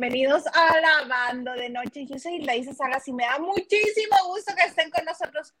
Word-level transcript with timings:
bienvenidos 0.00 0.44
a 0.54 0.80
Lavando 0.80 1.52
de 1.52 1.68
Noche. 1.68 2.06
Yo 2.06 2.18
soy 2.18 2.38
Laisa 2.38 2.72
Salas 2.72 3.06
y 3.06 3.12
me 3.12 3.24
da 3.24 3.38
muchísimo 3.38 4.16
gusto 4.28 4.54
que 4.56 4.64
estén 4.64 4.90
con 4.90 5.04
nosotros. 5.04 5.52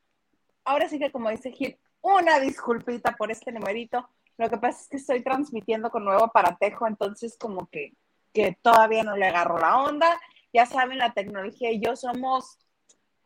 Ahora 0.64 0.88
sí 0.88 0.98
que, 0.98 1.12
como 1.12 1.28
dice 1.28 1.52
Gil, 1.52 1.76
una 2.00 2.40
disculpita 2.40 3.14
por 3.16 3.30
este 3.30 3.52
numerito. 3.52 4.08
Lo 4.38 4.48
que 4.48 4.56
pasa 4.56 4.80
es 4.80 4.88
que 4.88 4.96
estoy 4.96 5.22
transmitiendo 5.22 5.90
con 5.90 6.06
nuevo 6.06 6.24
aparatejo, 6.24 6.86
entonces 6.86 7.36
como 7.38 7.68
que, 7.68 7.92
que 8.32 8.56
todavía 8.62 9.02
no 9.02 9.14
le 9.14 9.26
agarro 9.26 9.58
la 9.58 9.82
onda. 9.82 10.18
Ya 10.54 10.64
saben, 10.64 10.96
la 10.96 11.12
tecnología 11.12 11.70
y 11.70 11.78
yo 11.78 11.94
somos 11.94 12.56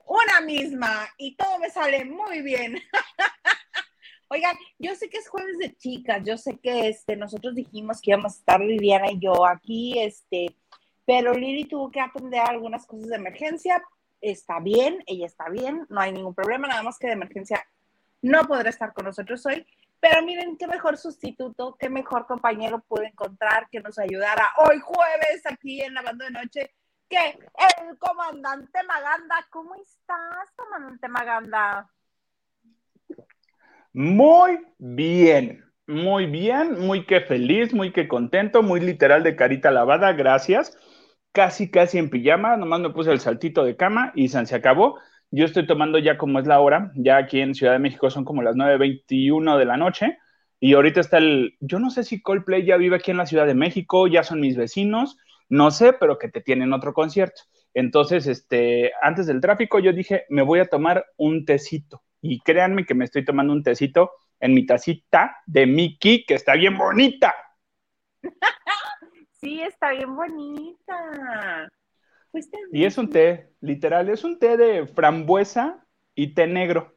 una 0.04 0.40
misma 0.40 1.08
y 1.16 1.36
todo 1.36 1.60
me 1.60 1.70
sale 1.70 2.04
muy 2.06 2.42
bien. 2.42 2.82
Oigan, 4.30 4.56
yo 4.80 4.96
sé 4.96 5.08
que 5.08 5.18
es 5.18 5.28
jueves 5.28 5.58
de 5.58 5.76
chicas, 5.76 6.24
yo 6.24 6.36
sé 6.36 6.58
que 6.58 6.88
este, 6.88 7.14
nosotros 7.14 7.54
dijimos 7.54 8.00
que 8.00 8.10
íbamos 8.10 8.34
a 8.34 8.38
estar 8.38 8.60
Liliana 8.60 9.12
y 9.12 9.20
yo 9.20 9.46
aquí, 9.46 9.96
este, 10.00 10.56
pero 11.06 11.32
Lili 11.34 11.64
tuvo 11.64 11.90
que 11.90 12.00
aprender 12.00 12.40
algunas 12.40 12.86
cosas 12.86 13.08
de 13.08 13.16
emergencia. 13.16 13.82
Está 14.20 14.60
bien, 14.60 15.02
ella 15.06 15.26
está 15.26 15.48
bien, 15.48 15.86
no 15.88 16.00
hay 16.00 16.12
ningún 16.12 16.34
problema, 16.34 16.66
nada 16.66 16.82
más 16.82 16.98
que 16.98 17.08
de 17.08 17.12
emergencia 17.12 17.64
no 18.22 18.44
podrá 18.46 18.70
estar 18.70 18.92
con 18.94 19.04
nosotros 19.04 19.44
hoy. 19.46 19.66
Pero 20.00 20.22
miren 20.22 20.56
qué 20.56 20.66
mejor 20.66 20.98
sustituto, 20.98 21.76
qué 21.78 21.88
mejor 21.88 22.26
compañero 22.26 22.82
pude 22.86 23.06
encontrar 23.06 23.68
que 23.70 23.80
nos 23.80 23.98
ayudara 23.98 24.50
hoy 24.58 24.78
jueves 24.80 25.42
aquí 25.46 25.80
en 25.80 25.94
la 25.94 26.02
banda 26.02 26.26
de 26.26 26.30
noche 26.30 26.74
que 27.08 27.38
el 27.80 27.98
comandante 27.98 28.82
Maganda. 28.86 29.46
¿Cómo 29.50 29.74
estás, 29.76 30.50
comandante 30.56 31.08
Maganda? 31.08 31.90
Muy 33.92 34.66
bien, 34.78 35.64
muy 35.86 36.26
bien, 36.26 36.80
muy 36.80 37.06
que 37.06 37.20
feliz, 37.20 37.72
muy 37.72 37.92
que 37.92 38.08
contento, 38.08 38.62
muy 38.62 38.80
literal 38.80 39.22
de 39.22 39.36
carita 39.36 39.70
lavada, 39.70 40.12
gracias. 40.12 40.76
Casi, 41.34 41.68
casi 41.68 41.98
en 41.98 42.10
pijama, 42.10 42.56
nomás 42.56 42.78
me 42.78 42.90
puse 42.90 43.10
el 43.10 43.18
saltito 43.18 43.64
de 43.64 43.76
cama 43.76 44.12
y 44.14 44.28
se 44.28 44.54
acabó. 44.54 45.00
Yo 45.32 45.44
estoy 45.44 45.66
tomando 45.66 45.98
ya 45.98 46.16
como 46.16 46.38
es 46.38 46.46
la 46.46 46.60
hora, 46.60 46.92
ya 46.94 47.16
aquí 47.16 47.40
en 47.40 47.56
Ciudad 47.56 47.72
de 47.72 47.80
México 47.80 48.08
son 48.08 48.24
como 48.24 48.40
las 48.40 48.54
9.21 48.54 49.58
de 49.58 49.64
la 49.64 49.76
noche 49.76 50.16
y 50.60 50.74
ahorita 50.74 51.00
está 51.00 51.18
el, 51.18 51.56
yo 51.58 51.80
no 51.80 51.90
sé 51.90 52.04
si 52.04 52.22
Coldplay 52.22 52.64
ya 52.64 52.76
vive 52.76 52.94
aquí 52.94 53.10
en 53.10 53.16
la 53.16 53.26
Ciudad 53.26 53.46
de 53.46 53.54
México, 53.56 54.06
ya 54.06 54.22
son 54.22 54.40
mis 54.40 54.56
vecinos, 54.56 55.16
no 55.48 55.72
sé, 55.72 55.92
pero 55.92 56.18
que 56.20 56.28
te 56.28 56.40
tienen 56.40 56.72
otro 56.72 56.94
concierto. 56.94 57.42
Entonces, 57.74 58.28
este, 58.28 58.92
antes 59.02 59.26
del 59.26 59.40
tráfico 59.40 59.80
yo 59.80 59.92
dije, 59.92 60.26
me 60.28 60.42
voy 60.42 60.60
a 60.60 60.66
tomar 60.66 61.04
un 61.16 61.44
tecito 61.44 62.04
y 62.22 62.42
créanme 62.42 62.86
que 62.86 62.94
me 62.94 63.06
estoy 63.06 63.24
tomando 63.24 63.52
un 63.52 63.64
tecito 63.64 64.12
en 64.38 64.54
mi 64.54 64.66
tacita 64.66 65.38
de 65.46 65.66
Mickey, 65.66 66.24
que 66.24 66.34
está 66.34 66.54
bien 66.54 66.78
bonita. 66.78 67.34
Sí, 69.44 69.60
está 69.60 69.90
bien 69.90 70.16
bonita. 70.16 71.68
y 72.72 72.84
es 72.86 72.96
un 72.96 73.10
té, 73.10 73.50
literal, 73.60 74.08
es 74.08 74.24
un 74.24 74.38
té 74.38 74.56
de 74.56 74.86
frambuesa 74.86 75.84
y 76.14 76.28
té 76.28 76.46
negro. 76.46 76.94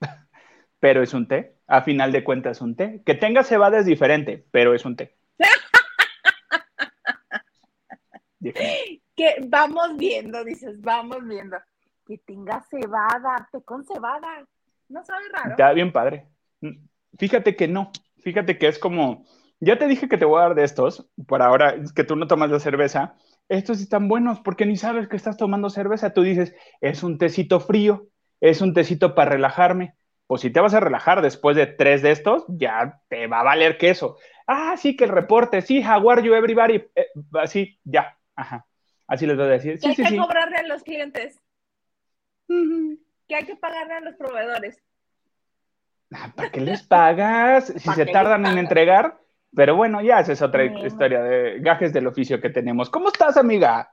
pero 0.80 1.04
es 1.04 1.14
un 1.14 1.28
té, 1.28 1.54
a 1.68 1.82
final 1.82 2.10
de 2.10 2.24
cuentas 2.24 2.56
es 2.56 2.60
un 2.60 2.74
té. 2.74 3.02
Que 3.06 3.14
tenga 3.14 3.44
cebada 3.44 3.78
es 3.78 3.86
diferente, 3.86 4.44
pero 4.50 4.74
es 4.74 4.84
un 4.84 4.96
té. 4.96 5.14
que 8.42 9.36
vamos 9.46 9.96
viendo, 9.96 10.42
dices, 10.42 10.80
vamos 10.80 11.24
viendo. 11.24 11.56
Que 12.04 12.18
tenga 12.18 12.64
cebada, 12.68 13.48
té 13.52 13.62
con 13.62 13.84
cebada. 13.84 14.44
¿No 14.88 15.04
sabe 15.04 15.22
raro? 15.32 15.50
Está 15.50 15.72
bien 15.72 15.92
padre. 15.92 16.26
Fíjate 17.16 17.54
que 17.54 17.68
no. 17.68 17.92
Fíjate 18.24 18.58
que 18.58 18.66
es 18.66 18.80
como. 18.80 19.24
Ya 19.60 19.78
te 19.78 19.86
dije 19.86 20.08
que 20.08 20.18
te 20.18 20.24
voy 20.24 20.38
a 20.38 20.44
dar 20.44 20.54
de 20.54 20.64
estos. 20.64 21.08
Por 21.26 21.42
ahora, 21.42 21.70
es 21.70 21.92
que 21.92 22.04
tú 22.04 22.16
no 22.16 22.26
tomas 22.26 22.50
la 22.50 22.60
cerveza. 22.60 23.16
Estos 23.48 23.80
están 23.80 24.08
buenos 24.08 24.40
porque 24.40 24.66
ni 24.66 24.76
sabes 24.76 25.08
que 25.08 25.16
estás 25.16 25.36
tomando 25.36 25.70
cerveza. 25.70 26.12
Tú 26.12 26.22
dices, 26.22 26.54
es 26.80 27.02
un 27.02 27.18
tecito 27.18 27.60
frío, 27.60 28.06
es 28.40 28.60
un 28.60 28.74
tecito 28.74 29.14
para 29.14 29.30
relajarme. 29.30 29.94
Pues 30.26 30.40
si 30.42 30.50
te 30.50 30.60
vas 30.60 30.74
a 30.74 30.80
relajar 30.80 31.22
después 31.22 31.56
de 31.56 31.66
tres 31.66 32.02
de 32.02 32.10
estos, 32.10 32.44
ya 32.48 33.00
te 33.08 33.26
va 33.28 33.40
a 33.40 33.44
valer 33.44 33.78
queso. 33.78 34.18
Ah, 34.46 34.76
sí, 34.76 34.96
que 34.96 35.04
el 35.04 35.10
reporte, 35.10 35.62
sí, 35.62 35.82
Jaguar, 35.82 36.22
you 36.22 36.34
everybody. 36.34 36.84
Eh, 36.94 37.06
así, 37.34 37.78
ya, 37.84 38.18
ajá. 38.34 38.66
Así 39.06 39.26
les 39.26 39.36
voy 39.36 39.46
a 39.46 39.50
decir. 39.50 39.78
Sí, 39.78 39.88
hay 39.88 39.94
sí, 39.94 40.02
que 40.04 40.16
cobrarle 40.16 40.56
a 40.56 40.62
los 40.64 40.82
clientes 40.82 41.40
que 42.48 43.34
hay 43.34 43.44
que 43.44 43.56
pagarle 43.56 43.94
a 43.94 44.00
los 44.00 44.14
proveedores. 44.14 44.82
Ah, 46.12 46.32
¿Para 46.34 46.50
qué 46.50 46.60
les 46.60 46.82
pagas? 46.82 47.72
Si 47.78 47.92
se 47.92 48.06
tardan 48.06 48.46
en 48.46 48.58
entregar. 48.58 49.18
Pero 49.56 49.74
bueno, 49.74 50.02
ya 50.02 50.20
esa 50.20 50.32
es 50.32 50.42
otra 50.42 50.66
historia 50.86 51.22
de 51.22 51.60
gajes 51.60 51.90
del 51.90 52.06
oficio 52.06 52.38
que 52.42 52.50
tenemos. 52.50 52.90
¿Cómo 52.90 53.08
estás, 53.08 53.38
amiga? 53.38 53.90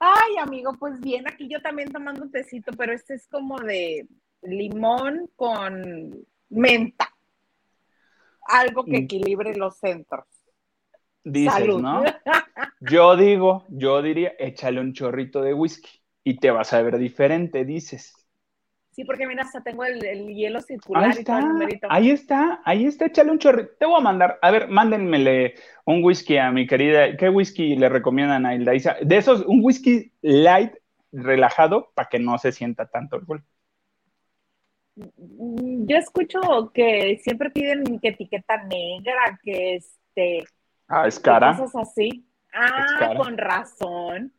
Ay, 0.00 0.38
amigo, 0.40 0.72
pues 0.76 0.98
bien, 1.00 1.28
aquí 1.28 1.48
yo 1.48 1.62
también 1.62 1.92
tomando 1.92 2.22
un 2.22 2.32
tecito, 2.32 2.72
pero 2.76 2.92
este 2.92 3.14
es 3.14 3.28
como 3.28 3.60
de 3.60 4.08
limón 4.42 5.30
con 5.36 6.26
menta. 6.48 7.08
Algo 8.42 8.84
que 8.84 9.00
mm. 9.00 9.04
equilibre 9.04 9.54
los 9.54 9.78
centros. 9.78 10.26
Dices, 11.22 11.68
¿no? 11.68 12.02
Yo 12.80 13.16
digo, 13.16 13.64
yo 13.68 14.00
diría, 14.02 14.32
échale 14.38 14.80
un 14.80 14.94
chorrito 14.94 15.42
de 15.42 15.52
whisky 15.52 16.00
y 16.24 16.38
te 16.38 16.50
vas 16.50 16.72
a 16.72 16.80
ver 16.80 16.96
diferente, 16.96 17.64
dices. 17.64 18.14
Sí, 18.98 19.04
porque 19.04 19.28
mira, 19.28 19.44
hasta 19.44 19.60
tengo 19.60 19.84
el, 19.84 20.00
hielo 20.26 20.60
circular 20.60 21.04
ahí 21.04 21.10
está, 21.10 21.38
y 21.38 21.42
todo 21.44 21.62
el 21.62 21.78
Ahí 21.88 22.10
está, 22.10 22.60
ahí 22.64 22.84
está, 22.84 23.06
échale 23.06 23.30
un 23.30 23.38
chorrito. 23.38 23.70
Te 23.78 23.86
voy 23.86 24.00
a 24.00 24.02
mandar, 24.02 24.40
a 24.42 24.50
ver, 24.50 24.66
mándenmele 24.66 25.54
un 25.84 26.02
whisky 26.02 26.36
a 26.36 26.50
mi 26.50 26.66
querida. 26.66 27.16
¿Qué 27.16 27.28
whisky 27.28 27.76
le 27.76 27.88
recomiendan 27.88 28.44
a 28.44 28.56
Hilda 28.56 28.72
De 29.00 29.16
esos, 29.16 29.42
un 29.42 29.60
whisky 29.62 30.12
light, 30.20 30.72
relajado, 31.12 31.92
para 31.94 32.08
que 32.08 32.18
no 32.18 32.38
se 32.38 32.50
sienta 32.50 32.86
tanto 32.86 33.14
el 33.14 33.24
golpe. 33.24 33.46
Yo 34.96 35.96
escucho 35.96 36.40
que 36.74 37.20
siempre 37.22 37.50
piden 37.50 38.00
que 38.00 38.08
etiqueta 38.08 38.64
negra, 38.64 39.38
que 39.44 39.76
este. 39.76 40.42
Ah, 40.88 41.06
es 41.06 41.20
cara. 41.20 41.56
Cosas 41.56 41.88
así. 41.88 42.28
Ah, 42.52 43.14
con 43.16 43.38
razón. 43.38 44.32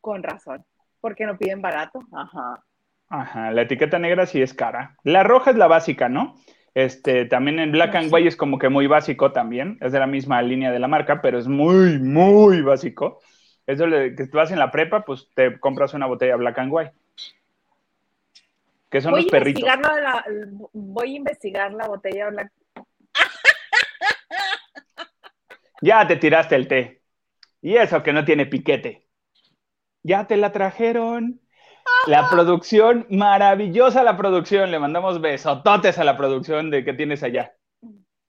Con 0.00 0.22
razón. 0.22 0.64
Porque 1.00 1.26
no 1.26 1.36
piden 1.36 1.60
barato. 1.60 1.98
Ajá. 2.12 2.62
Ajá, 3.08 3.50
la 3.52 3.62
etiqueta 3.62 3.98
negra 3.98 4.26
sí 4.26 4.42
es 4.42 4.52
cara. 4.52 4.96
La 5.04 5.22
roja 5.22 5.50
es 5.50 5.56
la 5.56 5.68
básica, 5.68 6.08
¿no? 6.08 6.34
Este, 6.74 7.24
también 7.24 7.58
en 7.58 7.72
Black 7.72 7.94
and 7.94 8.12
White 8.12 8.28
es 8.28 8.36
como 8.36 8.58
que 8.58 8.68
muy 8.68 8.86
básico 8.86 9.32
también, 9.32 9.78
es 9.80 9.92
de 9.92 9.98
la 9.98 10.06
misma 10.06 10.42
línea 10.42 10.70
de 10.70 10.78
la 10.78 10.88
marca, 10.88 11.22
pero 11.22 11.38
es 11.38 11.48
muy, 11.48 11.98
muy 11.98 12.60
básico. 12.60 13.20
Eso 13.66 13.86
que 13.86 14.28
tú 14.30 14.36
vas 14.36 14.50
en 14.50 14.58
la 14.58 14.70
prepa, 14.70 15.04
pues 15.04 15.30
te 15.34 15.58
compras 15.58 15.94
una 15.94 16.06
botella 16.06 16.36
Black 16.36 16.58
and 16.58 16.72
White. 16.72 16.92
Que 18.90 19.00
son 19.00 19.16
los 19.16 19.26
perritos. 19.26 19.64
voy 20.72 21.14
a 21.14 21.16
investigar 21.16 21.72
la 21.72 21.88
botella 21.88 22.28
Black. 22.28 22.52
Ya 25.82 26.06
te 26.06 26.16
tiraste 26.16 26.56
el 26.56 26.68
té. 26.68 27.02
Y 27.60 27.76
eso 27.76 28.02
que 28.02 28.12
no 28.12 28.24
tiene 28.24 28.46
piquete. 28.46 29.06
Ya 30.02 30.26
te 30.26 30.36
la 30.36 30.52
trajeron. 30.52 31.40
La 32.06 32.28
producción, 32.30 33.06
maravillosa 33.10 34.02
la 34.02 34.16
producción. 34.16 34.70
Le 34.70 34.78
mandamos 34.78 35.20
besototes 35.20 35.98
a 35.98 36.04
la 36.04 36.16
producción 36.16 36.70
de 36.70 36.84
que 36.84 36.92
tienes 36.92 37.22
allá. 37.22 37.54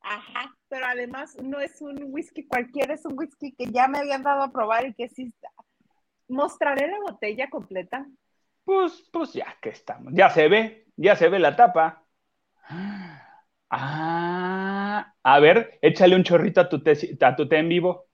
Ajá, 0.02 0.56
pero 0.68 0.86
además 0.86 1.36
no 1.42 1.60
es 1.60 1.82
un 1.82 1.98
whisky 2.08 2.48
cualquiera, 2.48 2.94
es 2.94 3.06
un 3.06 3.18
whisky 3.18 3.54
que 3.56 3.68
ya 3.68 3.88
me 3.88 4.00
habían 4.00 4.24
dado 4.24 4.44
a 4.44 4.52
probar 4.52 4.88
y 4.88 4.94
que 4.94 5.10
sí 5.10 5.24
está. 5.24 5.50
¿Mostraré 6.28 6.88
la 6.88 7.00
botella 7.00 7.50
completa? 7.50 8.06
Pues, 8.64 9.10
pues 9.12 9.34
ya 9.34 9.56
que 9.62 9.70
estamos. 9.70 10.14
Ya 10.16 10.30
se 10.30 10.48
ve, 10.50 10.88
ya 10.96 11.16
se 11.16 11.30
ve 11.30 11.40
la 11.40 11.56
tapa. 11.56 12.04
Ah, 13.70 15.14
a 15.24 15.40
ver, 15.40 15.78
échale 15.82 16.16
un 16.16 16.24
chorrito 16.24 16.62
a 16.62 16.70
tu 16.70 16.82
a 17.22 17.36
tu 17.36 17.48
té 17.48 17.58
en 17.58 17.70
vivo. 17.70 18.07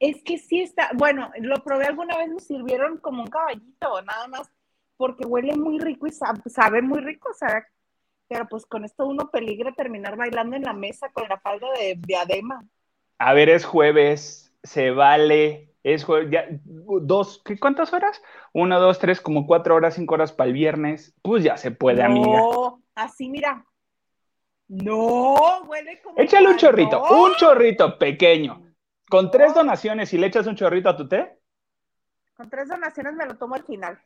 Es 0.00 0.22
que 0.22 0.38
sí 0.38 0.60
está, 0.60 0.90
bueno, 0.94 1.30
lo 1.40 1.56
probé 1.64 1.86
alguna 1.86 2.16
vez, 2.16 2.28
me 2.28 2.40
sirvieron 2.40 2.98
como 2.98 3.22
un 3.22 3.28
caballito, 3.28 4.02
nada 4.02 4.28
más, 4.28 4.50
porque 4.96 5.26
huele 5.26 5.56
muy 5.56 5.80
rico 5.80 6.06
y 6.06 6.12
sabe, 6.12 6.82
muy 6.82 7.00
rico, 7.00 7.30
o 7.30 7.34
sea, 7.34 7.66
pero 8.28 8.46
pues 8.46 8.64
con 8.64 8.84
esto 8.84 9.06
uno 9.06 9.28
peligra 9.30 9.72
terminar 9.72 10.16
bailando 10.16 10.54
en 10.54 10.62
la 10.62 10.72
mesa 10.72 11.10
con 11.12 11.28
la 11.28 11.40
falda 11.40 11.66
de 11.72 11.96
diadema. 11.98 12.64
A 13.18 13.32
ver, 13.32 13.48
es 13.48 13.64
jueves, 13.64 14.52
se 14.62 14.92
vale, 14.92 15.74
es 15.82 16.04
jueves, 16.04 16.30
ya, 16.30 16.46
dos, 16.62 17.42
¿qué, 17.44 17.58
¿cuántas 17.58 17.92
horas? 17.92 18.22
Una, 18.52 18.76
dos, 18.76 19.00
tres, 19.00 19.20
como 19.20 19.48
cuatro 19.48 19.74
horas, 19.74 19.94
cinco 19.94 20.14
horas 20.14 20.32
para 20.32 20.46
el 20.46 20.54
viernes, 20.54 21.12
pues 21.22 21.42
ya 21.42 21.56
se 21.56 21.72
puede, 21.72 22.04
amiga. 22.04 22.38
No, 22.38 22.82
así 22.94 23.28
mira. 23.28 23.64
No, 24.68 25.62
huele 25.62 26.00
como. 26.02 26.20
Échale 26.20 26.48
un 26.50 26.56
chorrito, 26.56 27.02
un 27.02 27.34
chorrito 27.34 27.98
pequeño 27.98 28.67
¿Con 29.08 29.30
tres 29.30 29.54
donaciones 29.54 30.12
y 30.12 30.18
le 30.18 30.26
echas 30.26 30.46
un 30.46 30.56
chorrito 30.56 30.88
a 30.88 30.96
tu 30.96 31.08
té? 31.08 31.38
Con 32.34 32.50
tres 32.50 32.68
donaciones 32.68 33.14
me 33.14 33.26
lo 33.26 33.36
tomo 33.36 33.54
al 33.54 33.64
final. 33.64 33.98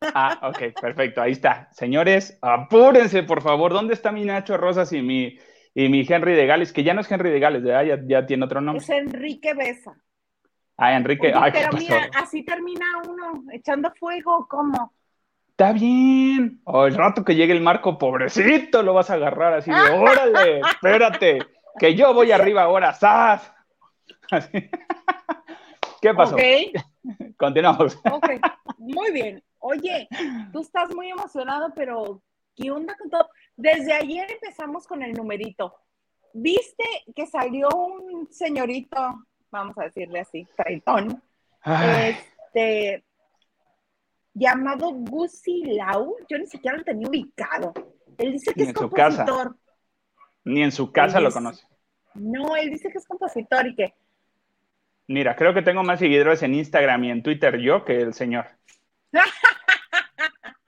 Ah, 0.00 0.40
ok, 0.48 0.80
perfecto, 0.80 1.22
ahí 1.22 1.32
está. 1.32 1.68
Señores, 1.72 2.38
apúrense, 2.42 3.22
por 3.22 3.42
favor. 3.42 3.72
¿Dónde 3.72 3.94
está 3.94 4.10
mi 4.10 4.24
Nacho 4.24 4.56
Rosas 4.56 4.92
y 4.92 5.02
mi, 5.02 5.38
y 5.74 5.88
mi 5.88 6.06
Henry 6.08 6.34
de 6.34 6.46
Gales? 6.46 6.72
Que 6.72 6.82
ya 6.82 6.94
no 6.94 7.00
es 7.00 7.10
Henry 7.10 7.30
de 7.30 7.40
Gales, 7.40 7.62
Ya, 7.62 7.98
ya 8.06 8.26
tiene 8.26 8.44
otro 8.44 8.60
nombre. 8.60 8.82
Es 8.82 8.90
Enrique 8.90 9.54
Besa. 9.54 9.96
Ay, 10.76 10.96
Enrique, 10.96 11.32
ay, 11.34 11.50
¿qué 11.50 11.58
pero 11.58 11.76
mira, 11.76 12.08
así 12.14 12.44
termina 12.44 12.86
uno 13.08 13.42
echando 13.52 13.92
fuego, 13.98 14.46
¿cómo? 14.48 14.92
Está 15.50 15.72
bien. 15.72 16.60
O 16.64 16.86
el 16.86 16.94
rato 16.94 17.24
que 17.24 17.34
llegue 17.34 17.52
el 17.52 17.60
marco, 17.60 17.98
pobrecito, 17.98 18.84
lo 18.84 18.94
vas 18.94 19.10
a 19.10 19.14
agarrar 19.14 19.54
así 19.54 19.72
de, 19.72 19.90
órale, 19.90 20.60
espérate, 20.60 21.40
que 21.80 21.96
yo 21.96 22.14
voy 22.14 22.30
arriba 22.30 22.62
ahora, 22.62 22.92
¡zas! 22.94 23.52
¿Qué 26.00 26.14
pasó? 26.14 26.36
Continuamos. 27.36 27.98
ok, 28.10 28.28
muy 28.78 29.10
bien. 29.12 29.42
Oye, 29.58 30.08
tú 30.52 30.60
estás 30.60 30.94
muy 30.94 31.10
emocionado, 31.10 31.72
pero 31.74 32.22
¿qué 32.54 32.70
onda 32.70 32.96
con 32.96 33.10
todo? 33.10 33.28
Desde 33.56 33.92
ayer 33.92 34.30
empezamos 34.30 34.86
con 34.86 35.02
el 35.02 35.12
numerito. 35.12 35.74
¿Viste 36.32 36.84
que 37.14 37.26
salió 37.26 37.68
un 37.70 38.28
señorito, 38.30 38.96
vamos 39.50 39.76
a 39.78 39.84
decirle 39.84 40.20
así, 40.20 40.46
traitón, 40.56 41.20
este, 41.64 43.04
llamado 44.34 44.90
Gusi 44.92 45.64
Lau? 45.64 46.14
Yo 46.28 46.38
ni 46.38 46.46
siquiera 46.46 46.76
lo 46.76 46.84
tenía 46.84 47.08
ubicado. 47.08 47.72
Él 48.18 48.32
dice 48.32 48.52
que 48.54 48.60
Ni 48.62 48.70
es 48.70 48.76
en 48.76 48.76
su 48.76 48.90
casa. 48.90 49.24
compositor. 49.24 49.56
ni 50.44 50.62
en 50.62 50.72
su 50.72 50.92
casa 50.92 51.20
lo 51.20 51.32
conoce. 51.32 51.66
No, 52.14 52.54
él 52.56 52.70
dice 52.70 52.90
que 52.90 52.98
es 52.98 53.06
compositor 53.06 53.66
y 53.66 53.74
que 53.74 53.94
Mira, 55.08 55.34
creo 55.36 55.54
que 55.54 55.62
tengo 55.62 55.82
más 55.82 55.98
seguidores 55.98 56.42
en 56.42 56.54
Instagram 56.54 57.04
y 57.04 57.10
en 57.10 57.22
Twitter 57.22 57.58
yo 57.58 57.84
que 57.84 58.00
el 58.00 58.14
señor. 58.14 58.46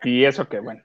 Y 0.02 0.25
eso 0.25 0.48
que 0.48 0.60
bueno. 0.60 0.82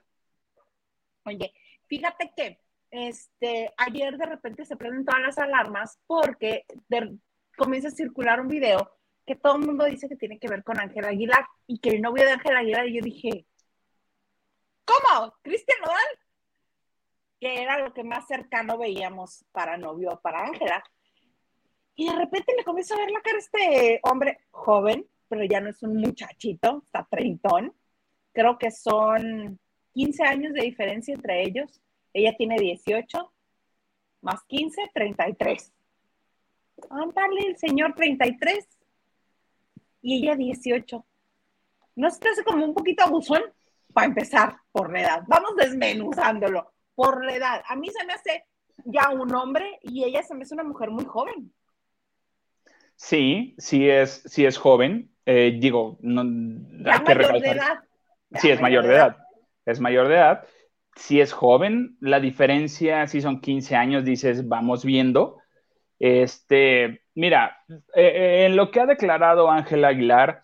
Oye, 1.24 1.54
fíjate 1.86 2.32
que 2.36 2.60
este, 2.90 3.72
ayer 3.78 4.18
de 4.18 4.26
repente 4.26 4.66
se 4.66 4.76
prenden 4.76 5.06
todas 5.06 5.22
las 5.22 5.38
alarmas 5.38 5.98
porque 6.06 6.66
de- 6.88 7.16
comienza 7.56 7.88
a 7.88 7.92
circular 7.92 8.42
un 8.42 8.48
video 8.48 8.92
que 9.26 9.34
todo 9.36 9.56
el 9.56 9.66
mundo 9.66 9.86
dice 9.86 10.08
que 10.08 10.16
tiene 10.16 10.38
que 10.38 10.48
ver 10.48 10.62
con 10.62 10.78
Ángel 10.78 11.06
Aguilar 11.06 11.46
y 11.66 11.78
que 11.80 11.88
el 11.90 12.02
novio 12.02 12.24
de 12.24 12.32
Ángel 12.32 12.56
Aguilar, 12.56 12.86
y 12.86 12.96
yo 12.96 13.02
dije, 13.02 13.46
¿cómo? 14.84 15.34
¿Cristian 15.42 15.78
Nodal? 15.80 16.18
Que 17.40 17.62
era 17.62 17.78
lo 17.78 17.92
que 17.92 18.04
más 18.04 18.26
cercano 18.26 18.78
veíamos 18.78 19.44
para 19.50 19.78
novio, 19.78 20.20
para 20.22 20.44
Ángela. 20.44 20.84
Y 21.96 22.06
de 22.06 22.14
repente 22.14 22.52
le 22.56 22.64
comienzo 22.64 22.94
a 22.94 22.98
ver 22.98 23.10
la 23.10 23.22
cara 23.22 23.38
este 23.38 24.00
hombre 24.02 24.40
joven, 24.50 25.06
pero 25.28 25.44
ya 25.44 25.60
no 25.60 25.70
es 25.70 25.82
un 25.82 25.96
muchachito, 25.96 26.82
está 26.84 27.06
treintón. 27.10 27.74
Creo 28.32 28.58
que 28.58 28.70
son 28.70 29.58
15 29.94 30.22
años 30.24 30.52
de 30.52 30.62
diferencia 30.62 31.14
entre 31.14 31.42
ellos. 31.42 31.80
Ella 32.12 32.36
tiene 32.36 32.58
18, 32.58 33.32
más 34.20 34.42
15, 34.44 34.90
33. 34.92 35.72
Ándale, 36.90 37.48
el 37.48 37.56
señor 37.56 37.94
33 37.94 38.68
y 40.02 40.18
ella 40.18 40.36
18. 40.36 41.04
¿No 41.96 42.10
se 42.10 42.20
te 42.20 42.28
hace 42.28 42.44
como 42.44 42.62
un 42.62 42.74
poquito 42.74 43.04
abusón? 43.04 43.42
Para 43.94 44.08
empezar, 44.08 44.58
por 44.70 44.92
la 44.92 45.00
edad. 45.00 45.22
Vamos 45.28 45.56
desmenuzándolo. 45.56 46.70
Por 46.94 47.24
la 47.24 47.34
edad. 47.34 47.62
A 47.66 47.74
mí 47.74 47.88
se 47.88 48.04
me 48.04 48.12
hace 48.12 48.44
ya 48.84 49.08
un 49.10 49.34
hombre 49.34 49.78
y 49.80 50.04
ella 50.04 50.22
se 50.22 50.34
me 50.34 50.42
hace 50.42 50.52
una 50.52 50.64
mujer 50.64 50.90
muy 50.90 51.06
joven. 51.06 51.52
Sí, 52.96 53.54
sí 53.58 53.88
es, 53.88 54.22
sí 54.26 54.44
es 54.46 54.58
joven. 54.58 55.10
Eh, 55.26 55.56
digo, 55.60 55.98
no, 56.00 56.22
hay 56.22 57.00
que 57.04 57.14
mayor 57.14 57.40
de 57.40 57.50
edad. 57.50 57.84
Sí, 58.34 58.50
es 58.50 58.60
mayor 58.60 58.86
de 58.86 58.94
edad. 58.94 59.16
Es 59.64 59.80
mayor 59.80 60.08
de 60.08 60.14
edad. 60.14 60.44
Si 60.94 61.20
es 61.20 61.32
joven, 61.32 61.96
la 62.00 62.20
diferencia, 62.20 63.06
si 63.06 63.20
son 63.20 63.40
15 63.40 63.76
años, 63.76 64.04
dices, 64.04 64.48
vamos 64.48 64.84
viendo. 64.84 65.38
Este, 65.98 67.02
mira, 67.14 67.58
eh, 67.94 68.46
en 68.46 68.56
lo 68.56 68.70
que 68.70 68.80
ha 68.80 68.86
declarado 68.86 69.50
Ángel 69.50 69.84
Aguilar, 69.84 70.42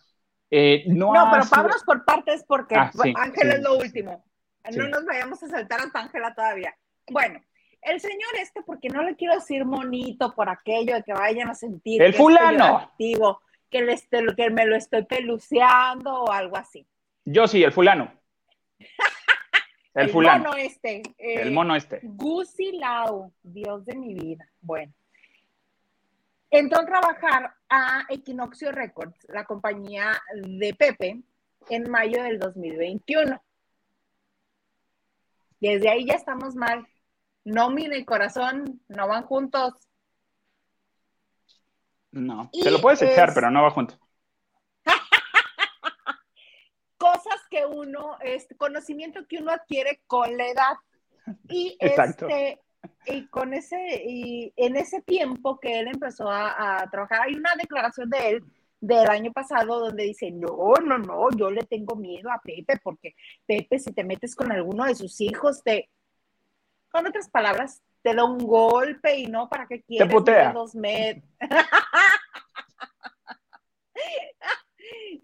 eh, 0.51 0.85
no, 0.87 1.13
No, 1.15 1.29
pero 1.31 1.43
sido- 1.45 1.57
vámonos 1.57 1.85
por 1.85 2.05
partes 2.05 2.45
porque 2.47 2.75
Ah, 2.75 2.91
sí, 2.93 3.15
sí, 3.35 3.49
es 3.49 3.63
lo 3.63 3.79
último. 3.79 4.25
sí. 4.71 4.79
No 4.79 4.89
nos 4.89 5.05
vayamos 5.07 5.43
a 5.43 5.49
saltar 5.49 5.81
hasta 5.81 6.01
Ángela 6.01 6.35
todavía. 6.35 6.75
Bueno, 7.11 7.41
el 7.83 8.01
señor 8.01 8.31
este, 8.41 8.63
porque 8.63 8.89
no 8.89 9.03
le 9.03 9.17
quiero 9.17 9.35
decir 9.35 9.65
monito 9.65 10.35
por 10.35 10.49
aquello 10.49 10.95
de 10.95 11.03
que 11.03 11.13
vayan 11.13 11.49
a 11.49 11.55
sentir 11.55 12.01
El 12.03 12.13
que 12.13 12.19
fulano. 12.19 12.93
Peyorativo, 12.97 13.41
que, 13.71 13.83
le 13.83 14.35
que 14.37 14.51
me 14.51 14.67
lo 14.67 14.77
estoy 14.77 15.05
peluceando 15.05 16.23
o 16.23 16.33
algo 16.33 16.57
así. 16.57 16.87
Yo 17.25 17.47
sí, 17.47 17.63
el 17.63 17.73
fulano. 17.73 18.13
El, 19.95 20.09
fulano. 20.09 20.45
mono 20.45 20.57
este. 20.57 21.03
eh, 21.19 21.43
el 21.43 21.51
mono 21.51 21.77
este. 21.77 22.01
Gusi 22.03 22.73
Lau, 22.79 23.31
Dios 23.43 23.85
de 23.85 23.95
mi 23.95 24.15
vida. 24.15 24.49
Bueno. 24.63 24.91
Entró 26.51 26.81
a 26.81 26.87
trabajar 26.87 27.55
a 27.69 28.07
Equinoccio 28.09 28.73
Records, 28.73 29.19
la 29.29 29.45
compañía 29.45 30.13
de 30.35 30.73
Pepe, 30.73 31.23
en 31.69 31.91
mayo 31.91 32.23
del 32.23 32.39
2021. 32.39 33.43
Desde 35.61 35.91
ahí 35.91 36.07
ya 36.07 36.15
estamos 36.15 36.55
mal. 36.55 36.87
Nómina 37.45 37.97
y 37.97 38.05
corazón 38.05 38.81
no 38.89 39.09
van 39.09 39.25
juntos. 39.25 39.75
No, 42.13 42.51
Y 42.53 42.63
te 42.63 42.71
lo 42.71 42.81
puedes 42.81 43.01
echar, 43.03 43.31
es- 43.31 43.35
pero 43.35 43.51
no 43.51 43.63
va 43.63 43.71
junto. 43.71 43.99
Cosas 46.99 47.41
que 47.51 47.67
uno, 47.67 48.17
este 48.21 48.55
conocimiento 48.57 49.27
que 49.27 49.39
uno 49.39 49.51
adquiere 49.51 50.01
con 50.07 50.37
la 50.37 50.47
edad. 50.49 50.75
Y 51.49 51.77
Exacto. 51.81 52.29
este, 52.29 52.61
y 53.07 53.27
con 53.29 53.55
ese, 53.55 54.03
y 54.07 54.53
en 54.57 54.77
ese 54.77 55.03
tiempo 55.03 55.59
que 55.59 55.81
él 55.81 55.89
empezó 55.89 56.29
a, 56.31 56.83
a 56.83 56.91
trabajar, 56.91 57.23
hay 57.23 57.35
una 57.35 57.55
declaración 57.57 58.11
de 58.11 58.29
él 58.31 58.45
del 58.81 59.09
año 59.09 59.33
pasado 59.33 59.79
donde 59.81 60.05
dice, 60.05 60.31
no, 60.33 60.75
no, 60.85 60.99
no, 60.99 61.31
yo 61.37 61.51
le 61.51 61.63
tengo 61.63 61.95
miedo 61.97 62.31
a 62.31 62.41
Pepe 62.43 62.81
porque 62.83 63.15
Pepe, 63.47 63.79
si 63.79 63.93
te 63.93 64.05
metes 64.05 64.35
con 64.35 64.51
alguno 64.53 64.85
de 64.85 64.95
sus 64.97 65.21
hijos, 65.21 65.63
te, 65.63 65.89
con 66.93 67.07
otras 67.07 67.29
palabras, 67.31 67.83
te 68.03 68.15
da 68.15 68.25
un 68.25 68.39
golpe 68.39 69.17
y 69.17 69.27
no, 69.27 69.49
¿para 69.49 69.67
qué 69.67 69.83
quieres? 69.83 70.13
putea. 70.13 70.49
Mide 70.51 70.55
dos 70.55 70.75
metros. 70.75 71.25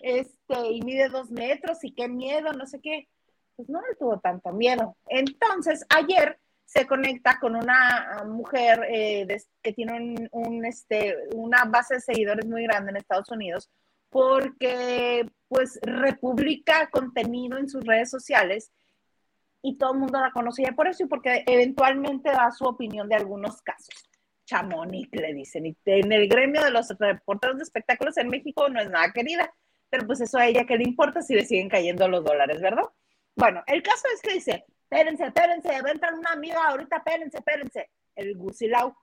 este, 0.01 0.71
y 0.71 0.83
mide 0.83 1.09
dos 1.09 1.31
metros 1.31 1.83
y 1.85 1.93
qué 1.93 2.09
miedo, 2.09 2.53
no 2.53 2.67
sé 2.67 2.81
qué. 2.81 3.09
Pues 3.57 3.69
no 3.69 3.81
le 3.81 3.97
tuvo 3.97 4.21
tanto 4.21 4.53
miedo. 4.53 4.97
Entonces, 5.09 5.85
ayer 5.95 6.39
se 6.65 6.87
conecta 6.87 7.39
con 7.41 7.57
una 7.57 8.23
mujer 8.27 8.85
eh, 8.91 9.25
de- 9.27 9.43
que 9.63 9.73
tiene 9.73 9.95
un, 9.95 10.29
un, 10.33 10.65
este, 10.65 11.17
una 11.35 11.65
base 11.65 11.95
de 11.95 12.01
seguidores 12.01 12.47
muy 12.47 12.63
grande 12.65 12.91
en 12.91 12.99
Estados 12.99 13.31
Unidos 13.31 13.71
porque 14.11 15.29
pues 15.49 15.79
republica 15.83 16.89
contenido 16.91 17.59
en 17.59 17.69
sus 17.69 17.85
redes 17.85 18.11
sociales 18.11 18.71
y 19.63 19.77
todo 19.77 19.93
el 19.93 19.99
mundo 19.99 20.21
la 20.21 20.31
conoce 20.31 20.63
ya 20.63 20.73
por 20.73 20.89
eso 20.89 21.05
y 21.05 21.07
porque 21.07 21.45
eventualmente 21.47 22.31
da 22.31 22.51
su 22.51 22.65
opinión 22.65 23.09
de 23.09 23.17
algunos 23.17 23.61
casos. 23.63 24.09
Chamonix 24.45 25.09
le 25.13 25.35
dicen. 25.35 25.67
Y 25.67 25.77
en 25.85 26.13
el 26.13 26.29
gremio 26.29 26.63
de 26.63 26.71
los 26.71 26.89
reporteros 26.99 27.59
de 27.59 27.65
espectáculos 27.65 28.17
en 28.17 28.29
México 28.29 28.69
no 28.69 28.81
es 28.81 28.89
nada 28.89 29.13
querida, 29.13 29.53
pero 29.91 30.07
pues 30.07 30.21
eso 30.21 30.39
a 30.39 30.47
ella 30.47 30.65
que 30.65 30.79
le 30.79 30.85
importa 30.85 31.23
si 31.23 31.35
le 31.35 31.45
siguen 31.45 31.69
cayendo 31.69 32.09
los 32.09 32.25
dólares, 32.25 32.61
¿verdad? 32.61 32.85
Bueno, 33.37 33.63
el 33.67 33.83
caso 33.83 34.05
es 34.15 34.23
que 34.23 34.35
dice, 34.35 34.65
espérense, 34.83 35.27
espérense, 35.27 35.83
va 35.83 35.89
a 35.89 35.93
entrar 35.93 36.15
una 36.15 36.33
amiga 36.33 36.67
ahorita, 36.67 36.97
espérense, 36.97 37.39
espérense. 37.39 37.91
El 38.15 38.37
Gusilau, 38.37 38.97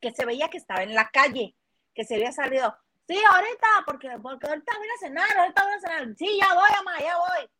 que 0.00 0.12
se 0.12 0.24
veía 0.24 0.48
que 0.48 0.58
estaba 0.58 0.82
en 0.82 0.94
la 0.94 1.08
calle, 1.10 1.54
que 1.94 2.04
se 2.04 2.16
había 2.16 2.32
salido. 2.32 2.74
Sí, 3.06 3.16
ahorita, 3.16 3.68
porque, 3.86 4.10
porque 4.20 4.46
ahorita 4.48 4.72
voy 4.76 4.88
a 4.88 4.98
cenar, 4.98 5.38
ahorita 5.38 5.62
voy 5.62 5.72
a 5.72 5.80
cenar. 5.80 6.16
Sí, 6.16 6.38
ya 6.40 6.54
voy, 6.54 6.70
mamá, 6.76 6.98
ya 7.00 7.16
voy. 7.16 7.50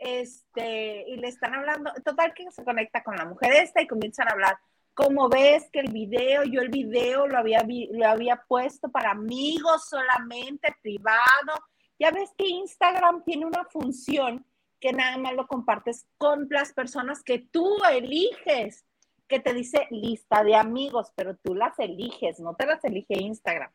Este, 0.00 1.04
y 1.06 1.16
le 1.16 1.28
están 1.28 1.54
hablando, 1.54 1.92
total 2.02 2.32
que 2.32 2.50
se 2.50 2.64
conecta 2.64 3.04
con 3.04 3.16
la 3.16 3.26
mujer 3.26 3.52
esta 3.52 3.82
y 3.82 3.86
comienzan 3.86 4.28
a 4.28 4.32
hablar. 4.32 4.58
Como 4.94 5.28
ves 5.28 5.68
que 5.70 5.80
el 5.80 5.92
video, 5.92 6.42
yo 6.44 6.62
el 6.62 6.70
video 6.70 7.26
lo 7.26 7.38
había, 7.38 7.62
lo 7.92 8.08
había 8.08 8.42
puesto 8.48 8.90
para 8.90 9.10
amigos 9.10 9.88
solamente, 9.88 10.74
privado. 10.82 11.52
Ya 11.98 12.10
ves 12.10 12.30
que 12.36 12.48
Instagram 12.48 13.22
tiene 13.24 13.44
una 13.44 13.64
función 13.66 14.46
que 14.80 14.94
nada 14.94 15.18
más 15.18 15.34
lo 15.34 15.46
compartes 15.46 16.06
con 16.16 16.48
las 16.48 16.72
personas 16.72 17.22
que 17.22 17.38
tú 17.38 17.76
eliges, 17.92 18.86
que 19.28 19.38
te 19.38 19.52
dice 19.52 19.86
lista 19.90 20.42
de 20.42 20.56
amigos, 20.56 21.12
pero 21.14 21.36
tú 21.36 21.54
las 21.54 21.78
eliges, 21.78 22.40
no 22.40 22.54
te 22.54 22.64
las 22.64 22.82
elige 22.84 23.22
Instagram. 23.22 23.70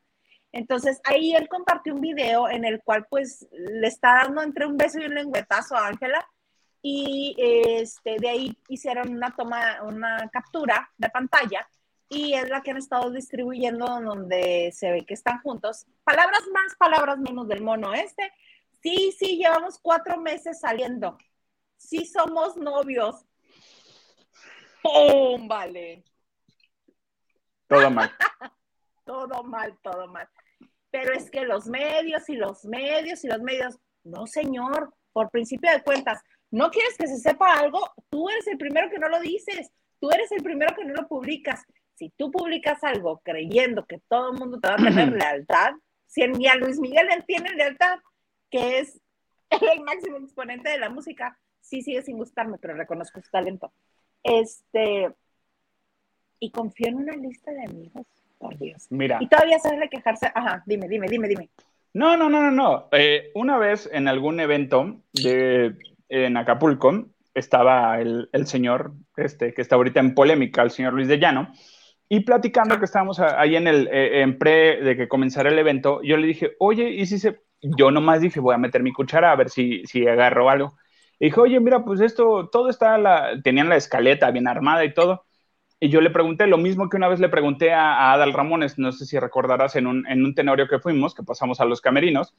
Entonces 0.55 1.01
ahí 1.03 1.35
él 1.35 1.49
compartió 1.49 1.93
un 1.93 1.99
video 1.99 2.47
en 2.47 2.63
el 2.63 2.81
cual 2.81 3.05
pues 3.09 3.45
le 3.51 3.87
está 3.87 4.23
dando 4.23 4.41
entre 4.41 4.65
un 4.65 4.77
beso 4.77 4.99
y 4.99 5.05
un 5.05 5.13
lengüetazo 5.13 5.75
a 5.75 5.87
Ángela 5.87 6.25
y 6.81 7.35
este, 7.37 8.15
de 8.21 8.29
ahí 8.29 8.57
hicieron 8.69 9.09
una 9.09 9.35
toma, 9.35 9.83
una 9.83 10.29
captura 10.31 10.89
de 10.97 11.09
pantalla 11.09 11.67
y 12.07 12.35
es 12.35 12.49
la 12.49 12.61
que 12.61 12.71
han 12.71 12.77
estado 12.77 13.11
distribuyendo 13.11 13.85
donde 13.85 14.71
se 14.73 14.91
ve 14.91 15.05
que 15.05 15.13
están 15.13 15.41
juntos. 15.41 15.87
Palabras 16.05 16.43
más, 16.53 16.73
palabras 16.77 17.17
menos 17.17 17.49
del 17.49 17.61
mono 17.61 17.93
este. 17.93 18.31
Sí, 18.81 19.13
sí, 19.19 19.35
llevamos 19.35 19.77
cuatro 19.77 20.21
meses 20.21 20.61
saliendo. 20.61 21.17
Sí 21.75 22.05
somos 22.05 22.55
novios. 22.55 23.25
¡Pum! 24.81 25.49
Vale. 25.49 26.05
Todo 27.67 27.91
mal. 27.91 28.09
Todo 29.03 29.43
mal, 29.43 29.77
todo 29.83 30.07
mal. 30.07 30.27
Pero 30.95 31.11
es 31.11 31.29
que 31.29 31.43
los 31.43 31.67
medios 31.67 32.29
y 32.29 32.37
los 32.37 32.63
medios 32.63 33.25
y 33.25 33.27
los 33.27 33.41
medios, 33.41 33.77
no 34.05 34.27
señor, 34.27 34.93
por 35.11 35.29
principio 35.29 35.69
de 35.69 35.83
cuentas, 35.83 36.21
no 36.51 36.71
quieres 36.71 36.97
que 36.97 37.07
se 37.07 37.17
sepa 37.17 37.51
algo, 37.51 37.81
tú 38.09 38.29
eres 38.29 38.47
el 38.47 38.57
primero 38.57 38.89
que 38.89 38.97
no 38.97 39.09
lo 39.09 39.19
dices, 39.19 39.71
tú 39.99 40.09
eres 40.09 40.31
el 40.31 40.41
primero 40.41 40.73
que 40.73 40.85
no 40.85 40.93
lo 40.93 41.05
publicas. 41.09 41.65
Si 41.95 42.11
tú 42.11 42.31
publicas 42.31 42.81
algo 42.85 43.19
creyendo 43.25 43.85
que 43.85 43.99
todo 44.07 44.31
el 44.31 44.39
mundo 44.39 44.57
te 44.61 44.69
va 44.69 44.75
a 44.75 44.77
tener 44.77 45.11
lealtad, 45.21 45.73
si 46.05 46.25
ni 46.29 46.47
a 46.47 46.55
Luis 46.55 46.79
Miguel 46.79 47.07
le 47.07 47.21
tiene 47.23 47.49
lealtad, 47.49 47.99
que 48.49 48.79
es 48.79 49.01
el 49.49 49.81
máximo 49.81 50.15
exponente 50.15 50.69
de 50.69 50.79
la 50.79 50.89
música, 50.89 51.37
sí 51.59 51.81
sigue 51.81 52.03
sin 52.03 52.15
gustarme, 52.15 52.57
pero 52.57 52.73
reconozco 52.73 53.19
su 53.19 53.29
talento. 53.29 53.73
Este, 54.23 55.13
y 56.39 56.51
confío 56.51 56.87
en 56.87 56.95
una 56.95 57.17
lista 57.17 57.51
de 57.51 57.65
amigos, 57.65 58.07
por 58.37 58.57
Dios. 58.57 58.87
Mira. 58.89 59.17
Y 59.21 59.27
todavía 59.27 59.57
de 59.57 59.89
quejarse. 59.89 60.31
Ajá, 60.33 60.63
dime, 60.65 60.87
dime, 60.87 61.07
dime, 61.07 61.27
dime. 61.27 61.49
No, 61.93 62.17
no, 62.17 62.29
no, 62.29 62.41
no, 62.41 62.51
no. 62.51 62.89
Eh, 62.91 63.31
una 63.35 63.57
vez 63.57 63.89
en 63.91 64.07
algún 64.07 64.39
evento 64.39 65.01
de, 65.13 65.75
en 66.09 66.35
Acapulco 66.35 67.05
estaba 67.33 67.99
el, 67.99 68.29
el, 68.33 68.47
señor, 68.47 68.93
este, 69.15 69.53
que 69.53 69.61
está 69.61 69.75
ahorita 69.75 69.99
en 69.99 70.13
polémica, 70.13 70.61
el 70.61 70.71
señor 70.71 70.93
Luis 70.93 71.07
de 71.07 71.19
Llano, 71.19 71.53
y 72.07 72.21
platicando 72.21 72.77
que 72.79 72.85
estábamos 72.85 73.19
ahí 73.19 73.55
en 73.55 73.67
el, 73.67 73.87
eh, 73.87 74.21
en 74.21 74.37
pre 74.37 74.81
de 74.81 74.95
que 74.95 75.07
comenzara 75.07 75.49
el 75.49 75.57
evento, 75.57 76.01
yo 76.03 76.17
le 76.17 76.27
dije, 76.27 76.55
oye, 76.59 76.89
¿y 76.89 77.05
si 77.05 77.19
se...? 77.19 77.41
Yo 77.61 77.89
nomás 77.89 78.21
dije, 78.21 78.39
voy 78.39 78.53
a 78.53 78.59
meter 78.59 78.83
mi 78.83 78.91
cuchara 78.93 79.31
a 79.31 79.35
ver 79.35 79.49
si, 79.49 79.83
si 79.85 80.07
agarro 80.07 80.49
algo. 80.49 80.77
Y 81.19 81.25
dije, 81.25 81.39
oye, 81.39 81.59
mira, 81.59 81.83
pues 81.83 81.99
esto, 82.01 82.49
todo 82.51 82.69
está, 82.69 82.97
la, 82.97 83.41
tenían 83.43 83.69
la 83.69 83.77
escaleta 83.77 84.29
bien 84.29 84.47
armada 84.47 84.85
y 84.85 84.93
todo. 84.93 85.25
Y 85.79 85.89
yo 85.89 86.01
le 86.01 86.09
pregunté 86.09 86.47
lo 86.47 86.57
mismo 86.57 86.89
que 86.89 86.97
una 86.97 87.07
vez 87.07 87.19
le 87.19 87.29
pregunté 87.29 87.73
a, 87.73 88.13
Adal 88.13 88.33
Ramones, 88.33 88.77
no 88.77 88.91
sé 88.91 89.05
si 89.05 89.19
recordarás, 89.19 89.75
en 89.75 89.87
un, 89.87 90.07
en 90.07 90.23
un 90.23 90.33
tenorio 90.33 90.67
que 90.67 90.79
fuimos, 90.79 91.13
que 91.13 91.23
pasamos 91.23 91.59
a 91.59 91.65
los 91.65 91.81
camerinos, 91.81 92.33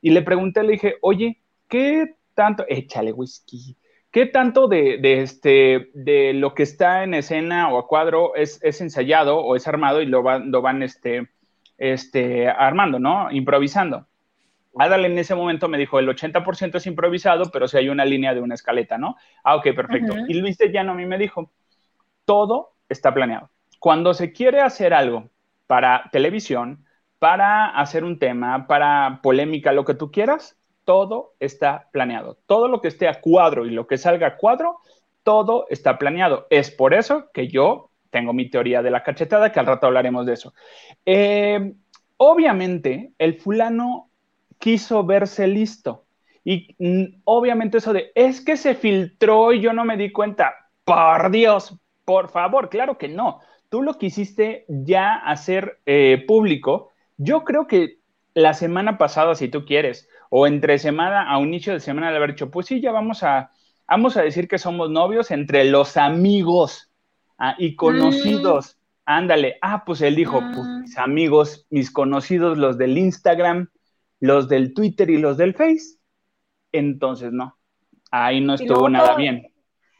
y 0.00 0.10
le 0.10 0.22
pregunté, 0.22 0.62
le 0.62 0.72
dije, 0.72 0.96
oye, 1.00 1.40
¿qué 1.68 2.16
tanto, 2.34 2.64
échale 2.68 3.12
whisky, 3.12 3.76
qué 4.10 4.26
tanto 4.26 4.68
de, 4.68 4.98
de, 4.98 5.22
este, 5.22 5.90
de 5.94 6.34
lo 6.34 6.54
que 6.54 6.62
está 6.62 7.02
en 7.02 7.14
escena 7.14 7.72
o 7.72 7.78
a 7.78 7.88
cuadro 7.88 8.34
es, 8.36 8.62
es 8.62 8.80
ensayado 8.80 9.38
o 9.38 9.56
es 9.56 9.66
armado 9.66 10.02
y 10.02 10.06
lo 10.06 10.22
van, 10.22 10.50
lo 10.50 10.60
van 10.60 10.82
este, 10.82 11.30
este, 11.78 12.48
armando, 12.48 12.98
¿no? 12.98 13.30
Improvisando. 13.32 14.06
Adal 14.78 15.04
en 15.04 15.18
ese 15.18 15.34
momento 15.34 15.68
me 15.68 15.78
dijo, 15.78 15.98
el 15.98 16.08
80% 16.08 16.76
es 16.76 16.86
improvisado, 16.86 17.50
pero 17.50 17.68
si 17.68 17.76
hay 17.76 17.88
una 17.88 18.04
línea 18.04 18.34
de 18.34 18.40
una 18.40 18.54
escaleta, 18.54 18.98
¿no? 18.98 19.16
Ah, 19.44 19.56
ok, 19.56 19.74
perfecto. 19.74 20.14
Y 20.28 20.34
Luis 20.34 20.56
de 20.58 20.70
Llano 20.70 20.92
a 20.92 20.94
mí 20.94 21.04
me 21.04 21.18
dijo, 21.18 21.50
todo 22.24 22.72
está 22.92 23.12
planeado. 23.12 23.50
Cuando 23.78 24.14
se 24.14 24.32
quiere 24.32 24.60
hacer 24.60 24.94
algo 24.94 25.28
para 25.66 26.08
televisión, 26.12 26.84
para 27.18 27.68
hacer 27.68 28.04
un 28.04 28.18
tema, 28.18 28.66
para 28.66 29.20
polémica, 29.22 29.72
lo 29.72 29.84
que 29.84 29.94
tú 29.94 30.10
quieras, 30.10 30.56
todo 30.84 31.34
está 31.40 31.88
planeado. 31.92 32.38
Todo 32.46 32.68
lo 32.68 32.80
que 32.80 32.88
esté 32.88 33.08
a 33.08 33.20
cuadro 33.20 33.66
y 33.66 33.70
lo 33.70 33.86
que 33.86 33.98
salga 33.98 34.26
a 34.26 34.36
cuadro, 34.36 34.78
todo 35.22 35.66
está 35.70 35.98
planeado. 35.98 36.46
Es 36.50 36.70
por 36.70 36.94
eso 36.94 37.30
que 37.32 37.48
yo 37.48 37.90
tengo 38.10 38.32
mi 38.32 38.50
teoría 38.50 38.82
de 38.82 38.90
la 38.90 39.02
cachetada, 39.02 39.52
que 39.52 39.60
al 39.60 39.66
rato 39.66 39.86
hablaremos 39.86 40.26
de 40.26 40.32
eso. 40.34 40.52
Eh, 41.06 41.72
obviamente, 42.16 43.12
el 43.18 43.40
fulano 43.40 44.10
quiso 44.58 45.04
verse 45.04 45.46
listo. 45.46 46.04
Y 46.44 46.74
mm, 46.78 47.22
obviamente 47.24 47.78
eso 47.78 47.92
de, 47.92 48.12
es 48.14 48.40
que 48.40 48.56
se 48.56 48.74
filtró 48.74 49.52
y 49.52 49.60
yo 49.60 49.72
no 49.72 49.84
me 49.84 49.96
di 49.96 50.12
cuenta. 50.12 50.54
Por 50.84 51.30
Dios, 51.30 51.76
por 52.04 52.30
favor, 52.30 52.68
claro 52.68 52.98
que 52.98 53.08
no. 53.08 53.40
Tú 53.68 53.82
lo 53.82 53.94
quisiste 53.94 54.64
ya 54.68 55.14
hacer 55.14 55.80
eh, 55.86 56.24
público. 56.26 56.90
Yo 57.16 57.44
creo 57.44 57.66
que 57.66 57.98
la 58.34 58.54
semana 58.54 58.98
pasada, 58.98 59.34
si 59.34 59.48
tú 59.48 59.64
quieres, 59.64 60.08
o 60.30 60.46
entre 60.46 60.78
semana, 60.78 61.30
a 61.30 61.38
un 61.38 61.48
inicio 61.48 61.72
de 61.72 61.80
semana, 61.80 62.10
de 62.10 62.16
haber 62.16 62.32
dicho, 62.32 62.50
pues 62.50 62.66
sí, 62.66 62.80
ya 62.80 62.92
vamos 62.92 63.22
a, 63.22 63.50
vamos 63.86 64.16
a 64.16 64.22
decir 64.22 64.48
que 64.48 64.58
somos 64.58 64.90
novios 64.90 65.30
entre 65.30 65.64
los 65.64 65.96
amigos 65.96 66.90
ah, 67.38 67.54
y 67.58 67.76
conocidos. 67.76 68.76
Mm. 68.76 68.82
Ándale. 69.04 69.58
Ah, 69.62 69.84
pues 69.84 70.00
él 70.00 70.16
dijo, 70.16 70.40
pues 70.40 70.66
mm. 70.66 70.80
mis 70.80 70.98
amigos, 70.98 71.66
mis 71.70 71.90
conocidos, 71.90 72.58
los 72.58 72.78
del 72.78 72.98
Instagram, 72.98 73.68
los 74.20 74.48
del 74.48 74.74
Twitter 74.74 75.10
y 75.10 75.18
los 75.18 75.36
del 75.36 75.54
Face. 75.54 75.98
Entonces, 76.72 77.32
no, 77.32 77.58
ahí 78.10 78.40
no 78.40 78.54
estuvo 78.54 78.88
nada 78.88 79.14
bien 79.16 79.51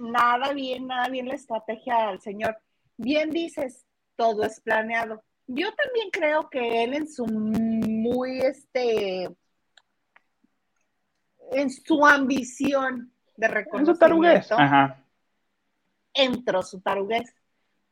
nada 0.02 0.52
bien, 0.52 0.87
nada 0.87 1.09
bien 1.09 1.28
la 1.28 1.35
estrategia 1.35 2.09
del 2.09 2.21
señor. 2.21 2.59
Bien 2.97 3.30
dices, 3.30 3.87
todo 4.16 4.42
es 4.44 4.61
planeado. 4.61 5.23
Yo 5.47 5.73
también 5.75 6.11
creo 6.11 6.49
que 6.50 6.85
él 6.85 6.94
en 6.94 7.09
su 7.09 7.26
muy, 7.26 8.40
este, 8.40 9.28
en 11.52 11.71
su 11.71 12.04
ambición 12.04 13.12
de 13.37 13.49
reconocimiento, 13.49 14.56
entró 16.14 16.62
su 16.62 16.80
taruguez, 16.80 17.35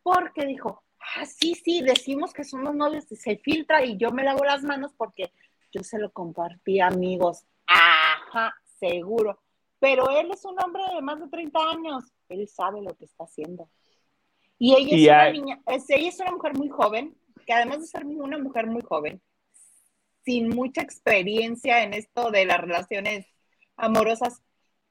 porque 0.03 0.47
dijo, 0.47 0.83
ah, 1.17 1.25
sí, 1.25 1.55
sí, 1.55 1.83
decimos 1.83 2.33
que 2.33 2.45
somos 2.45 2.75
novios 2.75 3.11
y 3.11 3.17
se 3.17 3.37
filtra 3.39 3.85
y 3.85 3.97
yo 3.97 4.11
me 4.11 4.25
lavo 4.25 4.45
las 4.45 4.63
manos 4.63 4.93
porque 4.97 5.33
yo 5.73 5.83
se 5.83 5.99
lo 5.99 6.11
compartí 6.13 6.81
amigos. 6.81 7.45
Ajá, 7.67 8.55
seguro 8.79 9.41
pero 9.81 10.09
él 10.11 10.31
es 10.31 10.45
un 10.45 10.61
hombre 10.63 10.83
de 10.95 11.03
más 11.03 11.19
de 11.19 11.29
30 11.29 11.59
años, 11.71 12.05
él 12.29 12.47
sabe 12.49 12.83
lo 12.83 12.95
que 12.95 13.07
está 13.07 13.25
haciendo. 13.25 13.69
Y 14.59 14.75
ella 14.75 14.97
es 14.97 15.09
una 15.09 15.33
niña, 15.33 15.63
ella 15.67 16.09
es 16.09 16.21
una 16.21 16.33
mujer 16.33 16.57
muy 16.57 16.69
joven, 16.69 17.17
que 17.47 17.53
además 17.53 17.81
de 17.81 17.87
ser 17.87 18.05
una 18.05 18.39
mujer 18.39 18.67
muy 18.67 18.83
joven, 18.83 19.23
sin 20.23 20.51
mucha 20.51 20.83
experiencia 20.83 21.83
en 21.83 21.95
esto 21.95 22.31
de 22.31 22.45
las 22.45 22.61
relaciones 22.61 23.27
amorosas, 23.77 24.43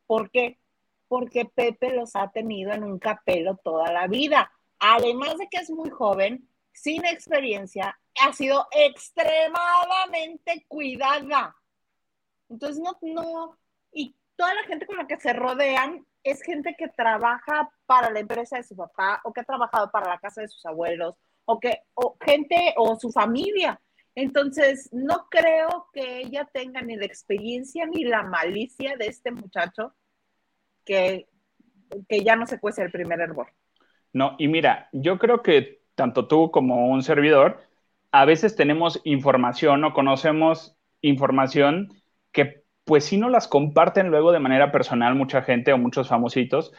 ¿por 0.08 0.32
qué? 0.32 0.60
Porque 1.08 1.46
Pepe 1.46 1.94
los 1.94 2.16
ha 2.16 2.32
tenido 2.32 2.72
en 2.72 2.84
un 2.84 2.98
capelo 2.98 3.58
toda 3.64 3.92
la 3.92 4.08
vida. 4.08 4.52
Además 4.80 5.38
de 5.38 5.48
que 5.50 5.58
es 5.58 5.70
muy 5.70 5.92
joven, 5.92 6.50
sin 6.74 7.06
experiencia, 7.06 8.00
ha 8.22 8.34
sido 8.34 8.68
extremadamente 8.72 10.66
cuidada. 10.68 11.56
Entonces, 12.50 12.82
no, 12.82 12.98
no, 13.02 13.58
toda 14.40 14.54
la 14.54 14.64
gente 14.64 14.86
con 14.86 14.96
la 14.96 15.06
que 15.06 15.20
se 15.20 15.34
rodean 15.34 16.06
es 16.24 16.42
gente 16.42 16.74
que 16.78 16.88
trabaja 16.88 17.70
para 17.86 18.10
la 18.10 18.22
empresa 18.22 18.56
de 18.56 18.64
su 18.64 18.74
papá 18.74 19.20
o 19.26 19.34
que 19.34 19.42
ha 19.42 19.44
trabajado 19.44 19.92
para 19.92 20.08
la 20.08 20.18
casa 20.18 20.40
de 20.40 20.48
sus 20.48 20.66
abuelos 20.66 21.16
o 21.44 21.60
que 21.60 21.82
o 21.94 22.16
gente 22.22 22.74
o 22.78 22.98
su 22.98 23.12
familia. 23.12 23.82
Entonces, 24.16 24.88
no 24.94 25.28
creo 25.30 25.88
que 25.92 26.20
ella 26.20 26.48
tenga 26.54 26.82
ni 26.82 26.96
la 26.96 27.06
experiencia 27.06 27.86
ni 27.86 28.06
la 28.06 28.24
malicia 28.24 28.96
de 28.98 29.08
este 29.08 29.32
muchacho 29.32 29.94
que, 30.86 31.28
que 32.08 32.24
ya 32.24 32.38
no 32.38 32.48
se 32.48 32.62
cuece 32.62 32.82
el 32.82 32.92
primer 32.92 33.20
hervor. 33.20 33.52
No, 34.14 34.38
y 34.40 34.48
mira, 34.48 34.88
yo 34.94 35.20
creo 35.20 35.44
que 35.44 35.82
tanto 35.96 36.30
tú 36.30 36.50
como 36.50 36.88
un 36.88 37.04
servidor, 37.04 37.62
a 38.12 38.24
veces 38.24 38.56
tenemos 38.56 39.02
información 39.04 39.84
o 39.84 39.94
conocemos 39.94 40.78
información 41.02 41.90
que 42.32 42.59
pues 42.90 43.06
si 43.06 43.18
no 43.18 43.30
las 43.30 43.48
comparten 43.48 44.10
luego 44.10 44.32
de 44.32 44.40
manera 44.40 44.72
personal 44.72 45.14
mucha 45.14 45.44
gente 45.44 45.72
o 45.72 45.78
muchos 45.78 46.08
famositos, 46.08 46.74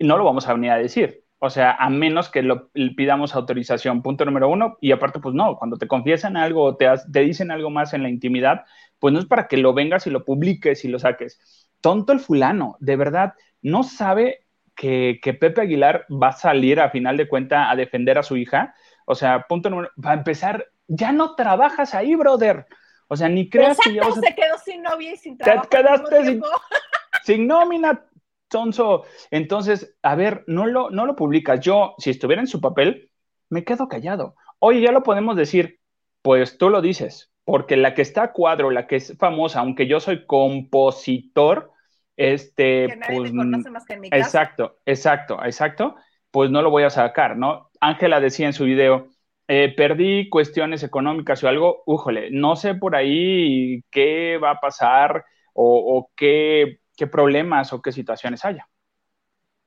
no 0.00 0.18
lo 0.18 0.24
vamos 0.24 0.48
a 0.48 0.54
venir 0.54 0.72
a 0.72 0.76
decir. 0.76 1.22
O 1.38 1.50
sea, 1.50 1.76
a 1.78 1.88
menos 1.88 2.28
que 2.28 2.42
lo 2.42 2.72
pidamos 2.96 3.36
autorización, 3.36 4.02
punto 4.02 4.24
número 4.24 4.48
uno. 4.48 4.76
Y 4.80 4.90
aparte, 4.90 5.20
pues 5.20 5.36
no, 5.36 5.54
cuando 5.56 5.76
te 5.76 5.86
confiesan 5.86 6.36
algo 6.36 6.64
o 6.64 6.76
te, 6.76 6.88
te 7.12 7.20
dicen 7.20 7.52
algo 7.52 7.70
más 7.70 7.94
en 7.94 8.02
la 8.02 8.08
intimidad, 8.08 8.64
pues 8.98 9.14
no 9.14 9.20
es 9.20 9.26
para 9.26 9.46
que 9.46 9.56
lo 9.56 9.72
vengas 9.72 10.04
y 10.08 10.10
lo 10.10 10.24
publiques 10.24 10.84
y 10.84 10.88
lo 10.88 10.98
saques. 10.98 11.68
Tonto 11.80 12.12
el 12.12 12.18
fulano, 12.18 12.76
de 12.80 12.96
verdad, 12.96 13.34
no 13.60 13.84
sabe 13.84 14.46
que, 14.74 15.20
Pepe 15.40 15.60
Aguilar 15.60 16.06
va 16.10 16.30
a 16.30 16.32
salir 16.32 16.80
a 16.80 16.90
final 16.90 17.16
de 17.16 17.28
cuenta 17.28 17.70
a 17.70 17.76
defender 17.76 18.18
a 18.18 18.24
su 18.24 18.36
hija. 18.36 18.74
O 19.06 19.14
sea, 19.14 19.46
punto 19.48 19.70
número, 19.70 19.90
va 20.04 20.10
a 20.10 20.14
empezar, 20.14 20.66
ya 20.88 21.12
no 21.12 21.36
trabajas 21.36 21.94
ahí, 21.94 22.16
brother. 22.16 22.66
O 23.12 23.16
sea, 23.16 23.28
ni 23.28 23.50
creas 23.50 23.76
que 23.76 23.92
ya 23.92 24.10
se 24.10 24.34
quedó 24.34 24.56
sin 24.64 24.80
novia 24.80 25.12
y 25.12 25.16
sin 25.18 25.36
trabajo. 25.36 25.68
Te 25.68 25.76
quedaste 25.76 26.24
sin, 26.24 26.42
sin, 27.24 27.46
nómina, 27.46 28.06
tonso. 28.48 29.04
Entonces, 29.30 29.94
a 30.02 30.14
ver, 30.14 30.44
no 30.46 30.66
lo, 30.66 30.88
no 30.88 31.04
lo 31.04 31.14
publicas. 31.14 31.60
Yo, 31.60 31.94
si 31.98 32.08
estuviera 32.08 32.40
en 32.40 32.46
su 32.46 32.62
papel, 32.62 33.10
me 33.50 33.64
quedo 33.64 33.86
callado. 33.86 34.34
Oye, 34.60 34.80
ya 34.80 34.92
lo 34.92 35.02
podemos 35.02 35.36
decir. 35.36 35.78
Pues 36.22 36.56
tú 36.56 36.70
lo 36.70 36.80
dices, 36.80 37.30
porque 37.44 37.76
la 37.76 37.92
que 37.92 38.00
está 38.00 38.22
a 38.22 38.32
cuadro, 38.32 38.70
la 38.70 38.86
que 38.86 38.96
es 38.96 39.14
famosa, 39.18 39.60
aunque 39.60 39.86
yo 39.86 40.00
soy 40.00 40.24
compositor, 40.24 41.70
este, 42.16 42.86
que 42.86 42.96
nadie 42.96 43.18
pues, 43.18 43.30
conoce 43.32 43.70
más 43.70 43.84
que 43.84 43.92
en 43.92 44.00
mi 44.00 44.08
casa. 44.08 44.24
Exacto, 44.24 44.78
exacto, 44.86 45.44
exacto, 45.44 45.96
pues 46.30 46.50
no 46.50 46.62
lo 46.62 46.70
voy 46.70 46.84
a 46.84 46.90
sacar, 46.90 47.36
¿no? 47.36 47.68
Ángela 47.78 48.20
decía 48.20 48.46
en 48.46 48.54
su 48.54 48.64
video, 48.64 49.08
eh, 49.54 49.74
perdí 49.76 50.30
cuestiones 50.30 50.82
económicas 50.82 51.44
o 51.44 51.48
algo, 51.48 51.82
újole, 51.84 52.30
no 52.30 52.56
sé 52.56 52.74
por 52.74 52.96
ahí 52.96 53.82
qué 53.90 54.38
va 54.38 54.52
a 54.52 54.60
pasar 54.60 55.26
o, 55.52 56.10
qué, 56.16 56.78
problemas 57.10 57.70
o 57.74 57.82
qué 57.82 57.92
situaciones 57.92 58.46
haya. 58.46 58.66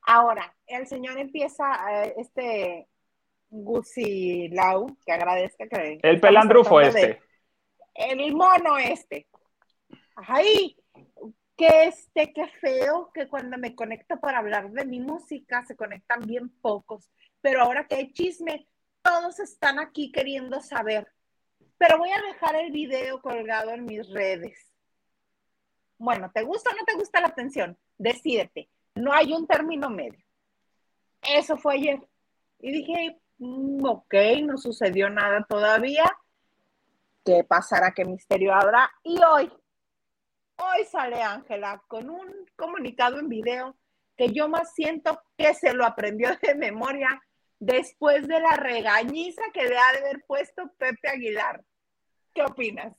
Ahora, 0.01 0.56
el 0.65 0.88
señor 0.88 1.20
empieza, 1.20 1.65
eh, 1.92 2.15
este 2.18 2.88
Gusi 3.48 4.50
Lau, 4.50 4.98
que 5.06 5.12
agradezca 5.12 5.68
que... 5.68 6.00
El 6.01 6.20
pelandrufo 6.20 6.82
este. 6.82 7.22
el 7.94 8.34
mono 8.34 8.80
este. 8.80 9.27
Ahí, 10.15 10.75
que 11.56 11.84
este, 11.84 12.34
qué 12.34 12.48
feo 12.48 13.12
que 13.13 13.27
cuando 13.27 13.60
me 13.60 13.75
conecto 13.75 14.20
para 14.20 14.39
hablar 14.39 14.72
de 14.72 14.84
mi 14.86 15.00
música 15.00 15.63
se 15.63 15.75
conectan 15.75 16.22
bien 16.22 16.50
pocos, 16.60 17.12
pero 17.39 17.62
ahora 17.62 17.86
que 17.86 17.94
hay 17.94 18.12
chisme, 18.13 18.68
todos 19.06 19.40
están 19.40 19.78
aquí 19.80 20.12
queriendo 20.12 20.60
saber. 20.62 21.08
Pero 21.78 22.00
voy 22.00 22.10
a 22.10 22.22
dejar 22.22 22.56
el 22.56 22.72
video 22.72 23.22
colgado 23.22 23.70
en 23.70 23.86
mis 23.86 24.10
redes. 24.10 24.72
Bueno, 25.98 26.32
¿te 26.34 26.44
gusta 26.44 26.72
o 26.72 26.76
no 26.76 26.84
te 26.86 26.96
gusta 26.96 27.22
la 27.22 27.28
atención? 27.28 27.78
Decídete. 27.98 28.68
No 28.96 29.14
hay 29.14 29.32
un 29.32 29.46
término 29.46 29.90
medio. 29.90 30.26
Eso 31.22 31.56
fue 31.56 31.76
ayer. 31.76 32.00
Y 32.60 32.72
dije, 32.72 33.22
mm, 33.38 33.86
ok, 33.86 34.14
no 34.44 34.58
sucedió 34.58 35.10
nada 35.10 35.46
todavía. 35.48 36.06
¿Qué 37.24 37.44
pasará? 37.44 37.94
¿Qué 37.94 38.06
misterio 38.06 38.54
habrá? 38.54 38.90
Y 39.04 39.20
hoy, 39.24 39.52
hoy 40.58 40.86
sale 40.86 41.22
Ángela 41.22 41.84
con 41.88 42.10
un 42.10 42.46
comunicado 42.56 43.20
en 43.20 43.30
video 43.30 43.76
que 44.18 44.32
yo 44.32 44.48
más 44.48 44.74
siento 44.74 45.22
que 45.38 45.54
se 45.54 45.74
lo 45.74 45.86
aprendió 45.86 46.30
de 46.42 46.56
memoria 46.56 47.22
después 47.60 48.28
de 48.28 48.40
la 48.40 48.56
regañiza 48.58 49.42
que 49.54 49.64
le 49.64 49.78
ha 49.78 49.92
de 49.94 50.00
haber 50.00 50.24
puesto 50.28 50.64
Pepe 50.78 51.10
Aguilar. 51.10 51.64
¿Qué 52.34 52.44
opinas? 52.44 52.94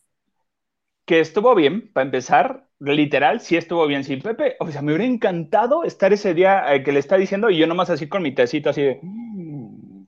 Que 1.04 1.20
estuvo 1.20 1.54
bien, 1.54 1.92
para 1.92 2.06
empezar, 2.06 2.66
literal, 2.80 3.40
sí 3.40 3.56
estuvo 3.56 3.86
bien. 3.86 4.02
Sí, 4.02 4.16
Pepe, 4.16 4.56
o 4.58 4.70
sea, 4.70 4.82
me 4.82 4.92
hubiera 4.92 5.04
encantado 5.04 5.84
estar 5.84 6.12
ese 6.12 6.34
día 6.34 6.74
eh, 6.74 6.82
que 6.82 6.92
le 6.92 6.98
está 6.98 7.16
diciendo 7.16 7.50
y 7.50 7.58
yo 7.58 7.66
nomás 7.66 7.90
así 7.90 8.08
con 8.08 8.22
mi 8.22 8.34
tecito 8.34 8.70
así 8.70 8.82
de... 8.82 9.00
Mm". 9.02 10.06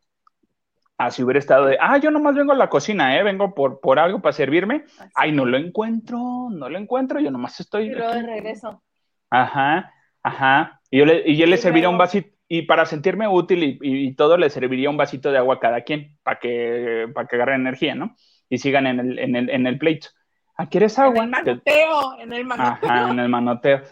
Así 0.97 1.23
hubiera 1.23 1.38
estado 1.38 1.67
de, 1.67 1.78
ah, 1.81 1.97
yo 1.99 2.11
nomás 2.11 2.35
vengo 2.35 2.50
a 2.50 2.57
la 2.57 2.69
cocina, 2.69 3.17
¿eh? 3.17 3.23
Vengo 3.23 3.55
por, 3.55 3.78
por 3.78 4.00
algo 4.00 4.21
para 4.21 4.33
servirme. 4.33 4.85
Ay, 5.14 5.31
no 5.31 5.45
lo 5.45 5.57
encuentro, 5.57 6.49
no 6.50 6.69
lo 6.69 6.76
encuentro, 6.76 7.21
yo 7.21 7.31
nomás 7.31 7.61
estoy... 7.61 7.85
Y 7.85 7.90
luego 7.90 8.14
de 8.14 8.23
regreso. 8.23 8.83
Ajá, 9.31 9.95
ajá. 10.25 10.81
Y 10.90 10.99
yo 10.99 11.05
le, 11.05 11.23
y 11.25 11.37
yo 11.37 11.47
le 11.47 11.57
serviría 11.57 11.88
un 11.88 11.99
vasito, 11.99 12.37
y 12.49 12.62
para 12.62 12.87
sentirme 12.87 13.28
útil 13.28 13.78
y, 13.81 14.14
todo, 14.14 14.38
le 14.38 14.49
serviría 14.49 14.88
un 14.88 14.97
vasito 14.97 15.31
de 15.31 15.38
agua 15.38 15.57
a 15.57 15.61
cada 15.61 15.83
quien, 15.83 16.19
para 16.23 16.38
que, 16.38 17.07
para 17.14 17.29
que 17.29 17.37
agarre 17.37 17.55
energía, 17.55 17.94
¿no? 17.94 18.16
Y 18.49 18.59
sigan 18.59 18.87
en 18.87 19.01
el, 19.01 19.18
en 19.18 19.37
el, 19.37 19.51
en 19.51 19.66
el 19.66 19.79
pleito. 19.79 20.09
Ah, 20.57 20.68
¿quieres 20.68 20.99
agua? 20.99 21.25
En 21.25 21.25
el 21.25 21.31
manoteo, 21.31 22.18
en 22.18 22.33
el 22.33 22.44
manoteo. 22.44 22.90
Ajá, 22.90 23.11
en 23.11 23.18
el 23.18 23.29
manoteo. 23.29 23.83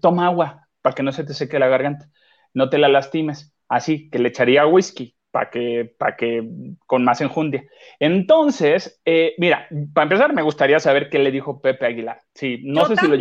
Toma 0.00 0.26
agua 0.26 0.68
para 0.82 0.94
que 0.94 1.02
no 1.02 1.10
se 1.10 1.24
te 1.24 1.34
seque 1.34 1.58
la 1.58 1.68
garganta. 1.68 2.06
No 2.54 2.68
te 2.68 2.78
la 2.78 2.88
lastimes. 2.88 3.54
Así 3.68 4.08
que 4.10 4.18
le 4.18 4.28
echaría 4.28 4.66
whisky 4.66 5.16
para 5.30 5.50
que, 5.50 5.92
para 5.98 6.16
que 6.16 6.48
con 6.86 7.02
más 7.02 7.20
enjundia. 7.20 7.64
Entonces, 7.98 9.00
eh, 9.04 9.34
mira, 9.38 9.66
para 9.92 10.04
empezar, 10.04 10.32
me 10.32 10.42
gustaría 10.42 10.78
saber 10.78 11.10
qué 11.10 11.18
le 11.18 11.30
dijo 11.30 11.60
Pepe 11.60 11.86
Aguilar. 11.86 12.20
Sí, 12.34 12.60
no 12.62 12.84
sé 12.84 12.96
si 12.96 13.08
lo 13.08 13.16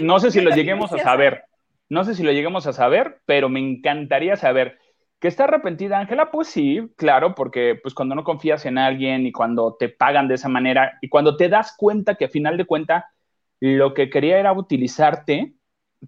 no 0.00 0.18
sé 0.18 0.30
si 0.30 0.40
lo 0.40 0.50
lleguemos 0.50 0.92
a 0.92 0.98
saber. 0.98 1.44
No 1.90 2.04
sé 2.04 2.14
si 2.14 2.22
lo 2.22 2.32
lleguemos 2.32 2.66
a 2.66 2.72
saber, 2.72 3.20
pero 3.26 3.48
me 3.48 3.60
encantaría 3.60 4.36
saber. 4.36 4.78
¿Que 5.18 5.28
está 5.28 5.44
arrepentida 5.44 5.98
Ángela? 5.98 6.30
Pues 6.30 6.48
sí, 6.48 6.80
claro, 6.96 7.34
porque 7.34 7.78
pues 7.82 7.94
cuando 7.94 8.14
no 8.14 8.24
confías 8.24 8.64
en 8.64 8.78
alguien 8.78 9.26
y 9.26 9.32
cuando 9.32 9.76
te 9.78 9.90
pagan 9.90 10.28
de 10.28 10.36
esa 10.36 10.48
manera 10.48 10.98
y 11.02 11.08
cuando 11.08 11.36
te 11.36 11.48
das 11.48 11.74
cuenta 11.76 12.14
que 12.14 12.26
a 12.26 12.28
final 12.30 12.56
de 12.56 12.64
cuenta 12.64 13.10
lo 13.60 13.92
que 13.92 14.08
quería 14.08 14.38
era 14.38 14.52
utilizarte, 14.52 15.54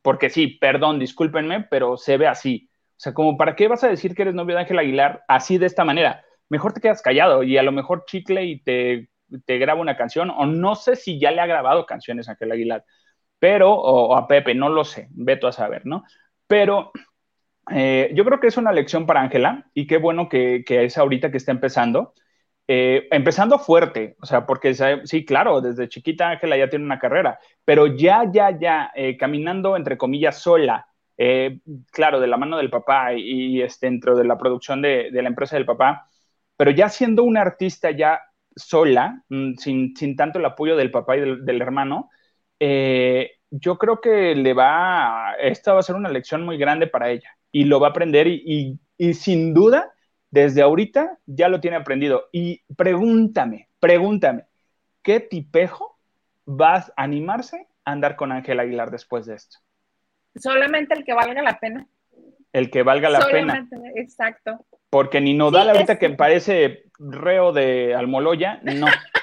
porque 0.03 0.31
sí, 0.31 0.47
perdón, 0.47 0.99
discúlpenme, 0.99 1.65
pero 1.65 1.97
se 1.99 2.17
ve 2.17 2.27
así. 2.27 2.71
O 2.93 2.95
sea, 3.03 3.13
como 3.13 3.37
para 3.37 3.57
qué 3.57 3.69
vas 3.69 3.85
a 3.85 3.89
decir 3.89 4.15
que 4.15 4.23
eres 4.23 4.35
novio 4.35 4.55
de 4.55 4.63
Ángela 4.63 4.83
Aguilar 4.83 5.25
así 5.29 5.59
de 5.59 5.67
esta 5.67 5.85
manera? 5.85 6.25
Mejor 6.49 6.73
te 6.73 6.81
quedas 6.81 7.03
callado 7.03 7.43
y 7.43 7.59
a 7.59 7.63
lo 7.63 7.73
mejor 7.73 8.05
chicle 8.07 8.45
y 8.45 8.63
te, 8.63 9.11
te 9.45 9.59
graba 9.59 9.81
una 9.81 9.97
canción 9.97 10.31
o 10.31 10.47
no 10.47 10.77
sé 10.77 10.97
si 10.97 11.19
ya 11.19 11.33
le 11.33 11.41
ha 11.41 11.47
grabado 11.47 11.87
canciones 11.87 12.29
a 12.29 12.33
Ángela 12.33 12.55
Aguilar, 12.55 12.85
pero, 13.43 13.73
o, 13.73 14.11
o 14.11 14.17
a 14.17 14.29
Pepe, 14.29 14.55
no 14.55 14.69
lo 14.69 14.85
sé, 14.85 15.09
veto 15.11 15.49
a 15.49 15.53
saber, 15.53 15.85
¿no? 15.85 16.05
Pero 16.47 16.93
eh, 17.73 18.13
yo 18.15 18.25
creo 18.25 18.39
que 18.39 18.47
es 18.47 18.57
una 18.57 18.71
lección 18.71 19.05
para 19.05 19.21
Ángela 19.21 19.69
y 19.75 19.89
qué 19.89 19.97
bueno 19.97 20.29
que, 20.29 20.63
es 20.65 20.97
ahorita 20.97 21.33
que 21.33 21.39
está 21.39 21.51
empezando. 21.51 22.15
Eh, 22.69 23.09
empezando 23.11 23.59
fuerte, 23.59 24.15
o 24.21 24.27
sea, 24.27 24.47
porque 24.47 24.75
sí, 25.07 25.25
claro, 25.25 25.61
desde 25.61 25.89
chiquita 25.89 26.31
Ángela 26.31 26.57
ya 26.57 26.71
tiene 26.71 26.85
una 26.85 27.01
carrera, 27.01 27.41
pero 27.65 27.89
ya, 27.89 28.31
ya, 28.33 28.57
ya, 28.57 28.93
eh, 28.95 29.17
caminando 29.17 29.77
entre 29.77 29.99
comillas 29.99 30.39
sola, 30.41 30.87
claro, 31.91 32.21
de 32.21 32.29
la 32.29 32.37
mano 32.37 32.59
del 32.59 32.71
papá 32.71 33.13
y, 33.15 33.61
este, 33.61 33.87
dentro 33.87 34.17
de 34.17 34.25
la 34.25 34.39
producción 34.39 34.83
de, 34.83 35.11
la 35.11 35.29
empresa 35.29 35.57
del 35.57 35.67
papá, 35.67 36.07
pero 36.57 36.71
ya 36.71 36.89
siendo 36.89 37.25
una 37.25 37.41
artista 37.41 37.91
ya 37.91 38.21
sola, 38.55 39.25
mm, 39.31 39.55
sin, 39.57 40.17
tanto 40.17 40.39
el 40.39 40.45
apoyo 40.45 40.77
del 40.77 40.93
papá 40.93 41.17
y 41.17 41.21
del, 41.21 41.45
del 41.45 41.61
hermano, 41.61 42.09
yo 43.51 43.77
creo 43.77 44.01
que 44.01 44.35
le 44.35 44.55
va, 44.55 45.35
esta 45.41 45.73
va 45.73 45.81
a 45.81 45.83
ser 45.83 45.97
una 45.97 46.09
lección 46.09 46.45
muy 46.45 46.57
grande 46.57 46.87
para 46.87 47.11
ella 47.11 47.37
y 47.51 47.65
lo 47.65 47.81
va 47.81 47.89
a 47.89 47.91
aprender 47.91 48.27
y, 48.27 48.79
sin 49.15 49.53
duda, 49.53 49.93
desde 50.31 50.63
ahorita 50.63 51.19
ya 51.27 51.49
lo 51.49 51.61
tiene 51.61 51.77
aprendido. 51.77 52.29
Y 52.33 52.63
pregúntame, 52.77 53.69
pregúntame, 53.79 54.47
¿qué 55.03 55.21
tipejo 55.21 55.99
vas 56.47 56.91
a 56.97 57.03
animarse 57.03 57.69
a 57.85 57.93
andar 57.93 58.17
con 58.17 58.33
Ángel 58.33 58.59
Aguilar 58.59 58.91
después 58.91 59.27
de 59.27 59.35
esto? 59.35 59.59
Solamente 60.35 60.95
el 60.95 61.05
que 61.05 61.13
valga 61.13 61.43
la 61.43 61.59
pena. 61.59 61.87
El 62.55 62.71
que 62.71 62.83
valga 62.83 63.11
la 63.11 63.27
pena. 63.27 63.69
Exacto. 63.97 64.65
Porque 64.89 65.21
ni 65.21 65.35
Nodal 65.35 65.71
ahorita 65.71 65.99
que 65.99 66.11
parece 66.11 66.85
reo 66.99 67.53
de 67.53 67.95
Almoloya, 67.95 68.61
no. 68.63 68.87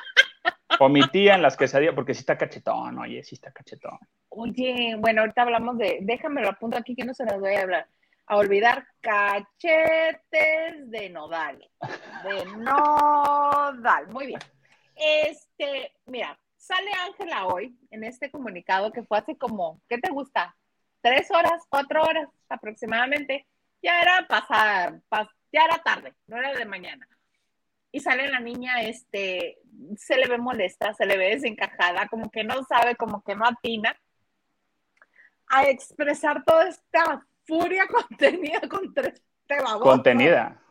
o 0.79 0.89
mi 0.89 1.01
tía 1.09 1.35
en 1.35 1.41
las 1.41 1.57
quesadillas, 1.57 1.95
porque 1.95 2.13
sí 2.13 2.19
está 2.19 2.37
cachetón, 2.37 2.97
oye, 2.99 3.23
sí 3.23 3.35
está 3.35 3.51
cachetón. 3.51 3.97
Oye, 4.29 4.95
bueno, 4.99 5.21
ahorita 5.21 5.41
hablamos 5.41 5.77
de, 5.77 5.99
déjame 6.01 6.41
lo 6.41 6.49
apunto 6.49 6.77
aquí 6.77 6.95
que 6.95 7.05
no 7.05 7.13
se 7.13 7.25
nos 7.25 7.41
vaya 7.41 7.59
a 7.59 7.63
hablar 7.63 7.87
a 8.29 8.37
olvidar 8.37 8.87
cachetes 9.01 10.91
de 10.91 11.09
nodal. 11.09 11.67
De 12.23 12.45
nodal. 12.57 14.07
Muy 14.09 14.27
bien. 14.27 14.39
Este, 14.95 15.93
mira, 16.05 16.39
sale 16.55 16.91
Ángela 17.07 17.47
hoy 17.47 17.75
en 17.89 18.03
este 18.03 18.29
comunicado 18.29 18.91
que 18.91 19.03
fue 19.03 19.17
hace 19.17 19.35
como, 19.35 19.81
¿qué 19.89 19.97
te 19.97 20.11
gusta? 20.11 20.55
Tres 21.01 21.31
horas, 21.31 21.63
cuatro 21.69 22.03
horas 22.03 22.29
aproximadamente. 22.47 23.47
Ya 23.81 23.99
era 23.99 24.27
pasar, 24.27 25.01
ya 25.51 25.65
era 25.65 25.79
tarde, 25.79 26.13
no 26.27 26.37
era 26.37 26.53
de 26.53 26.65
mañana. 26.65 27.07
Y 27.91 27.99
sale 27.99 28.29
la 28.29 28.39
niña, 28.39 28.81
este, 28.81 29.59
se 29.97 30.17
le 30.17 30.27
ve 30.27 30.37
molesta, 30.37 30.93
se 30.93 31.05
le 31.05 31.17
ve 31.17 31.29
desencajada, 31.29 32.07
como 32.07 32.29
que 32.29 32.43
no 32.43 32.63
sabe, 32.63 32.95
como 32.95 33.23
que 33.23 33.35
no 33.35 33.45
atina 33.45 33.97
a 35.47 35.63
expresar 35.69 36.43
toda 36.45 36.67
esta 36.67 37.25
furia 37.45 37.87
contenida 38.09 38.61
con 38.69 38.93
tres 38.93 39.21
Contenida. 39.81 40.61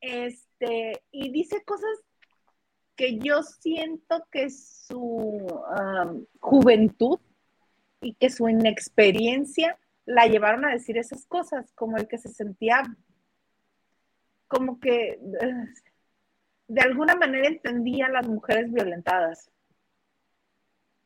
Este, 0.00 1.02
y 1.10 1.30
dice 1.30 1.64
cosas 1.64 1.98
que 2.96 3.18
yo 3.18 3.42
siento 3.42 4.26
que 4.30 4.50
su 4.50 4.98
um, 4.98 6.26
juventud 6.38 7.18
y 8.00 8.14
que 8.14 8.28
su 8.28 8.48
inexperiencia 8.48 9.78
la 10.04 10.26
llevaron 10.26 10.64
a 10.64 10.72
decir 10.72 10.98
esas 10.98 11.24
cosas, 11.26 11.72
como 11.74 11.96
el 11.96 12.08
que 12.08 12.18
se 12.18 12.28
sentía 12.28 12.82
como 14.48 14.78
que 14.80 15.18
de 16.68 16.80
alguna 16.80 17.14
manera 17.14 17.48
entendía 17.48 18.06
a 18.06 18.10
las 18.10 18.28
mujeres 18.28 18.72
violentadas. 18.72 19.50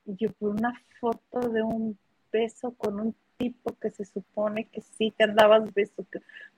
Y 0.05 0.17
yo 0.17 0.33
por 0.33 0.51
una 0.51 0.73
foto 1.01 1.41
de 1.49 1.63
un 1.63 1.99
beso 2.31 2.75
con 2.75 3.01
un 3.01 3.17
tipo 3.37 3.77
que 3.79 3.91
se 3.91 4.05
supone 4.05 4.69
que 4.69 4.81
sí 4.81 5.13
te 5.17 5.25
andabas 5.25 5.73
beso. 5.75 6.07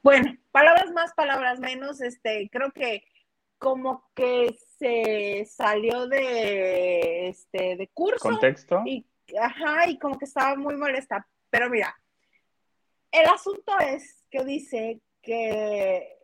Bueno, 0.02 0.36
palabras 0.52 0.92
más, 0.92 1.12
palabras 1.14 1.58
menos, 1.58 2.00
este, 2.00 2.48
creo 2.50 2.70
que 2.72 3.04
como 3.58 4.04
que 4.14 4.56
se 4.78 5.44
salió 5.50 6.06
de 6.06 7.28
este 7.28 7.76
de 7.76 7.88
curso. 7.88 8.20
Contexto. 8.20 8.82
Y, 8.86 9.04
ajá, 9.40 9.88
y 9.88 9.98
como 9.98 10.18
que 10.18 10.26
estaba 10.26 10.54
muy 10.56 10.76
molesta. 10.76 11.26
Pero 11.50 11.68
mira, 11.68 11.94
el 13.10 13.26
asunto 13.26 13.72
es 13.80 14.24
que 14.30 14.44
dice 14.44 15.00
que 15.22 16.17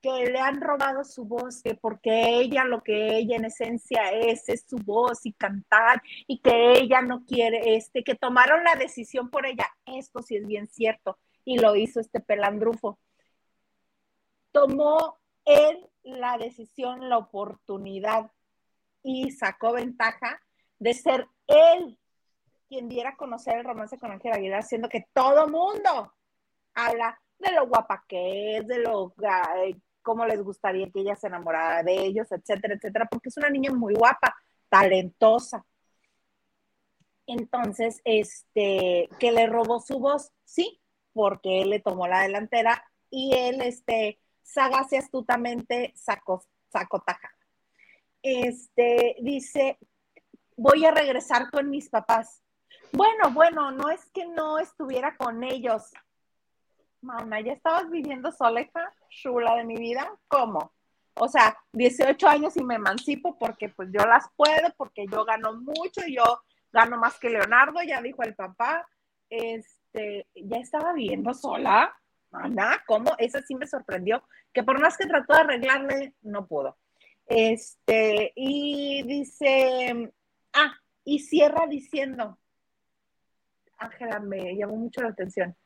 que 0.00 0.26
le 0.26 0.38
han 0.38 0.60
robado 0.60 1.04
su 1.04 1.24
voz, 1.24 1.62
que 1.62 1.74
porque 1.74 2.38
ella 2.38 2.64
lo 2.64 2.82
que 2.82 3.16
ella 3.16 3.36
en 3.36 3.46
esencia 3.46 4.10
es, 4.12 4.48
es 4.48 4.64
su 4.68 4.76
voz 4.78 5.26
y 5.26 5.32
cantar, 5.32 6.02
y 6.26 6.40
que 6.40 6.72
ella 6.72 7.02
no 7.02 7.24
quiere, 7.24 7.76
este, 7.76 8.04
que 8.04 8.14
tomaron 8.14 8.62
la 8.64 8.76
decisión 8.76 9.30
por 9.30 9.46
ella. 9.46 9.66
Esto 9.86 10.22
sí 10.22 10.36
es 10.36 10.46
bien 10.46 10.68
cierto, 10.68 11.18
y 11.44 11.58
lo 11.58 11.74
hizo 11.76 12.00
este 12.00 12.20
pelandrufo. 12.20 12.98
Tomó 14.52 15.18
él 15.44 15.88
la 16.02 16.38
decisión, 16.38 17.08
la 17.08 17.18
oportunidad, 17.18 18.30
y 19.02 19.30
sacó 19.30 19.72
ventaja 19.72 20.40
de 20.78 20.94
ser 20.94 21.26
él 21.46 21.98
quien 22.68 22.88
diera 22.88 23.10
a 23.10 23.16
conocer 23.16 23.58
el 23.58 23.64
romance 23.64 23.98
con 23.98 24.12
Ángela 24.12 24.36
Aguilar, 24.36 24.62
siendo 24.62 24.88
que 24.88 25.06
todo 25.12 25.48
mundo 25.48 26.12
habla 26.74 27.18
de 27.38 27.52
lo 27.52 27.66
guapa 27.66 28.04
que 28.06 28.58
es, 28.58 28.66
de 28.66 28.78
lo 28.78 29.14
cómo 30.08 30.24
les 30.24 30.42
gustaría 30.42 30.90
que 30.90 31.00
ella 31.00 31.16
se 31.16 31.26
enamorara 31.26 31.82
de 31.82 31.92
ellos, 32.06 32.32
etcétera, 32.32 32.76
etcétera, 32.76 33.06
porque 33.10 33.28
es 33.28 33.36
una 33.36 33.50
niña 33.50 33.72
muy 33.72 33.92
guapa, 33.92 34.34
talentosa. 34.70 35.66
Entonces, 37.26 38.00
este, 38.06 39.10
que 39.18 39.32
le 39.32 39.46
robó 39.46 39.80
su 39.80 39.98
voz, 39.98 40.32
sí, 40.44 40.80
porque 41.12 41.60
él 41.60 41.68
le 41.68 41.80
tomó 41.80 42.08
la 42.08 42.22
delantera 42.22 42.82
y 43.10 43.34
él, 43.34 43.60
este, 43.60 44.18
sagaz 44.42 44.90
y 44.94 44.96
astutamente 44.96 45.92
sacó, 45.94 46.42
sacó 46.72 47.00
tajada. 47.00 47.36
Este, 48.22 49.16
dice, 49.20 49.76
voy 50.56 50.86
a 50.86 50.90
regresar 50.90 51.50
con 51.50 51.68
mis 51.68 51.90
papás. 51.90 52.42
Bueno, 52.92 53.30
bueno, 53.34 53.72
no 53.72 53.90
es 53.90 54.06
que 54.14 54.24
no 54.24 54.58
estuviera 54.58 55.18
con 55.18 55.44
ellos. 55.44 55.82
Mamá, 57.00 57.40
¿ya 57.40 57.52
estabas 57.52 57.88
viviendo 57.90 58.32
sola, 58.32 58.60
hija? 58.60 58.92
Chula 59.08 59.56
de 59.56 59.64
mi 59.64 59.76
vida. 59.76 60.10
¿Cómo? 60.26 60.72
O 61.14 61.28
sea, 61.28 61.56
18 61.72 62.28
años 62.28 62.56
y 62.56 62.64
me 62.64 62.76
emancipo 62.76 63.38
porque 63.38 63.68
pues 63.68 63.88
yo 63.92 64.04
las 64.06 64.26
puedo, 64.36 64.72
porque 64.76 65.06
yo 65.10 65.24
gano 65.24 65.54
mucho, 65.54 66.02
yo 66.08 66.42
gano 66.72 66.98
más 66.98 67.18
que 67.18 67.30
Leonardo, 67.30 67.82
ya 67.82 68.00
dijo 68.02 68.22
el 68.22 68.34
papá. 68.34 68.86
Este, 69.30 70.26
ya 70.34 70.58
estaba 70.58 70.92
viviendo 70.92 71.34
sola. 71.34 71.94
Ana, 72.32 72.82
¿cómo? 72.86 73.12
Esa 73.18 73.42
sí 73.42 73.54
me 73.54 73.66
sorprendió, 73.66 74.22
que 74.52 74.62
por 74.62 74.80
más 74.80 74.96
que 74.96 75.06
trató 75.06 75.34
de 75.34 75.40
arreglarle, 75.40 76.14
no 76.22 76.46
pudo. 76.46 76.76
Este, 77.26 78.32
y 78.34 79.02
dice, 79.04 80.12
ah, 80.52 80.74
y 81.04 81.20
cierra 81.20 81.66
diciendo, 81.66 82.38
Ángela, 83.78 84.20
me 84.20 84.56
llamó 84.56 84.76
mucho 84.76 85.02
la 85.02 85.08
atención. 85.08 85.56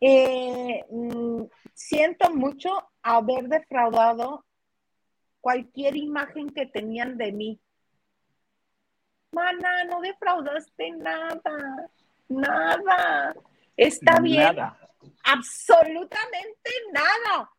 Eh, 0.00 0.84
mm, 0.90 1.44
siento 1.74 2.30
mucho 2.34 2.70
haber 3.02 3.48
defraudado 3.48 4.44
cualquier 5.40 5.96
imagen 5.96 6.50
que 6.50 6.66
tenían 6.66 7.16
de 7.16 7.32
mí. 7.32 7.60
Mana, 9.32 9.84
no 9.84 10.00
defraudaste 10.00 10.90
nada, 10.92 11.90
nada. 12.28 13.34
Está 13.76 14.20
bien. 14.20 14.56
Absolutamente 15.24 16.70
nada. 16.92 17.50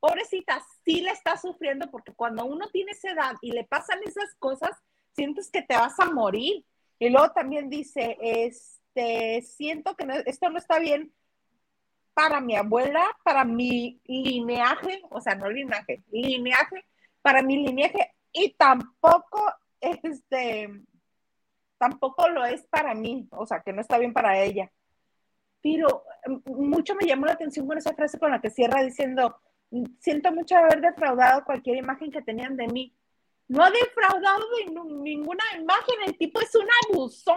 Pobrecita, 0.00 0.62
sí 0.84 1.00
le 1.00 1.10
está 1.10 1.36
sufriendo 1.36 1.90
porque 1.90 2.12
cuando 2.12 2.44
uno 2.44 2.68
tiene 2.68 2.92
esa 2.92 3.10
edad 3.10 3.36
y 3.40 3.52
le 3.52 3.64
pasan 3.64 4.00
esas 4.04 4.34
cosas, 4.38 4.70
sientes 5.12 5.50
que 5.50 5.62
te 5.62 5.76
vas 5.76 5.98
a 5.98 6.06
morir. 6.06 6.64
Y 6.98 7.10
luego 7.10 7.30
también 7.32 7.68
dice, 7.68 8.16
este, 8.20 9.42
siento 9.42 9.94
que 9.96 10.06
esto 10.26 10.48
no 10.48 10.58
está 10.58 10.78
bien 10.78 11.12
para 12.16 12.40
mi 12.40 12.56
abuela, 12.56 13.04
para 13.22 13.44
mi 13.44 14.00
lineaje, 14.06 15.02
o 15.10 15.20
sea, 15.20 15.34
no 15.34 15.50
linaje, 15.50 16.02
lineaje, 16.10 16.86
para 17.20 17.42
mi 17.42 17.58
lineaje 17.58 18.10
y 18.32 18.54
tampoco, 18.54 19.52
este, 19.82 20.70
tampoco 21.76 22.26
lo 22.30 22.46
es 22.46 22.66
para 22.68 22.94
mí, 22.94 23.28
o 23.32 23.44
sea, 23.44 23.60
que 23.60 23.74
no 23.74 23.82
está 23.82 23.98
bien 23.98 24.14
para 24.14 24.40
ella. 24.42 24.72
Pero 25.60 26.04
mm, 26.26 26.68
mucho 26.70 26.94
me 26.94 27.06
llamó 27.06 27.26
la 27.26 27.32
atención 27.32 27.66
con 27.66 27.76
esa 27.76 27.92
frase 27.92 28.18
con 28.18 28.30
la 28.30 28.40
que 28.40 28.48
cierra 28.48 28.82
diciendo, 28.82 29.36
siento 30.00 30.32
mucho 30.32 30.56
haber 30.56 30.80
defraudado 30.80 31.44
cualquier 31.44 31.76
imagen 31.76 32.10
que 32.10 32.22
tenían 32.22 32.56
de 32.56 32.68
mí 32.68 32.96
no 33.48 33.62
ha 33.62 33.70
defraudado 33.70 34.44
de 34.58 34.72
ninguna 35.02 35.44
imagen, 35.58 35.94
el 36.06 36.18
tipo 36.18 36.40
es 36.40 36.54
un 36.54 36.66
abusón, 36.88 37.36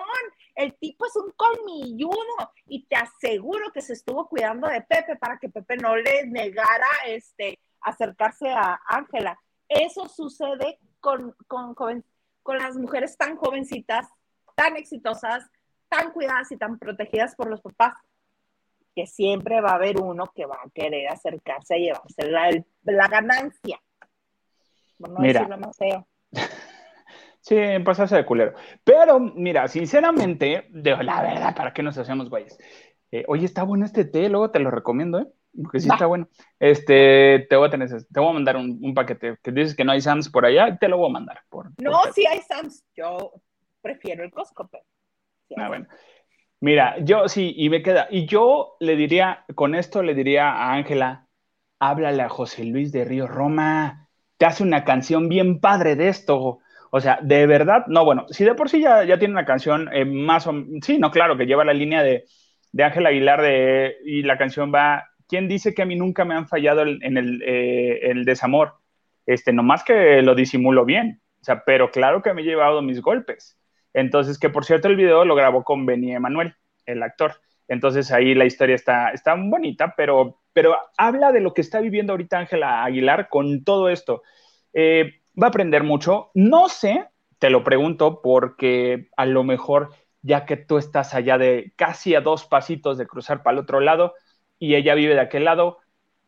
el 0.55 0.73
tipo 0.75 1.05
es 1.05 1.15
un 1.15 1.31
colmilludo 1.31 2.51
y 2.65 2.85
te 2.85 2.95
aseguro 2.95 3.71
que 3.71 3.81
se 3.81 3.93
estuvo 3.93 4.27
cuidando 4.27 4.67
de 4.67 4.81
Pepe 4.81 5.15
para 5.17 5.37
que 5.37 5.49
Pepe 5.49 5.77
no 5.77 5.95
le 5.95 6.25
negara 6.27 6.87
este, 7.05 7.59
acercarse 7.81 8.49
a 8.49 8.79
Ángela. 8.87 9.39
Eso 9.67 10.07
sucede 10.09 10.79
con, 10.99 11.35
con, 11.47 11.75
con 11.75 12.57
las 12.57 12.75
mujeres 12.75 13.15
tan 13.15 13.37
jovencitas, 13.37 14.07
tan 14.55 14.75
exitosas, 14.77 15.49
tan 15.89 16.11
cuidadas 16.11 16.51
y 16.51 16.57
tan 16.57 16.79
protegidas 16.79 17.35
por 17.35 17.49
los 17.49 17.61
papás, 17.61 17.93
que 18.95 19.05
siempre 19.07 19.61
va 19.61 19.71
a 19.71 19.75
haber 19.75 19.99
uno 19.99 20.31
que 20.35 20.45
va 20.45 20.55
a 20.55 20.69
querer 20.73 21.09
acercarse 21.09 21.75
a 21.75 21.77
llevarse 21.77 22.29
la, 22.29 22.49
la 22.83 23.07
ganancia. 23.07 23.79
Mira, 25.19 25.47
sí, 27.41 27.55
pasarse 27.83 28.15
de 28.15 28.25
culero. 28.25 28.53
Pero, 28.83 29.19
mira, 29.19 29.67
sinceramente, 29.67 30.67
de 30.69 31.03
la 31.03 31.21
verdad, 31.21 31.55
¿para 31.55 31.73
qué 31.73 31.83
nos 31.83 31.97
hacemos 31.97 32.29
güeyes? 32.29 32.57
Eh, 33.11 33.25
oye, 33.27 33.45
está 33.45 33.63
bueno 33.63 33.85
este 33.85 34.05
té, 34.05 34.29
luego 34.29 34.51
te 34.51 34.59
lo 34.59 34.69
recomiendo, 34.69 35.19
¿eh? 35.19 35.27
Porque 35.61 35.79
sí 35.79 35.89
está 35.91 36.05
bueno. 36.05 36.29
Este, 36.59 37.47
te 37.49 37.55
voy 37.55 37.67
a 37.67 37.71
tener, 37.71 37.89
te 37.89 38.19
voy 38.19 38.29
a 38.29 38.33
mandar 38.33 38.55
un, 38.55 38.93
paquete 38.93 39.37
que 39.41 39.51
dices 39.51 39.75
que 39.75 39.83
no 39.83 39.91
hay 39.91 40.01
Sams 40.01 40.29
por 40.29 40.45
allá, 40.45 40.77
te 40.77 40.87
lo 40.87 40.97
voy 40.97 41.09
a 41.09 41.13
mandar. 41.13 41.41
Por, 41.49 41.71
no, 41.81 42.01
sí 42.13 42.25
hay 42.27 42.41
Sams. 42.41 42.83
Yo 42.95 43.33
prefiero 43.81 44.23
el 44.23 44.31
Costco, 44.31 44.67
pero. 44.67 44.83
ah, 45.57 45.67
bueno. 45.67 45.87
Mira, 46.61 46.97
yo 46.99 47.27
sí, 47.29 47.53
y 47.57 47.69
me 47.69 47.81
queda. 47.81 48.07
Y 48.11 48.25
yo 48.25 48.75
le 48.79 48.95
diría, 48.95 49.45
con 49.55 49.75
esto 49.75 50.03
le 50.03 50.13
diría 50.13 50.51
a 50.51 50.73
Ángela, 50.73 51.27
háblale 51.79 52.21
a 52.21 52.29
José 52.29 52.65
Luis 52.65 52.91
de 52.91 53.05
Río 53.05 53.27
Roma 53.27 54.08
te 54.39 54.45
hace 54.45 54.63
una 54.63 54.85
canción 54.85 55.27
bien 55.27 55.59
padre 55.59 55.97
de 55.97 56.07
esto. 56.07 56.59
O 56.91 56.99
sea, 57.01 57.19
de 57.21 57.45
verdad, 57.45 57.85
no, 57.87 58.05
bueno, 58.05 58.25
si 58.29 58.45
de 58.45 58.55
por 58.55 58.69
sí 58.69 58.81
ya, 58.81 59.03
ya 59.03 59.19
tiene 59.19 59.33
una 59.33 59.45
canción 59.45 59.89
eh, 59.93 60.05
más 60.05 60.47
o 60.47 60.53
sí, 60.81 60.97
no, 60.97 61.11
claro, 61.11 61.37
que 61.37 61.45
lleva 61.45 61.65
la 61.65 61.73
línea 61.73 62.01
de, 62.01 62.23
de 62.71 62.83
Ángel 62.83 63.05
Aguilar 63.05 63.41
de, 63.41 63.97
y 64.05 64.23
la 64.23 64.37
canción 64.37 64.73
va, 64.73 65.09
¿quién 65.27 65.49
dice 65.49 65.73
que 65.73 65.81
a 65.81 65.85
mí 65.85 65.97
nunca 65.97 66.23
me 66.23 66.35
han 66.35 66.47
fallado 66.47 66.83
en 66.83 67.17
el, 67.17 67.43
eh, 67.45 67.99
el 68.09 68.23
desamor? 68.23 68.75
Este, 69.25 69.51
nomás 69.51 69.83
que 69.83 70.21
lo 70.21 70.33
disimulo 70.35 70.85
bien, 70.85 71.21
o 71.41 71.43
sea, 71.43 71.63
pero 71.65 71.91
claro 71.91 72.21
que 72.21 72.33
me 72.33 72.41
he 72.41 72.45
llevado 72.45 72.81
mis 72.81 73.01
golpes. 73.01 73.59
Entonces, 73.93 74.39
que 74.39 74.49
por 74.49 74.63
cierto 74.63 74.87
el 74.87 74.95
video 74.95 75.25
lo 75.25 75.35
grabó 75.35 75.65
con 75.65 75.85
Benny 75.85 76.15
Emanuel, 76.15 76.55
el 76.85 77.03
actor. 77.03 77.33
Entonces 77.69 78.11
ahí 78.11 78.35
la 78.35 78.45
historia 78.45 78.75
está, 78.75 79.11
está 79.11 79.35
bonita, 79.35 79.93
pero 79.95 80.39
pero 80.53 80.75
habla 80.97 81.31
de 81.31 81.39
lo 81.39 81.53
que 81.53 81.61
está 81.61 81.79
viviendo 81.79 82.13
ahorita 82.13 82.39
Ángela 82.39 82.83
Aguilar 82.83 83.29
con 83.29 83.63
todo 83.63 83.87
esto. 83.87 84.23
Eh, 84.73 85.21
va 85.41 85.47
a 85.47 85.49
aprender 85.49 85.83
mucho. 85.83 86.31
No 86.33 86.67
sé, 86.67 87.05
te 87.37 87.49
lo 87.49 87.63
pregunto, 87.63 88.21
porque 88.21 89.07
a 89.15 89.25
lo 89.25 89.45
mejor, 89.45 89.91
ya 90.21 90.45
que 90.45 90.57
tú 90.57 90.77
estás 90.77 91.13
allá 91.13 91.37
de 91.37 91.71
casi 91.75 92.15
a 92.15 92.19
dos 92.21 92.45
pasitos 92.45 92.97
de 92.97 93.07
cruzar 93.07 93.41
para 93.41 93.53
el 93.53 93.63
otro 93.63 93.79
lado 93.79 94.15
y 94.57 94.75
ella 94.75 94.95
vive 94.95 95.13
de 95.13 95.21
aquel 95.21 95.45
lado, 95.45 95.77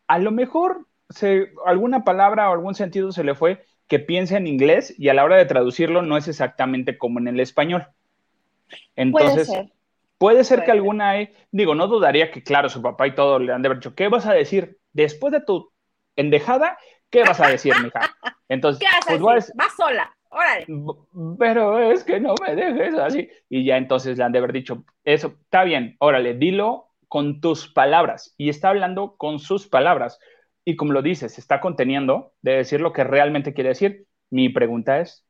a 0.06 0.18
lo 0.18 0.30
mejor 0.30 0.86
se, 1.10 1.52
alguna 1.66 2.04
palabra 2.04 2.48
o 2.48 2.52
algún 2.54 2.74
sentido 2.74 3.12
se 3.12 3.24
le 3.24 3.34
fue 3.34 3.66
que 3.86 3.98
piense 3.98 4.36
en 4.36 4.46
inglés 4.46 4.94
y 4.98 5.10
a 5.10 5.14
la 5.14 5.24
hora 5.24 5.36
de 5.36 5.44
traducirlo 5.44 6.00
no 6.00 6.16
es 6.16 6.26
exactamente 6.26 6.96
como 6.96 7.18
en 7.18 7.28
el 7.28 7.40
español. 7.40 7.86
Entonces, 8.96 9.48
Puede 9.48 9.64
ser 9.64 9.72
que 10.64 10.70
alguna, 10.70 11.14
digo, 11.50 11.74
no 11.74 11.86
dudaría 11.86 12.30
que, 12.30 12.42
claro, 12.42 12.68
su 12.68 12.82
papá 12.82 13.06
y 13.06 13.14
todo 13.14 13.38
le 13.38 13.52
han 13.52 13.62
de 13.62 13.68
haber 13.68 13.78
dicho, 13.78 13.94
¿qué 13.94 14.08
vas 14.08 14.26
a 14.26 14.32
decir? 14.32 14.78
Después 14.92 15.32
de 15.32 15.40
tu 15.40 15.72
endejada, 16.16 16.78
¿qué 17.10 17.22
vas 17.22 17.40
a 17.40 17.48
decir, 17.48 17.74
mija? 17.82 18.14
Entonces, 18.48 18.80
¿qué 18.80 18.86
vas 18.86 19.08
a 19.08 19.18
pues, 19.18 19.34
decir? 19.34 19.54
Vas 19.56 19.76
sola, 19.76 20.16
órale. 20.30 20.66
Pero 21.38 21.90
es 21.90 22.04
que 22.04 22.20
no 22.20 22.34
me 22.46 22.54
dejes 22.54 22.94
así. 22.94 23.28
Y 23.48 23.64
ya 23.64 23.76
entonces 23.76 24.18
le 24.18 24.24
han 24.24 24.32
de 24.32 24.38
haber 24.38 24.52
dicho, 24.52 24.84
eso, 25.04 25.34
está 25.42 25.64
bien, 25.64 25.96
órale, 25.98 26.34
dilo 26.34 26.88
con 27.08 27.40
tus 27.40 27.72
palabras. 27.72 28.34
Y 28.38 28.48
está 28.48 28.70
hablando 28.70 29.16
con 29.16 29.38
sus 29.38 29.68
palabras. 29.68 30.18
Y 30.64 30.76
como 30.76 30.92
lo 30.92 31.02
dices, 31.02 31.34
se 31.34 31.40
está 31.40 31.60
conteniendo 31.60 32.32
de 32.40 32.52
decir 32.52 32.80
lo 32.80 32.92
que 32.92 33.04
realmente 33.04 33.52
quiere 33.54 33.70
decir. 33.70 34.06
Mi 34.30 34.48
pregunta 34.48 35.00
es, 35.00 35.26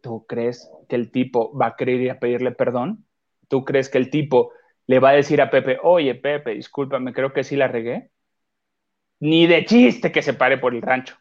¿tú 0.00 0.24
crees 0.26 0.70
que 0.88 0.96
el 0.96 1.10
tipo 1.10 1.56
va 1.56 1.66
a 1.66 1.76
querer 1.76 2.00
ir 2.00 2.10
a 2.12 2.18
pedirle 2.18 2.52
perdón? 2.52 3.04
¿Tú 3.48 3.64
crees 3.64 3.88
que 3.88 3.98
el 3.98 4.10
tipo 4.10 4.52
le 4.86 5.00
va 5.00 5.10
a 5.10 5.14
decir 5.14 5.40
a 5.40 5.50
Pepe, 5.50 5.78
oye, 5.82 6.14
Pepe, 6.14 6.54
discúlpame, 6.54 7.12
creo 7.12 7.32
que 7.32 7.44
sí 7.44 7.56
la 7.56 7.68
regué? 7.68 8.10
Ni 9.20 9.46
de 9.46 9.64
chiste 9.64 10.12
que 10.12 10.22
se 10.22 10.34
pare 10.34 10.58
por 10.58 10.74
el 10.74 10.82
rancho. 10.82 11.16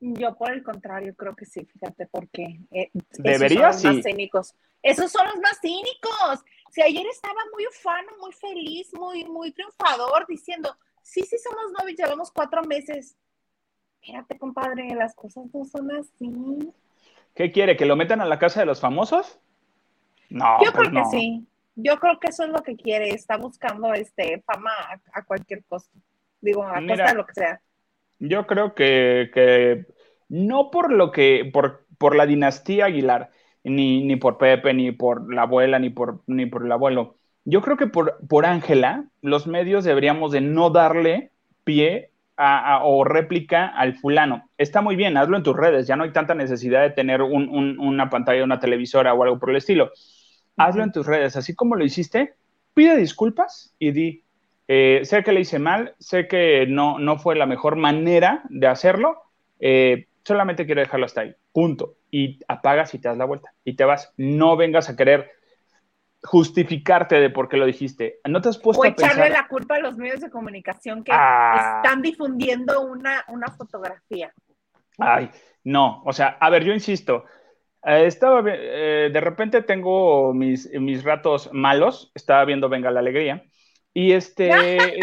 Yo 0.00 0.36
por 0.36 0.52
el 0.52 0.62
contrario 0.62 1.14
creo 1.16 1.34
que 1.34 1.44
sí, 1.44 1.64
fíjate, 1.64 2.06
porque 2.06 2.60
eh, 2.70 2.90
debería 3.18 3.70
esos 3.70 3.82
son 3.82 3.94
los 3.94 3.96
más 3.96 4.04
cínicos. 4.04 4.54
Esos 4.82 5.10
son 5.10 5.26
los 5.26 5.36
más 5.36 5.58
cínicos. 5.60 6.44
Si 6.70 6.82
ayer 6.82 7.06
estaba 7.06 7.40
muy 7.52 7.66
ufano, 7.66 8.08
muy 8.20 8.32
feliz, 8.32 8.90
muy, 8.94 9.24
muy 9.24 9.52
triunfador, 9.52 10.26
diciendo, 10.28 10.76
sí, 11.02 11.22
sí 11.22 11.36
somos 11.38 11.72
novios, 11.78 11.98
llevamos 11.98 12.30
cuatro 12.30 12.62
meses. 12.62 13.16
Fíjate, 14.00 14.38
compadre, 14.38 14.94
las 14.94 15.14
cosas 15.14 15.46
no 15.52 15.64
son 15.64 15.90
así. 15.92 16.72
¿Qué 17.34 17.50
quiere? 17.50 17.76
¿Que 17.76 17.86
lo 17.86 17.96
metan 17.96 18.20
a 18.20 18.26
la 18.26 18.38
casa 18.38 18.60
de 18.60 18.66
los 18.66 18.80
famosos? 18.80 19.38
No. 20.28 20.58
Yo 20.62 20.72
pues 20.72 20.88
creo 20.88 21.04
que 21.04 21.10
sí 21.10 21.48
yo 21.80 21.96
creo 22.00 22.18
que 22.18 22.28
eso 22.28 22.42
es 22.42 22.50
lo 22.50 22.62
que 22.62 22.76
quiere, 22.76 23.10
está 23.10 23.36
buscando 23.36 23.94
este 23.94 24.42
fama 24.44 24.70
a, 25.12 25.24
cualquier 25.24 25.64
costo. 25.64 25.96
Digo, 26.40 26.64
a 26.64 26.84
costa 26.84 27.06
de 27.06 27.14
lo 27.14 27.24
que 27.24 27.34
sea. 27.34 27.60
Yo 28.18 28.46
creo 28.48 28.74
que, 28.74 29.86
no 30.28 30.72
por 30.72 30.92
lo 30.92 31.12
que, 31.12 31.48
por, 31.52 31.86
por 31.96 32.16
la 32.16 32.26
dinastía 32.26 32.86
Aguilar, 32.86 33.30
ni, 33.62 34.02
ni 34.02 34.16
por 34.16 34.38
Pepe, 34.38 34.74
ni 34.74 34.90
por 34.90 35.32
la 35.32 35.42
abuela, 35.42 35.78
ni 35.78 35.90
por, 35.90 36.22
ni 36.26 36.46
por 36.46 36.64
el 36.64 36.72
abuelo. 36.72 37.16
Yo 37.44 37.62
creo 37.62 37.76
que 37.76 37.86
por 37.86 38.46
Ángela, 38.46 39.04
los 39.22 39.46
medios 39.46 39.84
deberíamos 39.84 40.32
de 40.32 40.40
no 40.40 40.70
darle 40.70 41.30
pie 41.62 42.10
o 42.82 43.04
réplica 43.04 43.66
al 43.66 43.94
fulano. 43.94 44.48
Está 44.58 44.80
muy 44.82 44.96
bien, 44.96 45.16
hazlo 45.16 45.36
en 45.36 45.42
tus 45.44 45.56
redes, 45.56 45.86
ya 45.86 45.96
no 45.96 46.04
hay 46.04 46.12
tanta 46.12 46.34
necesidad 46.34 46.82
de 46.82 46.90
tener 46.90 47.22
una 47.22 48.10
pantalla 48.10 48.38
de 48.38 48.44
una 48.44 48.60
televisora 48.60 49.14
o 49.14 49.22
algo 49.22 49.38
por 49.38 49.50
el 49.50 49.56
estilo. 49.56 49.92
Hazlo 50.58 50.82
en 50.82 50.92
tus 50.92 51.06
redes, 51.06 51.36
así 51.36 51.54
como 51.54 51.76
lo 51.76 51.84
hiciste, 51.84 52.34
pide 52.74 52.96
disculpas 52.96 53.74
y 53.78 53.92
di, 53.92 54.24
eh, 54.66 55.00
sé 55.04 55.22
que 55.22 55.32
le 55.32 55.40
hice 55.40 55.58
mal, 55.58 55.94
sé 55.98 56.28
que 56.28 56.66
no, 56.68 56.98
no 56.98 57.18
fue 57.18 57.36
la 57.36 57.46
mejor 57.46 57.76
manera 57.76 58.42
de 58.48 58.66
hacerlo, 58.66 59.22
eh, 59.60 60.06
solamente 60.24 60.66
quiero 60.66 60.80
dejarlo 60.80 61.06
hasta 61.06 61.22
ahí, 61.22 61.34
punto. 61.52 61.94
Y 62.10 62.38
apagas 62.48 62.94
y 62.94 62.98
te 62.98 63.08
das 63.08 63.18
la 63.18 63.24
vuelta 63.24 63.52
y 63.64 63.76
te 63.76 63.84
vas. 63.84 64.12
No 64.16 64.56
vengas 64.56 64.88
a 64.88 64.96
querer 64.96 65.30
justificarte 66.22 67.16
de 67.16 67.30
por 67.30 67.48
qué 67.48 67.56
lo 67.56 67.66
dijiste. 67.66 68.20
No 68.28 68.40
te 68.40 68.48
has 68.48 68.58
puesto 68.58 68.82
o 68.82 68.84
echarle 68.84 69.30
la 69.30 69.46
culpa 69.48 69.76
a 69.76 69.78
los 69.78 69.96
medios 69.96 70.20
de 70.20 70.30
comunicación 70.30 71.04
que 71.04 71.12
ah. 71.14 71.82
están 71.82 72.02
difundiendo 72.02 72.80
una, 72.82 73.24
una 73.28 73.48
fotografía. 73.48 74.32
Ay, 74.98 75.30
no, 75.64 76.02
o 76.04 76.12
sea, 76.12 76.36
a 76.40 76.50
ver, 76.50 76.64
yo 76.64 76.72
insisto, 76.72 77.24
eh, 77.88 78.06
estaba, 78.06 78.42
eh, 78.46 79.10
de 79.12 79.20
repente 79.20 79.62
tengo 79.62 80.34
mis, 80.34 80.70
mis 80.72 81.04
ratos 81.04 81.50
malos, 81.52 82.12
estaba 82.14 82.44
viendo 82.44 82.68
Venga 82.68 82.90
la 82.90 83.00
Alegría, 83.00 83.44
y 83.94 84.12
este, 84.12 84.50
eh, 84.76 85.00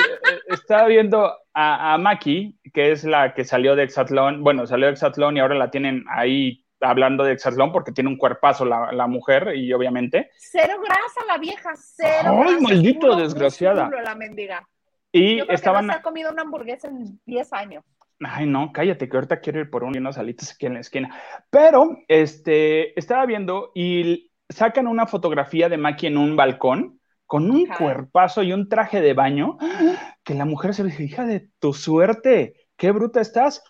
estaba 0.47 0.87
viendo 0.87 1.33
a, 1.53 1.93
a, 1.93 1.97
Maki, 1.97 2.59
que 2.73 2.91
es 2.91 3.03
la 3.03 3.33
que 3.33 3.43
salió 3.43 3.75
de 3.75 3.83
Exatlón, 3.83 4.43
bueno, 4.43 4.67
salió 4.67 4.87
de 4.87 4.93
Exatlón 4.93 5.37
y 5.37 5.39
ahora 5.39 5.55
la 5.55 5.71
tienen 5.71 6.05
ahí 6.09 6.65
hablando 6.81 7.23
de 7.23 7.33
Exatlón 7.33 7.71
porque 7.71 7.91
tiene 7.91 8.09
un 8.09 8.17
cuerpazo 8.17 8.65
la, 8.65 8.91
la 8.91 9.07
mujer 9.07 9.55
y 9.55 9.73
obviamente. 9.73 10.29
Cero 10.37 10.75
grasa 10.83 11.25
la 11.27 11.37
vieja, 11.37 11.71
cero. 11.75 12.43
Ay, 12.45 12.59
maldito 12.61 13.15
desgraciada. 13.15 13.89
la 13.89 14.15
mendiga. 14.15 14.67
Y 15.11 15.39
estaban. 15.51 15.87
no 15.87 15.93
se 15.93 15.99
ha 15.99 16.01
comido 16.01 16.31
una 16.31 16.41
hamburguesa 16.41 16.89
en 16.89 17.19
10 17.25 17.53
años. 17.53 17.85
Ay, 18.19 18.45
no, 18.45 18.71
cállate, 18.71 19.09
que 19.09 19.17
ahorita 19.17 19.41
quiero 19.41 19.59
ir 19.59 19.69
por 19.69 19.83
unas 19.83 20.17
alitas 20.17 20.51
aquí 20.51 20.65
en 20.65 20.75
la 20.75 20.79
esquina. 20.79 21.15
Pero, 21.49 21.97
este, 22.07 22.97
estaba 22.97 23.25
viendo 23.25 23.71
y 23.75 24.31
sacan 24.49 24.87
una 24.87 25.07
fotografía 25.07 25.69
de 25.69 25.77
Maki 25.77 26.07
en 26.07 26.17
un 26.17 26.35
balcón 26.35 26.99
con 27.25 27.49
un 27.49 27.65
cuerpazo 27.65 28.43
y 28.43 28.53
un 28.53 28.69
traje 28.69 29.01
de 29.01 29.13
baño, 29.13 29.57
que 30.23 30.35
la 30.35 30.45
mujer 30.45 30.73
se 30.73 30.83
dice, 30.83 31.03
hija 31.03 31.25
de 31.25 31.49
tu 31.59 31.73
suerte, 31.73 32.67
qué 32.77 32.91
bruta 32.91 33.19
estás. 33.19 33.63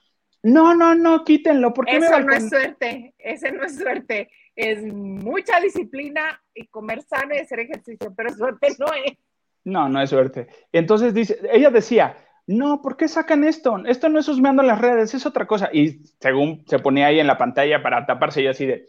No, 0.43 0.75
no, 0.75 0.93
no, 0.93 1.23
quítenlo. 1.23 1.73
porque 1.73 1.97
Eso 1.97 2.19
no 2.19 2.33
es 2.33 2.49
suerte, 2.49 3.15
ese 3.17 3.51
no 3.51 3.63
es 3.63 3.77
suerte. 3.77 4.29
Es 4.55 4.83
mucha 4.83 5.59
disciplina 5.59 6.41
y 6.53 6.67
comer 6.67 7.01
sano 7.01 7.33
y 7.33 7.39
hacer 7.39 7.61
ejercicio, 7.61 8.13
pero 8.15 8.33
suerte 8.33 8.67
no 8.77 8.87
es. 9.05 9.17
No, 9.63 9.89
no 9.89 10.01
es 10.01 10.09
suerte. 10.09 10.47
Entonces 10.71 11.13
dice, 11.13 11.39
ella 11.51 11.71
decía, 11.71 12.15
no, 12.47 12.81
¿por 12.81 12.95
qué 12.95 13.07
sacan 13.07 13.43
esto? 13.43 13.77
Esto 13.85 14.09
no 14.09 14.19
es 14.19 14.27
husmeando 14.27 14.61
las 14.61 14.79
redes, 14.79 15.13
es 15.13 15.25
otra 15.25 15.47
cosa. 15.47 15.69
Y 15.73 16.03
según 16.19 16.63
se 16.67 16.79
ponía 16.79 17.07
ahí 17.07 17.19
en 17.19 17.27
la 17.27 17.37
pantalla 17.37 17.81
para 17.81 18.05
taparse, 18.05 18.43
y 18.43 18.47
así 18.47 18.65
de, 18.65 18.85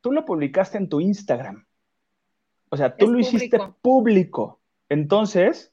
tú 0.00 0.12
lo 0.12 0.24
publicaste 0.24 0.78
en 0.78 0.88
tu 0.88 1.00
Instagram. 1.00 1.66
O 2.70 2.76
sea, 2.76 2.96
tú 2.96 3.10
lo 3.10 3.18
hiciste 3.18 3.58
público. 3.80 4.60
Entonces, 4.88 5.72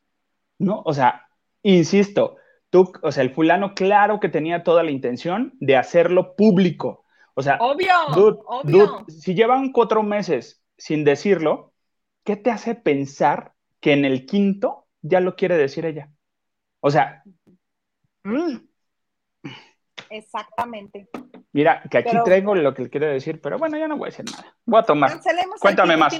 no, 0.59 0.81
o 0.85 0.93
sea, 0.93 1.27
insisto, 1.63 2.37
tú, 2.69 2.91
o 3.01 3.11
sea, 3.11 3.23
el 3.23 3.31
fulano 3.31 3.73
claro 3.73 4.19
que 4.19 4.29
tenía 4.29 4.63
toda 4.63 4.83
la 4.83 4.91
intención 4.91 5.53
de 5.59 5.77
hacerlo 5.77 6.35
público. 6.35 7.05
O 7.33 7.41
sea, 7.41 7.57
obvio, 7.59 7.93
obvio. 8.47 9.05
si 9.07 9.35
llevan 9.35 9.71
cuatro 9.71 10.03
meses 10.03 10.63
sin 10.77 11.03
decirlo, 11.03 11.73
¿qué 12.23 12.35
te 12.35 12.51
hace 12.51 12.75
pensar 12.75 13.53
que 13.79 13.93
en 13.93 14.05
el 14.05 14.25
quinto 14.25 14.87
ya 15.01 15.19
lo 15.19 15.35
quiere 15.35 15.55
decir 15.55 15.85
ella? 15.85 16.11
O 16.79 16.91
sea, 16.91 17.23
mm. 18.23 18.57
exactamente. 20.09 21.09
Mira, 21.51 21.81
que 21.89 21.97
aquí 21.97 22.15
traigo 22.23 22.55
lo 22.55 22.73
que 22.73 22.89
quiero 22.89 23.07
decir, 23.07 23.41
pero 23.41 23.57
bueno, 23.57 23.77
ya 23.77 23.87
no 23.87 23.97
voy 23.97 24.07
a 24.07 24.11
decir 24.11 24.25
nada. 24.25 24.55
Voy 24.65 24.79
a 24.79 24.83
tomar. 24.83 25.11
Cuéntame 25.59 25.97
más. 25.97 26.13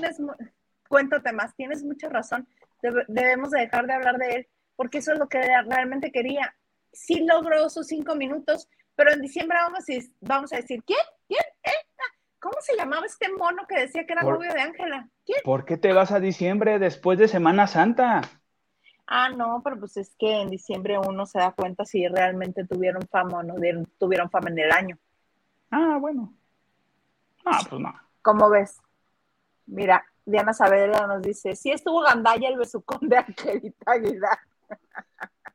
cuéntate 0.88 1.32
más, 1.34 1.56
tienes 1.56 1.84
mucha 1.84 2.10
razón. 2.10 2.48
debemos 3.08 3.52
de 3.52 3.62
dejar 3.62 3.86
de 3.86 3.94
hablar 3.94 4.18
de 4.18 4.36
él 4.36 4.48
porque 4.78 5.00
eso 5.00 5.12
es 5.12 5.20
lo 5.20 5.28
que 5.28 5.40
realmente 5.40 6.12
quería. 6.12 6.56
Sí 6.94 7.26
logró 7.26 7.70
sus 7.70 7.88
cinco 7.88 8.16
minutos, 8.16 8.70
pero 8.96 9.12
en 9.12 9.22
diciembre 9.22 9.58
vamos 9.62 9.84
a, 9.90 9.94
vamos 10.22 10.54
a 10.54 10.58
decir, 10.58 10.82
¿quién? 10.86 11.00
¿Quién? 11.28 11.44
¿Eh? 11.64 11.72
¿Cómo 12.40 12.56
se 12.62 12.78
llamaba 12.78 13.06
este 13.06 13.28
mono 13.34 13.66
que 13.68 13.82
decía 13.82 14.06
que 14.06 14.14
era 14.14 14.22
novio 14.22 14.54
de 14.54 14.62
Ángela? 14.62 15.10
¿Quién? 15.26 15.40
¿Por 15.44 15.66
qué 15.66 15.76
te 15.76 15.92
vas 15.92 16.12
a 16.12 16.20
diciembre 16.20 16.80
después 16.80 17.20
de 17.20 17.28
Semana 17.28 17.68
Santa? 17.68 18.22
Ah, 19.08 19.30
no, 19.30 19.62
pero 19.64 19.80
pues 19.80 19.96
es 19.96 20.14
que 20.16 20.42
en 20.42 20.50
diciembre 20.50 21.00
uno 21.00 21.26
se 21.26 21.40
da 21.40 21.52
cuenta 21.52 21.86
si 21.86 22.06
realmente 22.08 22.66
tuvieron 22.66 23.08
fama 23.08 23.40
o 23.40 23.44
no 23.44 23.56
tuvieron 23.98 24.30
fama 24.30 24.50
en 24.50 24.60
el 24.60 24.72
año. 24.72 24.98
Ah, 25.72 25.98
bueno. 26.00 26.34
Ah, 27.46 27.60
pues 27.70 27.82
no. 27.82 27.94
¿Cómo 28.22 28.50
ves? 28.50 28.82
Mira, 29.66 30.04
Diana 30.26 30.54
Saavedra 30.54 31.08
nos 31.08 31.22
dice, 31.22 31.56
sí 31.56 31.72
estuvo 31.72 32.02
Gandaya 32.02 32.50
el 32.50 32.58
besucón 32.58 33.00
de 33.08 33.18
Angelita 33.18 33.92
Aguilar. 33.92 34.40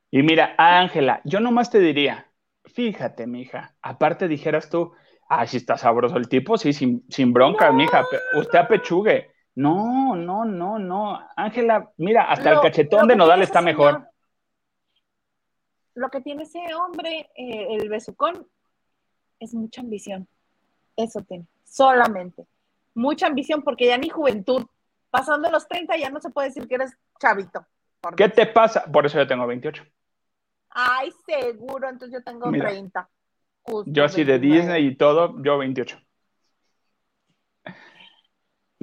Y 0.09 0.23
mira, 0.23 0.55
Ángela, 0.57 1.21
yo 1.23 1.39
nomás 1.39 1.69
te 1.69 1.79
diría, 1.79 2.27
fíjate, 2.65 3.27
mija, 3.27 3.75
aparte 3.83 4.27
dijeras 4.27 4.69
tú, 4.69 4.93
ah, 5.29 5.45
si 5.45 5.57
está 5.57 5.77
sabroso 5.77 6.17
el 6.17 6.27
tipo, 6.27 6.57
sí, 6.57 6.73
sin, 6.73 7.05
sin 7.09 7.33
bronca, 7.33 7.71
mija, 7.71 8.03
usted 8.35 8.59
apechugue. 8.59 9.32
No, 9.55 10.15
no, 10.15 10.45
no, 10.45 10.79
no. 10.79 11.19
Ángela, 11.35 11.91
mira, 11.97 12.23
hasta 12.23 12.51
el 12.51 12.61
cachetón 12.61 13.07
de 13.07 13.15
Nodal 13.15 13.41
está 13.41 13.61
mejor. 13.61 14.07
lo 15.95 16.09
que 16.09 16.21
tiene 16.21 16.43
ese 16.43 16.59
hombre, 16.73 17.29
eh, 17.35 17.67
el 17.69 17.87
besucón, 17.87 18.47
es 19.39 19.53
mucha 19.53 19.81
ambición. 19.81 20.27
Eso 20.95 21.21
tiene, 21.21 21.45
solamente. 21.63 22.45
Mucha 22.95 23.27
ambición, 23.27 23.61
porque 23.61 23.87
ya 23.87 23.97
ni 23.97 24.09
juventud. 24.09 24.65
Pasando 25.11 25.51
los 25.51 25.67
30 25.67 25.95
ya 25.97 26.09
no 26.09 26.19
se 26.19 26.31
puede 26.31 26.47
decir 26.47 26.67
que 26.67 26.75
eres 26.75 26.97
chavito. 27.19 27.65
¿Qué 28.17 28.29
te 28.29 28.47
pasa? 28.47 28.83
Por 28.91 29.05
eso 29.05 29.19
yo 29.19 29.27
tengo 29.27 29.45
28. 29.45 29.83
Ay, 30.69 31.11
seguro, 31.25 31.87
entonces 31.87 32.19
yo 32.19 32.23
tengo 32.23 32.51
30. 32.51 33.09
yo 33.85 34.03
así 34.03 34.23
de 34.23 34.39
Disney 34.39 34.87
y 34.87 34.95
todo, 34.95 35.41
yo 35.43 35.59
28. 35.59 35.99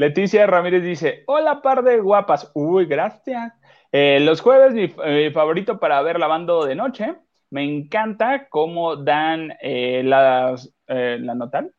Leticia 0.01 0.47
Ramírez 0.47 0.83
dice, 0.83 1.25
hola 1.27 1.61
par 1.61 1.85
de 1.85 2.01
guapas. 2.01 2.51
Uy, 2.55 2.87
gracias. 2.87 3.53
Eh, 3.93 4.19
los 4.21 4.41
jueves 4.41 4.73
mi, 4.73 4.89
favorito 5.31 5.79
para 5.79 6.01
ver 6.01 6.19
lavando 6.19 6.65
de 6.65 6.75
noche. 6.75 7.17
Me 7.51 7.65
encanta 7.65 8.49
cómo 8.49 8.97
dan 8.97 9.53
eh, 9.61 10.01
las, 10.03 10.73
eh, 10.87 11.19
la 11.21 11.35
notal. 11.35 11.75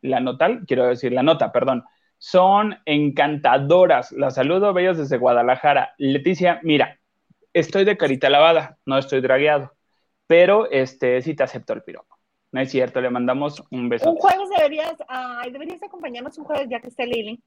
La 0.00 0.18
notal, 0.18 0.64
quiero 0.66 0.88
decir, 0.88 1.12
la 1.12 1.22
nota, 1.22 1.52
perdón 1.52 1.84
son 2.18 2.76
encantadoras. 2.86 4.10
Las 4.12 4.34
saludo, 4.34 4.74
bellos 4.74 4.98
desde 4.98 5.16
Guadalajara. 5.16 5.94
Leticia, 5.96 6.58
mira, 6.64 6.98
estoy 7.52 7.84
de 7.84 7.96
carita 7.96 8.28
lavada, 8.28 8.78
no 8.84 8.98
estoy 8.98 9.20
dragueado, 9.20 9.72
pero 10.26 10.68
este 10.70 11.22
sí 11.22 11.34
te 11.34 11.44
acepto 11.44 11.72
el 11.72 11.82
piropo. 11.82 12.16
No 12.52 12.60
es 12.60 12.70
cierto, 12.70 13.00
le 13.00 13.10
mandamos 13.10 13.62
un 13.70 13.88
beso. 13.88 14.10
Un 14.10 14.16
jueves 14.16 14.50
deberías, 14.54 14.96
deberías 15.52 15.82
acompañarnos 15.84 16.36
un 16.36 16.44
jueves 16.44 16.68
ya 16.68 16.80
que 16.80 16.88
esté 16.88 17.06
Lili. 17.06 17.40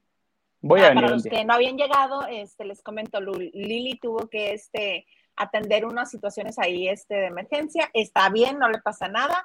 Voy 0.66 0.80
a 0.80 0.88
ah, 0.88 0.94
Para 0.94 1.10
los 1.10 1.22
que 1.22 1.44
no 1.44 1.52
habían 1.52 1.76
llegado, 1.76 2.26
este, 2.26 2.64
les 2.64 2.82
comento, 2.82 3.20
Lili 3.20 3.98
tuvo 3.98 4.28
que 4.30 4.54
este, 4.54 5.06
atender 5.36 5.84
unas 5.84 6.10
situaciones 6.10 6.58
ahí 6.58 6.88
este, 6.88 7.16
de 7.16 7.26
emergencia. 7.26 7.90
Está 7.92 8.30
bien, 8.30 8.58
no 8.58 8.70
le 8.70 8.78
pasa 8.78 9.06
nada, 9.08 9.44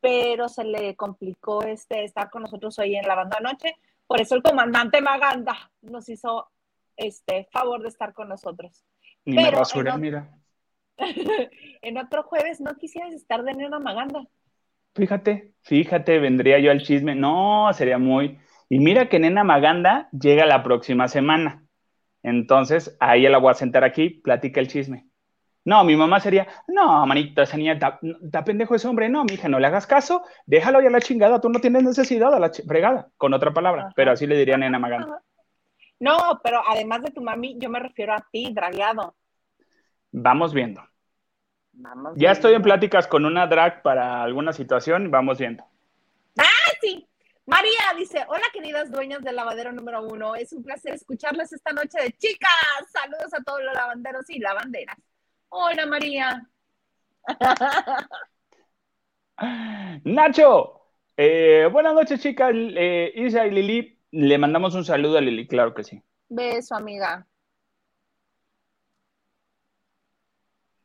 pero 0.00 0.48
se 0.48 0.62
le 0.62 0.94
complicó 0.94 1.64
este, 1.64 2.04
estar 2.04 2.30
con 2.30 2.42
nosotros 2.42 2.78
hoy 2.78 2.94
en 2.94 3.04
la 3.04 3.16
banda 3.16 3.40
noche. 3.40 3.74
Por 4.06 4.20
eso 4.20 4.36
el 4.36 4.44
comandante 4.44 5.00
Maganda 5.00 5.72
nos 5.82 6.08
hizo 6.08 6.48
este 6.96 7.48
favor 7.50 7.82
de 7.82 7.88
estar 7.88 8.14
con 8.14 8.28
nosotros. 8.28 8.84
Ni 9.24 9.34
Pero 9.34 9.58
basura, 9.58 9.94
en 9.94 10.00
mira. 10.00 10.38
en 11.82 11.98
otro 11.98 12.22
jueves 12.22 12.60
no 12.60 12.76
quisieras 12.76 13.12
estar 13.12 13.42
de 13.42 13.54
Nena 13.54 13.80
Maganda. 13.80 14.22
Fíjate, 14.94 15.52
fíjate, 15.62 16.20
vendría 16.20 16.60
yo 16.60 16.70
al 16.70 16.82
chisme. 16.82 17.16
No, 17.16 17.72
sería 17.72 17.98
muy. 17.98 18.38
Y 18.70 18.78
mira 18.78 19.08
que 19.08 19.18
Nena 19.18 19.42
Maganda 19.42 20.08
llega 20.12 20.46
la 20.46 20.62
próxima 20.62 21.08
semana. 21.08 21.64
Entonces, 22.22 22.96
ahí 23.00 23.22
la 23.22 23.38
voy 23.38 23.50
a 23.50 23.54
sentar 23.54 23.82
aquí, 23.82 24.10
platica 24.10 24.60
el 24.60 24.68
chisme. 24.68 25.08
No, 25.64 25.82
mi 25.82 25.96
mamá 25.96 26.20
sería, 26.20 26.46
no, 26.68 27.04
manito, 27.04 27.42
esa 27.42 27.56
niña 27.56 27.72
está 27.72 28.44
pendejo 28.44 28.76
ese 28.76 28.86
hombre. 28.86 29.08
No, 29.08 29.24
mi 29.24 29.34
hija, 29.34 29.48
no 29.48 29.58
le 29.58 29.66
hagas 29.66 29.88
caso, 29.88 30.22
déjalo 30.46 30.80
ya 30.80 30.86
a 30.86 30.92
la 30.92 31.00
chingada, 31.00 31.40
tú 31.40 31.50
no 31.50 31.60
tienes 31.60 31.82
necesidad 31.82 32.32
a 32.32 32.38
la 32.38 32.50
fregada, 32.50 33.08
con 33.16 33.34
otra 33.34 33.52
palabra, 33.52 33.90
pero 33.96 34.12
así 34.12 34.26
le 34.28 34.38
diría 34.38 34.56
Nena 34.56 34.78
Maganda. 34.78 35.20
No, 35.98 36.40
pero 36.42 36.62
además 36.66 37.02
de 37.02 37.10
tu 37.10 37.20
mami, 37.20 37.56
yo 37.58 37.68
me 37.68 37.80
refiero 37.80 38.14
a 38.14 38.24
ti, 38.30 38.52
dragueado. 38.54 39.16
Vamos 40.12 40.54
viendo. 40.54 40.80
ya 42.14 42.30
estoy 42.30 42.54
en 42.54 42.62
pláticas 42.62 43.08
con 43.08 43.24
una 43.24 43.48
drag 43.48 43.82
para 43.82 44.22
alguna 44.22 44.52
situación, 44.52 45.10
vamos 45.10 45.38
viendo. 45.38 45.64
¡Ah, 46.38 46.72
sí! 46.80 47.09
María 47.50 47.98
dice, 47.98 48.24
hola 48.28 48.44
queridas 48.52 48.92
dueñas 48.92 49.22
del 49.22 49.34
lavadero 49.34 49.72
número 49.72 50.04
uno, 50.04 50.36
es 50.36 50.52
un 50.52 50.62
placer 50.62 50.94
escucharles 50.94 51.52
esta 51.52 51.72
noche 51.72 52.00
de 52.00 52.12
chicas. 52.12 52.48
Saludos 52.92 53.34
a 53.34 53.42
todos 53.42 53.60
los 53.64 53.74
lavanderos 53.74 54.30
y 54.30 54.38
lavanderas. 54.38 54.96
Hola 55.48 55.84
María. 55.84 56.48
Nacho, 60.04 60.80
eh, 61.16 61.68
buenas 61.72 61.94
noches, 61.94 62.20
chicas. 62.20 62.52
Eh, 62.54 63.10
Isa 63.16 63.44
y 63.44 63.50
Lili, 63.50 63.98
le 64.12 64.38
mandamos 64.38 64.76
un 64.76 64.84
saludo 64.84 65.18
a 65.18 65.20
Lili, 65.20 65.48
claro 65.48 65.74
que 65.74 65.82
sí. 65.82 66.00
Beso, 66.28 66.76
amiga. 66.76 67.26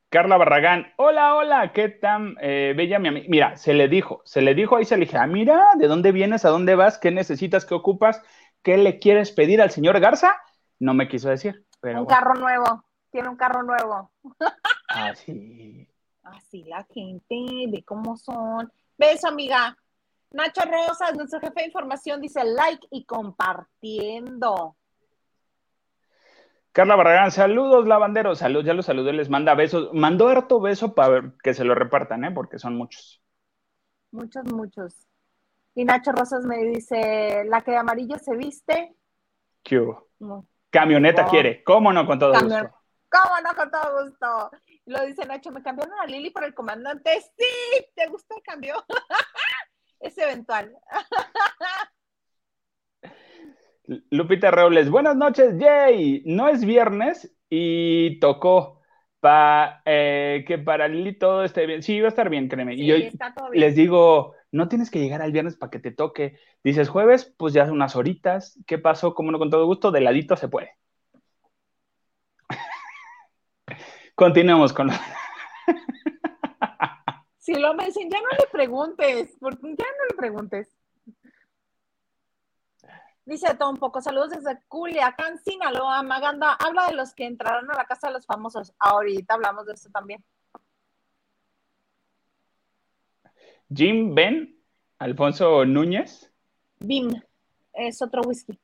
Carla 0.09 0.37
Barragán, 0.37 0.93
hola, 0.97 1.35
hola, 1.35 1.73
¿qué 1.73 1.89
tan 1.89 2.37
eh, 2.39 2.73
bella 2.75 2.99
mi 2.99 3.09
amiga? 3.09 3.25
Mira, 3.27 3.57
se 3.57 3.73
le 3.73 3.87
dijo, 3.87 4.21
se 4.23 4.41
le 4.41 4.55
dijo 4.55 4.77
ahí, 4.77 4.85
se 4.85 4.95
le 4.95 5.05
dije, 5.05 5.17
ah, 5.17 5.27
mira, 5.27 5.71
¿de 5.77 5.87
dónde 5.87 6.11
vienes? 6.11 6.45
¿A 6.45 6.49
dónde 6.49 6.75
vas? 6.75 6.97
¿Qué 6.97 7.11
necesitas? 7.11 7.65
¿Qué 7.65 7.73
ocupas? 7.73 8.21
¿Qué 8.61 8.77
le 8.77 8.99
quieres 8.99 9.31
pedir 9.31 9.61
al 9.61 9.71
señor 9.71 9.99
Garza? 9.99 10.35
No 10.79 10.93
me 10.93 11.07
quiso 11.07 11.29
decir. 11.29 11.65
Pero 11.81 12.01
un 12.01 12.05
carro 12.05 12.35
nuevo, 12.35 12.85
tiene 13.11 13.29
un 13.29 13.35
carro 13.35 13.63
nuevo. 13.63 14.11
Así. 14.87 15.87
Así 16.23 16.63
la 16.63 16.83
gente, 16.85 17.65
ve 17.67 17.83
cómo 17.83 18.15
son. 18.15 18.71
Beso, 18.97 19.27
amiga. 19.27 19.77
Nacho 20.31 20.61
Rosas, 20.61 21.15
nuestro 21.15 21.39
jefe 21.39 21.61
de 21.61 21.65
información, 21.67 22.21
dice 22.21 22.43
like 22.43 22.87
y 22.91 23.05
compartiendo. 23.05 24.75
Carla 26.75 26.97
Barragán, 26.97 27.31
saludos, 27.31 27.87
lavanderos. 27.87 28.39
Saludos, 28.39 28.65
ya 28.65 28.73
los 28.73 28.85
saludé, 28.85 29.13
les 29.13 29.29
manda 29.29 29.55
besos. 29.55 29.93
Mandó 29.93 30.27
harto 30.27 30.59
beso 30.59 30.93
para 30.93 31.31
que 31.41 31.53
se 31.53 31.63
lo 31.63 31.73
repartan, 31.73 32.25
¿eh? 32.25 32.31
Porque 32.31 32.59
son 32.59 32.75
muchos. 32.75 33.23
Muchos, 34.11 34.43
muchos. 34.51 34.93
Y 35.73 35.85
Nacho 35.85 36.11
Rosas 36.11 36.43
me 36.43 36.57
dice, 36.65 37.45
la 37.45 37.61
que 37.61 37.71
de 37.71 37.77
amarillo 37.77 38.17
se 38.19 38.35
viste. 38.35 38.93
¿Qué 39.63 39.81
Camioneta 40.69 41.25
quiere. 41.27 41.63
¿Cómo 41.63 41.93
no? 41.93 42.05
Con 42.05 42.19
todo 42.19 42.33
gusto. 42.33 42.69
¿Cómo 43.09 43.41
no? 43.41 43.55
Con 43.55 43.71
todo 43.71 44.03
gusto. 44.03 44.51
Lo 44.87 45.05
dice 45.05 45.25
Nacho, 45.25 45.53
me 45.53 45.63
cambiaron 45.63 45.97
a 45.97 46.05
Lili 46.05 46.29
por 46.29 46.43
el 46.43 46.53
comandante. 46.53 47.21
Sí, 47.37 47.85
¿te 47.95 48.07
gustó 48.07 48.35
el 48.35 48.43
cambio? 48.43 48.83
es 50.01 50.17
eventual. 50.17 50.77
Lupita 54.09 54.51
Robles, 54.51 54.89
buenas 54.89 55.15
noches, 55.15 55.55
Jay. 55.59 56.23
No 56.25 56.47
es 56.47 56.65
viernes 56.65 57.35
y 57.49 58.19
tocó 58.19 58.81
para 59.19 59.81
eh, 59.85 60.43
que 60.47 60.57
para 60.57 60.87
Lili 60.87 61.17
todo 61.17 61.43
esté 61.43 61.65
bien. 61.65 61.83
Sí, 61.83 61.99
va 61.99 62.07
a 62.07 62.09
estar 62.09 62.29
bien, 62.29 62.47
créeme. 62.47 62.75
y 62.75 62.91
hoy 62.91 63.11
les 63.53 63.75
digo, 63.75 64.33
no 64.51 64.67
tienes 64.67 64.89
que 64.89 64.99
llegar 64.99 65.21
al 65.21 65.31
viernes 65.31 65.55
para 65.55 65.69
que 65.69 65.79
te 65.79 65.91
toque. 65.91 66.39
Dices 66.63 66.89
jueves, 66.89 67.33
pues 67.37 67.53
ya 67.53 67.71
unas 67.71 67.95
horitas. 67.95 68.59
¿Qué 68.65 68.77
pasó? 68.77 69.13
Como 69.13 69.31
no 69.31 69.39
con 69.39 69.49
todo 69.49 69.65
gusto, 69.65 69.91
de 69.91 70.01
ladito 70.01 70.35
se 70.35 70.47
puede. 70.47 70.71
Continuemos 74.15 74.73
con 74.73 74.89
si 77.37 77.53
lo 77.53 77.73
me 77.75 77.85
dicen, 77.85 78.09
ya 78.09 78.19
no 78.21 78.29
le 78.29 78.47
preguntes, 78.51 79.35
porque 79.39 79.75
ya 79.77 79.85
no 79.85 80.05
le 80.09 80.15
preguntes. 80.17 80.74
Dice 83.25 83.55
todo 83.55 83.71
un 83.71 83.77
poco, 83.77 84.01
saludos 84.01 84.29
desde 84.29 84.59
Culiacán, 84.67 85.39
Sinaloa, 85.39 86.03
Maganda, 86.03 86.53
habla 86.53 86.87
de 86.87 86.93
los 86.93 87.15
que 87.15 87.25
entraron 87.25 87.71
a 87.71 87.75
la 87.75 87.85
casa 87.85 88.07
de 88.07 88.13
los 88.13 88.25
famosos. 88.27 88.71
Ahorita 88.77 89.33
hablamos 89.33 89.65
de 89.65 89.73
eso 89.73 89.89
también. 89.89 90.23
Jim 93.73 94.13
Ben, 94.13 94.55
Alfonso 94.99 95.65
Núñez. 95.65 96.31
Bim, 96.79 97.19
es 97.73 97.99
otro 98.03 98.21
whisky. 98.21 98.59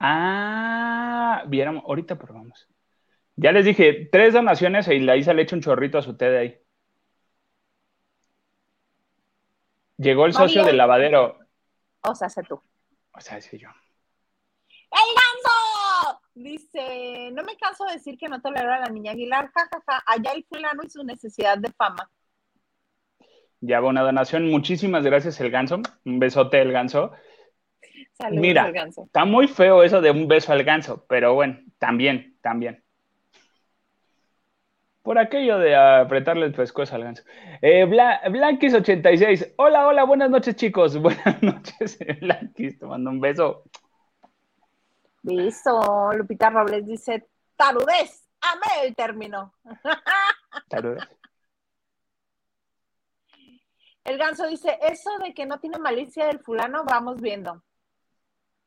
Ah, 0.00 1.44
viéramos, 1.46 1.84
ahorita 1.84 2.16
probamos. 2.16 2.66
Ya 3.36 3.52
les 3.52 3.66
dije, 3.66 4.08
tres 4.10 4.32
donaciones 4.32 4.88
y 4.88 5.00
la 5.00 5.16
Isa 5.16 5.34
le 5.34 5.42
echa 5.42 5.54
un 5.54 5.60
chorrito 5.60 5.98
a 5.98 6.02
su 6.02 6.16
té 6.16 6.30
de 6.30 6.38
ahí. 6.38 6.60
Llegó 9.98 10.24
el 10.24 10.32
socio 10.32 10.64
del 10.64 10.78
lavadero. 10.78 11.38
O 12.02 12.14
sea, 12.14 12.30
sé 12.30 12.42
tú. 12.42 12.62
O 13.16 13.20
sea, 13.20 13.40
sí 13.40 13.58
yo. 13.58 13.68
¡El 14.68 15.14
ganso! 15.14 16.20
Dice, 16.34 17.30
no 17.32 17.42
me 17.42 17.56
canso 17.56 17.84
de 17.86 17.94
decir 17.94 18.18
que 18.18 18.28
no 18.28 18.42
tolero 18.42 18.72
a 18.72 18.78
la 18.80 18.88
niña 18.88 19.12
Aguilar, 19.12 19.50
jajaja, 19.52 20.02
allá 20.06 20.32
el 20.32 20.44
fulano 20.44 20.82
y 20.84 20.90
su 20.90 21.02
necesidad 21.02 21.56
de 21.58 21.72
fama. 21.72 22.10
Ya 23.60 23.80
va 23.80 23.88
una 23.88 24.02
donación, 24.02 24.48
muchísimas 24.50 25.02
gracias 25.02 25.40
el 25.40 25.50
ganso, 25.50 25.80
un 26.04 26.18
besote 26.18 26.60
el 26.60 26.72
ganso. 26.72 27.12
Saludos, 28.12 28.40
Mira, 28.40 28.70
ganso. 28.70 29.04
está 29.04 29.24
muy 29.24 29.48
feo 29.48 29.82
eso 29.82 30.00
de 30.00 30.10
un 30.10 30.28
beso 30.28 30.52
al 30.52 30.62
ganso, 30.62 31.06
pero 31.08 31.34
bueno, 31.34 31.58
también, 31.78 32.38
también. 32.42 32.84
Por 35.06 35.20
aquello 35.20 35.60
de 35.60 35.76
apretarle 35.76 36.46
el 36.46 36.52
pescuezo 36.52 36.96
al 36.96 37.04
ganso. 37.04 37.22
Eh, 37.62 37.86
Blanquis86. 37.86 39.54
Hola, 39.56 39.86
hola, 39.86 40.02
buenas 40.02 40.28
noches, 40.28 40.56
chicos. 40.56 40.98
Buenas 41.00 41.40
noches, 41.44 41.96
Blanquis. 42.20 42.76
Te 42.76 42.86
mando 42.86 43.10
un 43.10 43.20
beso. 43.20 43.62
Beso. 45.22 46.10
Lupita 46.12 46.50
Robles 46.50 46.84
dice: 46.84 47.24
Tarudez. 47.54 48.28
Amé 48.40 48.88
el 48.88 48.96
término. 48.96 49.54
Tarudez. 50.68 51.04
El 54.02 54.18
ganso 54.18 54.48
dice: 54.48 54.76
Eso 54.82 55.10
de 55.22 55.34
que 55.34 55.46
no 55.46 55.60
tiene 55.60 55.78
malicia 55.78 56.26
del 56.26 56.40
fulano, 56.40 56.82
vamos 56.84 57.20
viendo. 57.20 57.62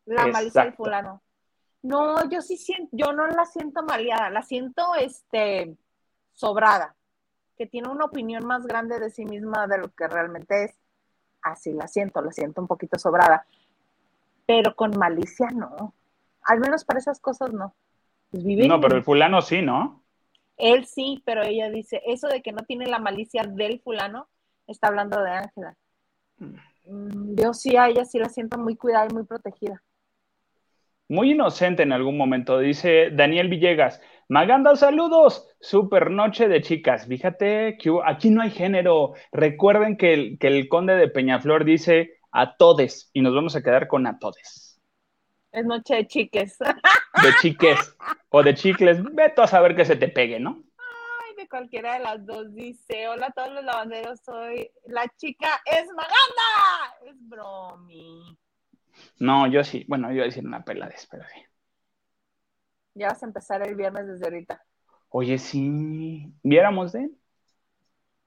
La 0.05 0.25
malicia 0.27 0.63
del 0.63 0.73
fulano. 0.73 1.21
No, 1.81 2.29
yo 2.29 2.39
sí 2.39 2.55
siento, 2.55 2.87
yo 2.93 3.11
no 3.11 3.27
la 3.27 3.43
siento 3.43 3.83
maleada, 3.83 4.29
la 4.29 4.41
siento 4.41 4.95
este 4.95 5.75
sobrada, 6.39 6.95
que 7.57 7.67
tiene 7.67 7.89
una 7.89 8.05
opinión 8.05 8.45
más 8.45 8.65
grande 8.65 8.97
de 8.97 9.09
sí 9.09 9.25
misma 9.25 9.67
de 9.67 9.77
lo 9.77 9.89
que 9.89 10.07
realmente 10.07 10.63
es. 10.63 10.79
Así 11.41 11.73
la 11.73 11.87
siento, 11.87 12.21
la 12.21 12.31
siento 12.31 12.61
un 12.61 12.67
poquito 12.67 12.97
sobrada. 12.97 13.45
Pero 14.45 14.73
con 14.73 14.97
malicia 14.97 15.49
no. 15.53 15.93
Al 16.43 16.61
menos 16.61 16.85
para 16.85 16.99
esas 16.99 17.19
cosas 17.19 17.51
no. 17.51 17.75
Pues 18.31 18.43
no, 18.45 18.79
pero 18.79 18.95
el 18.95 19.03
fulano 19.03 19.41
sí, 19.41 19.61
¿no? 19.61 20.01
Él 20.55 20.85
sí, 20.85 21.21
pero 21.25 21.43
ella 21.43 21.69
dice, 21.69 22.01
eso 22.05 22.27
de 22.27 22.41
que 22.41 22.53
no 22.53 22.63
tiene 22.63 22.85
la 22.85 22.99
malicia 22.99 23.43
del 23.43 23.81
fulano, 23.81 24.29
está 24.67 24.87
hablando 24.87 25.21
de 25.21 25.31
Ángela. 25.31 25.75
Mm, 26.85 27.35
yo 27.35 27.53
sí 27.53 27.75
a 27.75 27.89
ella 27.89 28.05
sí 28.05 28.17
la 28.17 28.29
siento 28.29 28.57
muy 28.57 28.75
cuidada 28.77 29.07
y 29.09 29.13
muy 29.13 29.23
protegida. 29.23 29.81
Muy 31.09 31.31
inocente 31.31 31.83
en 31.83 31.91
algún 31.91 32.17
momento, 32.17 32.59
dice 32.59 33.09
Daniel 33.11 33.49
Villegas. 33.49 33.99
Maganda, 34.31 34.75
saludos. 34.75 35.47
Super 35.59 36.11
noche 36.11 36.47
de 36.47 36.61
chicas. 36.61 37.07
Fíjate 37.07 37.79
que 37.79 37.91
aquí 38.05 38.29
no 38.29 38.43
hay 38.43 38.51
género. 38.51 39.13
Recuerden 39.31 39.97
que 39.97 40.13
el, 40.13 40.37
que 40.37 40.45
el 40.45 40.69
conde 40.69 40.95
de 40.97 41.07
Peñaflor 41.07 41.65
dice 41.65 42.19
a 42.31 42.55
todes 42.55 43.09
y 43.11 43.21
nos 43.21 43.33
vamos 43.33 43.55
a 43.55 43.63
quedar 43.63 43.87
con 43.87 44.05
a 44.05 44.19
todes. 44.19 44.79
Es 45.51 45.65
noche 45.65 45.95
de 45.95 46.07
chiques. 46.07 46.59
De 46.59 47.33
chiques 47.41 47.97
o 48.29 48.43
de 48.43 48.53
chicles. 48.53 49.03
Vete 49.03 49.41
a 49.41 49.47
saber 49.47 49.75
que 49.75 49.83
se 49.83 49.95
te 49.95 50.09
pegue, 50.09 50.39
¿no? 50.39 50.61
Ay, 50.77 51.35
de 51.35 51.49
cualquiera 51.49 51.93
de 51.93 52.01
las 52.01 52.23
dos 52.23 52.53
dice. 52.53 53.07
Hola 53.07 53.25
a 53.25 53.31
todos 53.31 53.51
los 53.51 53.63
lavanderos, 53.63 54.19
soy 54.19 54.69
la 54.85 55.07
chica 55.17 55.59
es 55.65 55.87
Maganda. 55.87 57.09
Es 57.09 57.15
bromi. 57.27 58.37
No, 59.17 59.47
yo 59.47 59.63
sí. 59.63 59.85
Bueno, 59.87 60.09
yo 60.09 60.17
iba 60.17 60.23
a 60.25 60.27
decir 60.27 60.45
una 60.45 60.63
pela 60.63 60.87
de 60.87 60.95
pero 61.09 61.23
sí. 61.33 61.48
Ya 62.93 63.09
vas 63.09 63.23
a 63.23 63.25
empezar 63.25 63.65
el 63.67 63.75
viernes 63.75 64.07
desde 64.07 64.25
ahorita. 64.25 64.63
Oye, 65.09 65.37
sí. 65.37 66.31
¿Viéramos 66.43 66.91
de 66.91 67.09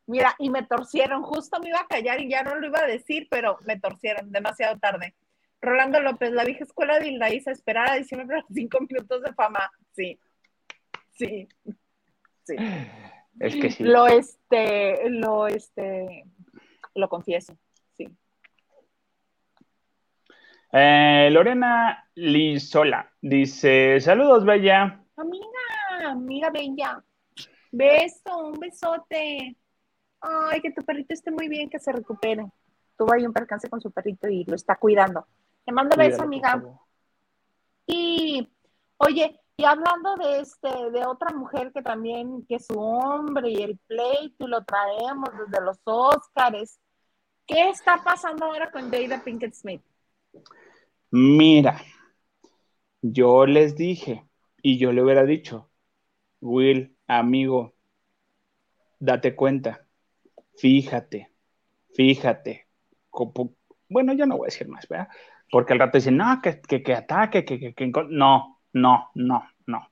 Mira, 0.07 0.35
y 0.39 0.51
me 0.51 0.65
torcieron, 0.65 1.23
justo 1.23 1.61
me 1.61 1.69
iba 1.69 1.81
a 1.81 1.87
callar 1.87 2.21
y 2.21 2.29
ya 2.29 2.43
no 2.43 2.57
lo 2.57 2.67
iba 2.67 2.81
a 2.81 2.87
decir, 2.87 3.29
pero 3.31 3.59
me 3.67 3.79
torcieron 3.79 4.33
demasiado 4.33 4.79
tarde. 4.79 5.15
Rolando 5.61 6.01
López, 6.01 6.33
la 6.33 6.45
vieja 6.45 6.65
escuela 6.65 6.99
de 6.99 7.09
Hildaísa, 7.09 7.53
esperar 7.53 7.91
a 7.91 7.95
diciembre 7.95 8.27
para 8.27 8.47
cinco 8.53 8.79
minutos 8.81 9.23
de 9.23 9.33
fama. 9.33 9.71
Sí, 9.93 10.19
sí, 11.13 11.49
sí. 12.43 12.57
Es 13.39 13.55
que 13.55 13.71
sí. 13.71 13.85
Lo 13.85 14.09
este, 14.09 15.09
lo 15.09 15.47
este, 15.47 16.25
lo 16.95 17.09
confieso, 17.09 17.57
sí. 17.97 18.09
Eh, 20.73 21.29
Lorena 21.31 22.09
Lizola 22.15 23.11
dice: 23.21 24.01
Saludos, 24.01 24.45
Bella. 24.45 25.05
Amiga, 25.17 26.11
amiga 26.11 26.51
Bella. 26.51 27.05
Beso, 27.71 28.39
un 28.39 28.59
besote. 28.59 29.57
Ay, 30.21 30.61
que 30.63 30.73
tu 30.73 30.83
perrito 30.83 31.13
esté 31.13 31.31
muy 31.31 31.49
bien, 31.49 31.69
que 31.69 31.79
se 31.79 31.93
recupere. 31.93 32.47
Tuvo 32.97 33.13
ahí 33.13 33.27
un 33.27 33.33
percance 33.33 33.69
con 33.69 33.81
su 33.81 33.91
perrito 33.91 34.29
y 34.29 34.45
lo 34.45 34.55
está 34.55 34.77
cuidando. 34.77 35.27
Te 35.65 35.73
mando 35.73 35.97
beso, 35.97 36.23
amiga. 36.23 36.63
Y, 37.87 38.49
oye, 38.97 39.41
y 39.57 39.65
hablando 39.65 40.17
de 40.17 40.41
este, 40.41 40.91
de 40.91 41.05
otra 41.05 41.35
mujer 41.35 41.73
que 41.73 41.83
también, 41.83 42.47
que 42.47 42.59
su 42.59 42.79
hombre 42.79 43.51
y 43.51 43.63
el 43.63 43.79
pleito 43.87 44.47
lo 44.47 44.65
traemos 44.65 45.29
desde 45.37 45.65
los 45.65 45.79
Óscares. 45.85 46.79
¿Qué 47.47 47.69
está 47.69 48.01
pasando 48.03 48.47
ahora 48.47 48.71
con 48.71 48.91
Jada 48.91 49.23
Pinkett 49.23 49.55
Smith? 49.55 49.83
Mira, 51.13 51.81
yo 53.03 53.47
les 53.47 53.77
dije 53.77 54.25
y 54.63 54.79
yo 54.79 54.93
le 54.93 55.03
hubiera 55.03 55.25
dicho, 55.25 55.71
Will, 56.41 56.97
amigo, 57.07 57.75
date 58.99 59.35
cuenta, 59.35 59.87
fíjate, 60.57 61.33
fíjate. 61.95 62.69
Bueno, 63.89 64.15
yo 64.15 64.27
no 64.27 64.37
voy 64.39 64.47
a 64.47 64.49
decir 64.53 64.69
más. 64.69 64.87
Porque 65.51 65.73
al 65.75 65.79
rato 65.81 65.99
dicen, 65.99 66.17
no, 66.17 66.41
que, 66.43 66.61
que, 66.83 66.95
ataque, 66.95 67.45
que, 67.45 67.75
que, 67.75 67.93
no, 68.11 68.61
no, 68.73 69.11
no, 69.15 69.45
no. 69.67 69.89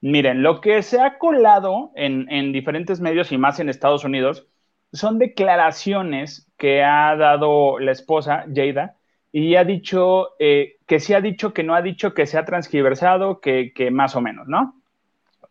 Miren, 0.00 0.42
lo 0.42 0.60
que 0.60 0.82
se 0.82 1.00
ha 1.00 1.18
colado 1.18 1.92
en, 1.96 2.30
en 2.30 2.52
diferentes 2.52 3.00
medios 3.00 3.32
y 3.32 3.38
más 3.38 3.60
en 3.60 3.68
Estados 3.68 4.04
Unidos 4.04 4.48
son 4.92 5.18
declaraciones 5.18 6.50
que 6.56 6.82
ha 6.82 7.16
dado 7.16 7.78
la 7.78 7.92
esposa, 7.92 8.46
Jada, 8.54 8.96
y 9.38 9.54
ha 9.56 9.64
dicho 9.64 10.30
eh, 10.38 10.78
que 10.86 10.98
sí 10.98 11.12
ha 11.12 11.20
dicho, 11.20 11.52
que 11.52 11.62
no 11.62 11.74
ha 11.74 11.82
dicho, 11.82 12.14
que 12.14 12.24
se 12.24 12.38
ha 12.38 12.46
transgiversado, 12.46 13.42
que, 13.42 13.70
más 13.92 14.16
o 14.16 14.22
menos, 14.22 14.48
¿no? 14.48 14.80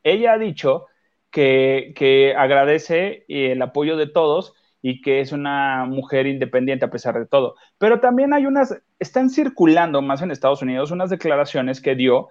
Ella 0.02 0.34
ha 0.34 0.38
dicho 0.40 0.88
que, 1.30 2.34
agradece 2.36 3.26
el 3.28 3.62
apoyo 3.62 3.96
de 3.96 4.08
todos 4.08 4.56
y 4.82 5.02
que 5.02 5.20
es 5.20 5.32
una 5.32 5.86
mujer 5.86 6.26
independiente 6.26 6.86
a 6.86 6.90
pesar 6.90 7.20
de 7.20 7.28
todo. 7.28 7.58
Pero 7.78 8.00
también 8.00 8.34
hay 8.34 8.48
unas, 8.48 8.76
están 8.98 9.30
circulando 9.30 10.02
más 10.02 10.24
en 10.24 10.32
Estados 10.32 10.64
Unidos 10.64 10.90
unas 10.90 11.12
declaraciones 11.12 11.80
que 11.80 11.94
dio 11.94 12.30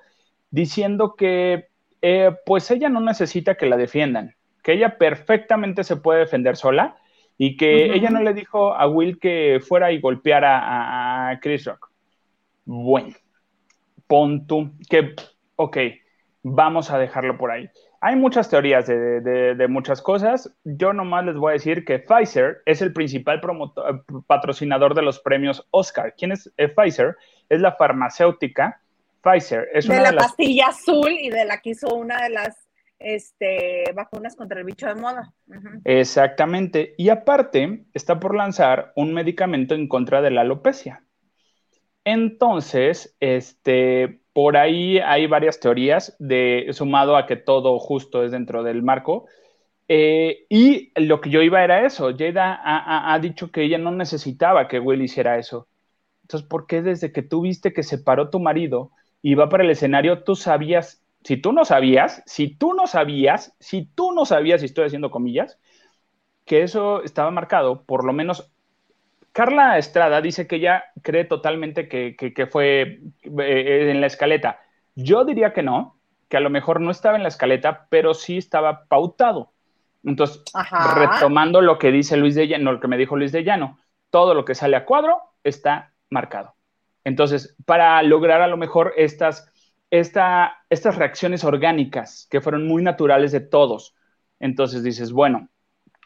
diciendo 0.51 1.15
que 1.15 1.69
eh, 2.03 2.33
pues 2.45 2.69
ella 2.73 2.89
no 2.89 2.99
necesita 2.99 3.55
que 3.55 3.67
la 3.67 3.77
defiendan, 3.77 4.35
que 4.65 4.73
ella 4.73 4.99
perfectamente 4.99 5.85
se 5.85 5.95
puede 5.95 6.19
defender 6.19 6.57
sola 6.57 6.97
y 7.37 7.57
que 7.57 7.95
ella 7.95 8.11
no 8.11 8.23
le 8.23 8.35
dijo 8.35 8.75
a 8.75 8.87
Will 8.87 9.19
que 9.19 9.61
fuera 9.67 9.91
y 9.93 10.01
golpeara 10.01 11.31
a, 11.31 11.41
Chris 11.41 11.65
Rock. 11.65 11.91
Bueno, 12.65 13.15
pon 14.07 14.47
tú, 14.47 14.71
que, 14.89 15.15
ok, 15.57 15.77
vamos 16.43 16.91
a 16.91 16.99
dejarlo 16.99 17.37
por 17.37 17.51
ahí. 17.51 17.69
Hay 18.01 18.17
muchas 18.17 18.51
teorías 18.51 18.87
de, 18.87 19.67
muchas 19.69 20.03
cosas. 20.03 20.55
Yo 20.65 20.93
nomás 20.93 21.25
les 21.25 21.37
voy 21.37 21.51
a 21.51 21.53
decir 21.55 21.85
que 21.85 21.99
Pfizer 21.99 22.63
es 22.67 22.83
el 22.83 22.93
principal 22.93 23.41
patrocinador 24.27 24.95
de 24.95 25.03
los 25.03 25.21
premios 25.21 25.67
Oscar. 25.71 26.15
¿Quién 26.17 26.33
es 26.33 26.53
eh, 26.59 26.69
Pfizer? 26.69 27.17
Es 27.49 27.61
la 27.61 27.73
farmacéutica. 27.73 28.81
Pfizer 29.23 29.69
es 29.73 29.87
de 29.87 29.95
una 29.95 30.03
la 30.03 30.11
de 30.11 30.17
las... 30.17 30.27
pastilla 30.27 30.67
azul 30.67 31.13
y 31.13 31.31
de 31.31 31.47
la 31.47 31.63
que 31.63 31.71
hizo 31.71 31.95
una 31.95 32.23
de 32.25 32.29
las 32.29 32.64
este, 32.99 33.85
vacunas 33.95 34.37
contra 34.37 34.61
el 34.61 34.67
bicho 34.67 34.87
de 34.87 34.95
moda. 34.95 35.33
Exactamente. 35.85 36.95
Y 36.97 37.09
aparte, 37.09 37.85
está 37.93 38.19
por 38.21 38.35
lanzar 38.35 38.93
un 38.97 39.13
medicamento 39.13 39.75
en 39.75 39.89
contra 39.89 40.23
de 40.23 40.31
la 40.31 40.43
alopecia. 40.43 41.05
Entonces, 42.05 43.17
este, 43.21 44.21
por 44.33 44.57
ahí 44.57 44.99
hay 44.99 45.27
varias 45.27 45.61
teorías, 45.61 46.17
de, 46.19 46.67
sumado 46.73 47.17
a 47.17 47.27
que 47.27 47.37
todo 47.37 47.79
justo 47.79 48.25
es 48.25 48.33
dentro 48.33 48.63
del 48.63 48.83
marco. 48.83 49.27
Eh, 49.89 50.47
y 50.49 50.93
lo 50.97 51.21
que 51.21 51.31
yo 51.31 51.43
iba 51.43 51.63
era 51.63 51.87
eso. 51.87 52.15
Jada 52.17 52.55
ha, 52.55 53.13
ha, 53.13 53.19
dicho 53.19 53.51
que 53.51 53.63
ella 53.63 53.79
no 53.79 53.91
necesitaba 53.91 54.69
que 54.69 54.81
Will 54.81 55.03
hiciera 55.03 55.39
eso. 55.39 55.69
Entonces, 56.23 56.49
¿por 56.49 56.67
qué 56.67 56.83
desde 56.83 57.13
que 57.13 57.23
tú 57.23 57.43
viste 57.43 57.73
que 57.73 57.83
se 57.83 57.99
paró 57.99 58.31
tu 58.31 58.41
marido 58.41 58.91
y 59.21 59.35
va 59.35 59.49
para 59.49 59.65
el 59.65 59.71
escenario, 59.71 60.23
tú 60.25 60.37
sabías 60.37 61.04
si 61.25 61.39
tú 61.39 61.53
no 61.53 61.65
sabías, 61.65 62.23
si 62.27 62.55
tú 62.55 62.75
no 62.75 62.87
sabías, 62.87 63.57
si 63.59 63.87
tú 63.87 64.13
no 64.13 64.27
sabías, 64.27 64.63
y 64.63 64.67
estoy 64.67 64.85
haciendo 64.87 65.11
comillas, 65.11 65.59
que 66.45 66.63
eso 66.63 67.03
estaba 67.03 67.31
marcado, 67.31 67.85
por 67.85 68.05
lo 68.05 68.13
menos 68.13 68.53
Carla 69.33 69.79
Estrada 69.79 70.21
dice 70.21 70.47
que 70.47 70.57
ella 70.57 70.85
cree 71.03 71.25
totalmente 71.25 71.89
que, 71.89 72.49
fue 72.53 73.01
eh, 73.23 73.91
en 73.91 74.01
la 74.01 74.07
escaleta. 74.07 74.61
Yo 74.95 75.25
diría 75.25 75.53
que 75.53 75.63
no, 75.63 75.99
que 76.29 76.37
a 76.37 76.41
lo 76.41 76.51
mejor 76.51 76.81
no 76.81 76.91
estaba 76.91 77.17
en 77.17 77.23
la 77.23 77.31
escaleta, 77.31 77.89
pero 77.89 78.15
sí 78.15 78.37
estaba 78.37 78.85
pautado. 78.85 79.51
Entonces, 80.05 80.45
retomando 80.95 81.63
lo 81.63 81.79
que 81.79 81.91
dice 81.91 82.19
Luis 82.19 82.35
de 82.35 82.47
Llano, 82.47 82.73
lo 82.73 82.81
que 82.81 82.89
me 82.89 82.99
dijo 82.99 83.17
Luis 83.17 83.33
de 83.33 83.43
Llano, 83.43 83.79
todo 84.11 84.35
lo 84.35 84.45
que 84.45 84.55
sale 84.55 84.77
a 84.77 84.85
cuadro 84.85 85.19
está 85.43 85.95
marcado. 86.11 86.55
Entonces, 87.03 87.57
para 87.65 88.03
lograr 88.03 88.43
a 88.43 88.47
lo 88.47 88.59
mejor 88.59 88.93
estas 88.97 89.51
estas 89.99 90.97
reacciones 90.97 91.45
orgánicas 91.45 92.27
que 92.31 92.41
fueron 92.41 92.67
muy 92.67 92.83
naturales 92.83 93.33
de 93.33 93.41
todos. 93.41 93.95
Entonces 94.41 94.83
dices, 94.83 95.13
bueno, 95.13 95.49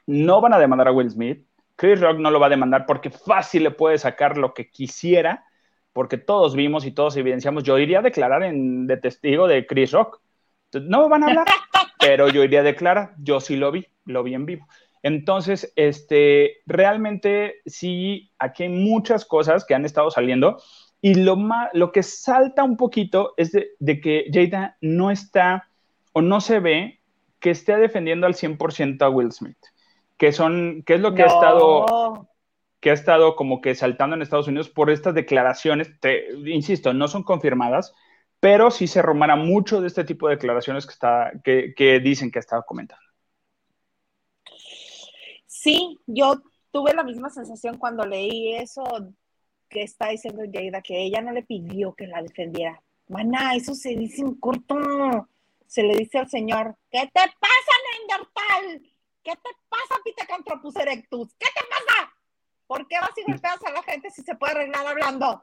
no 0.07 0.41
van 0.41 0.53
a 0.53 0.59
demandar 0.59 0.89
a 0.89 0.93
Will 0.93 1.11
Smith, 1.11 1.47
Chris 1.79 2.01
Rock 2.01 2.19
no 2.19 2.31
lo 2.33 2.41
va 2.41 2.47
a 2.47 2.51
demandar 2.51 2.87
porque 2.87 3.09
fácil 3.09 3.63
le 3.63 3.71
puede 3.71 3.99
sacar 3.99 4.37
lo 4.37 4.53
que 4.53 4.69
quisiera, 4.69 5.45
porque 5.93 6.19
todos 6.19 6.57
vimos 6.57 6.85
y 6.85 6.91
todos 6.91 7.17
evidenciamos. 7.17 7.63
Yo 7.63 7.79
iría 7.79 8.01
a 8.01 8.03
declarar 8.03 8.43
en, 8.43 8.87
de 8.89 8.97
testigo 8.97 9.47
de 9.47 9.65
Chris 9.65 9.93
Rock. 9.93 10.21
No 10.73 11.03
me 11.03 11.09
van 11.09 11.23
a 11.23 11.27
hablar, 11.29 11.47
pero 12.01 12.29
yo 12.29 12.43
iría 12.43 12.61
a 12.61 12.65
declarar. 12.65 13.15
Yo 13.19 13.41
sí 13.41 13.57
lo 13.57 13.71
vi, 13.71 13.87
lo 14.05 14.25
vi 14.25 14.35
en 14.35 14.45
vivo. 14.45 14.67
Entonces, 15.05 15.73
este, 15.77 16.57
realmente 16.67 17.61
sí, 17.65 18.33
aquí 18.41 18.65
hay 18.65 18.71
muchas 18.71 19.25
cosas 19.25 19.65
que 19.65 19.75
han 19.75 19.85
estado 19.85 20.11
saliendo 20.11 20.61
y 21.01 21.15
lo, 21.15 21.37
lo 21.73 21.93
que 21.93 22.03
salta 22.03 22.65
un 22.65 22.77
poquito 22.77 23.35
es 23.37 23.53
de, 23.53 24.01
que 24.01 24.27
Jada 24.33 24.77
no 24.81 25.11
está 25.11 25.69
o 26.13 26.23
no 26.23 26.41
se 26.41 26.61
ve 26.61 27.01
que 27.41 27.51
esté 27.51 27.77
defendiendo 27.77 28.27
al 28.27 28.35
100% 28.35 29.03
a 29.03 29.09
Will 29.09 29.33
Smith, 29.33 29.59
que, 30.17 30.33
son, 30.33 30.83
que 30.85 30.95
es 30.95 31.01
lo 31.01 31.15
que 31.15 31.23
ha 31.23 31.27
estado 31.27 32.29
que 32.81 32.91
ha 32.91 32.95
estado 32.95 33.35
como 33.35 33.61
que 33.61 33.75
saltando 33.75 34.15
en 34.15 34.23
Estados 34.23 34.47
Unidos 34.47 34.69
por 34.69 34.91
estas 34.91 35.15
declaraciones, 35.15 35.91
insisto, 36.47 36.93
no 36.93 37.09
son 37.09 37.25
confirmadas, 37.25 37.93
pero 38.41 38.71
sí 38.71 38.87
se 38.87 39.03
rumara 39.03 39.35
mucho 39.35 39.81
de 39.81 39.89
este 39.89 40.05
tipo 40.05 40.29
de 40.29 40.37
declaraciones 40.37 40.87
que, 40.87 40.93
está, 40.93 41.33
que, 41.43 41.75
que 41.77 41.99
dicen 41.99 42.31
que 42.31 42.39
estaba 42.39 42.63
comentando. 42.63 43.03
Sí, 45.47 45.99
yo 46.07 46.41
tuve 46.71 46.95
la 46.95 47.03
misma 47.03 47.31
sensación 47.31 47.79
cuando 47.79 48.07
leí 48.07 48.55
eso 48.55 48.85
que 49.69 49.83
está 49.83 50.09
diciendo 50.09 50.43
Jada, 50.53 50.83
que 50.83 51.03
ella 51.03 51.21
no 51.21 51.33
le 51.33 51.43
pidió 51.43 51.95
que 51.95 52.07
la 52.07 52.23
defendiera. 52.23 52.83
Maná, 53.09 53.55
eso 53.55 53.75
se 53.75 53.91
dice 53.91 54.23
en 54.23 54.35
corto. 54.35 54.77
Se 55.67 55.83
le 55.83 55.95
dice 55.95 56.19
al 56.19 56.29
señor, 56.29 56.77
¿qué 56.91 57.01
te 57.01 57.21
pasa, 57.21 57.73
Neandertal? 58.09 58.91
¿Qué 59.23 59.33
te 59.33 59.51
pasa, 59.69 60.01
Pithecanthropus 60.03 60.77
erectus? 60.77 61.35
¿Qué 61.39 61.47
te 61.55 61.61
pasa? 61.69 62.13
¿Por 62.67 62.87
qué 62.87 62.97
vas 63.01 63.11
y 63.17 63.31
golpeas 63.31 63.65
a 63.65 63.73
la 63.73 63.83
gente 63.83 64.11
si 64.11 64.23
se 64.23 64.35
puede 64.35 64.53
arreglar 64.53 64.87
hablando? 64.87 65.43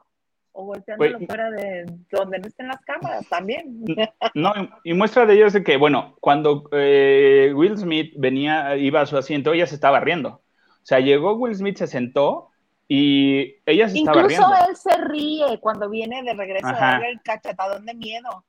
O 0.52 0.64
golpeándolo 0.64 1.18
pues, 1.18 1.26
fuera 1.26 1.50
de 1.50 1.86
donde 2.10 2.38
no 2.38 2.46
estén 2.48 2.68
las 2.68 2.80
cámaras 2.80 3.28
también. 3.28 3.84
No, 4.34 4.52
y 4.84 4.94
muestra 4.94 5.26
de 5.26 5.34
ello 5.34 5.46
es 5.46 5.52
de 5.52 5.62
que, 5.62 5.76
bueno, 5.76 6.16
cuando 6.20 6.68
eh, 6.72 7.52
Will 7.54 7.76
Smith 7.76 8.14
venía, 8.16 8.76
iba 8.76 9.00
a 9.00 9.06
su 9.06 9.16
asiento, 9.16 9.52
ella 9.52 9.66
se 9.66 9.74
estaba 9.74 10.00
riendo. 10.00 10.28
O 10.30 10.88
sea, 10.88 11.00
llegó 11.00 11.34
Will 11.34 11.54
Smith, 11.54 11.76
se 11.78 11.86
sentó 11.86 12.50
y 12.88 13.56
ella 13.66 13.88
se 13.88 13.98
Incluso 13.98 14.44
él 14.68 14.76
se 14.76 14.96
ríe 14.96 15.58
cuando 15.60 15.90
viene 15.90 16.22
de 16.22 16.34
regreso 16.34 16.68
a 16.68 16.72
darle 16.72 17.10
el 17.10 17.22
cachetadón 17.22 17.84
de 17.84 17.94
miedo. 17.94 18.44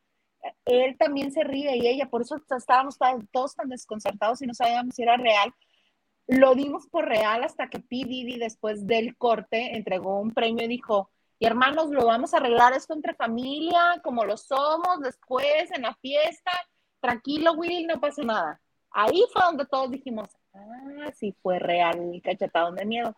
Él 0.66 0.96
también 0.98 1.32
se 1.32 1.44
ríe 1.44 1.76
y 1.78 1.88
ella, 1.88 2.10
por 2.10 2.22
eso 2.22 2.40
estábamos 2.56 2.98
todos 3.32 3.56
tan 3.56 3.70
desconcertados 3.70 4.42
y 4.42 4.48
no 4.48 4.54
sabíamos 4.54 4.96
si 4.96 5.02
era 5.02 5.18
real. 5.18 5.54
Lo 6.28 6.54
dimos 6.56 6.88
por 6.88 7.06
real 7.06 7.44
hasta 7.44 7.70
que 7.70 7.80
P. 7.80 8.04
Diddy, 8.06 8.38
después 8.38 8.86
del 8.86 9.18
corte, 9.18 9.76
entregó 9.76 10.20
un 10.20 10.34
premio 10.34 10.66
y 10.66 10.68
dijo, 10.68 11.10
y 11.40 11.48
hermanos, 11.48 11.90
lo 11.90 12.06
vamos 12.06 12.34
a 12.34 12.38
arreglar 12.38 12.74
esto 12.74 12.94
entre 12.94 13.16
familia, 13.16 14.00
como 14.04 14.24
lo 14.26 14.38
somos, 14.38 15.00
después 15.02 15.72
en 15.72 15.84
la 15.84 15.96
fiesta, 15.96 16.52
tranquilo, 17.00 17.54
Will, 17.54 17.88
no 17.88 18.00
pasa 18.00 18.24
nada. 18.24 18.62
Ahí 18.92 19.24
fue 19.32 19.42
donde 19.44 19.66
todos 19.66 19.92
dijimos, 19.92 20.30
ah, 20.54 21.12
sí 21.16 21.36
fue 21.42 21.60
real 21.60 22.14
el 22.14 22.22
cachetadón 22.22 22.76
de 22.76 22.86
miedo 22.86 23.16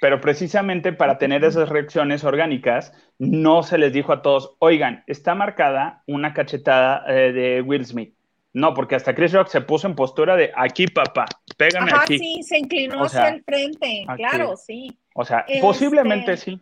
pero 0.00 0.20
precisamente 0.20 0.92
para 0.92 1.18
tener 1.18 1.44
esas 1.44 1.68
reacciones 1.68 2.24
orgánicas, 2.24 2.92
no 3.18 3.62
se 3.62 3.78
les 3.78 3.92
dijo 3.92 4.12
a 4.12 4.22
todos, 4.22 4.54
oigan, 4.58 5.04
está 5.06 5.34
marcada 5.34 6.02
una 6.06 6.34
cachetada 6.34 7.04
eh, 7.08 7.32
de 7.32 7.62
Will 7.62 7.86
Smith. 7.86 8.14
No, 8.52 8.72
porque 8.72 8.94
hasta 8.94 9.14
Chris 9.14 9.32
Rock 9.32 9.48
se 9.48 9.60
puso 9.60 9.86
en 9.86 9.94
postura 9.94 10.34
de 10.34 10.50
aquí, 10.56 10.86
papá, 10.86 11.26
pégame 11.58 11.90
Ajá, 11.92 12.04
aquí. 12.04 12.18
sí, 12.18 12.42
se 12.42 12.58
inclinó 12.58 13.04
hacia 13.04 13.28
el 13.28 13.44
frente, 13.44 14.06
claro, 14.16 14.56
sí. 14.56 14.98
O 15.14 15.24
sea, 15.24 15.44
posiblemente 15.60 16.32
este, 16.32 16.52
sí. 16.52 16.60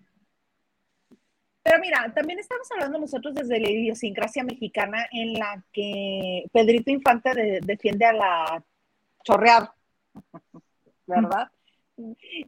Pero 1.63 1.79
mira, 1.79 2.13
también 2.15 2.39
estamos 2.39 2.71
hablando 2.73 2.99
nosotros 2.99 3.35
desde 3.35 3.59
la 3.59 3.71
idiosincrasia 3.71 4.45
mexicana 4.45 5.07
en 5.13 5.35
la 5.35 5.65
que 5.73 6.45
Pedrito 6.53 6.91
Infante 6.91 7.61
defiende 7.63 8.05
a 8.05 8.13
la 8.13 8.65
chorreada, 9.23 9.75
¿verdad? 11.07 11.49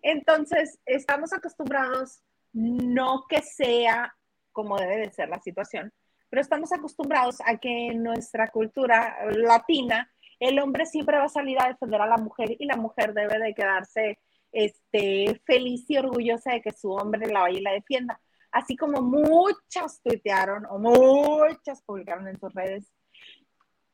Entonces, 0.02 0.78
estamos 0.86 1.32
acostumbrados, 1.32 2.22
no 2.52 3.24
que 3.28 3.42
sea 3.42 4.14
como 4.52 4.78
debe 4.78 4.98
de 4.98 5.12
ser 5.12 5.28
la 5.28 5.40
situación, 5.40 5.92
pero 6.30 6.40
estamos 6.42 6.72
acostumbrados 6.72 7.38
a 7.44 7.58
que 7.58 7.88
en 7.88 8.02
nuestra 8.02 8.48
cultura 8.48 9.18
latina 9.30 10.10
el 10.40 10.58
hombre 10.58 10.86
siempre 10.86 11.18
va 11.18 11.24
a 11.24 11.28
salir 11.28 11.60
a 11.60 11.68
defender 11.68 12.00
a 12.00 12.06
la 12.06 12.16
mujer 12.16 12.56
y 12.58 12.66
la 12.66 12.76
mujer 12.76 13.14
debe 13.14 13.38
de 13.38 13.54
quedarse 13.54 14.18
este, 14.52 15.40
feliz 15.44 15.84
y 15.88 15.98
orgullosa 15.98 16.52
de 16.52 16.62
que 16.62 16.72
su 16.72 16.90
hombre 16.90 17.26
la 17.26 17.42
vaya 17.42 17.58
y 17.58 17.62
la 17.62 17.72
defienda. 17.72 18.20
Así 18.50 18.76
como 18.76 19.02
muchas 19.02 20.00
tuitearon 20.02 20.64
o 20.66 20.78
muchas 20.78 21.82
publicaron 21.82 22.28
en 22.28 22.38
sus 22.38 22.52
redes 22.54 22.90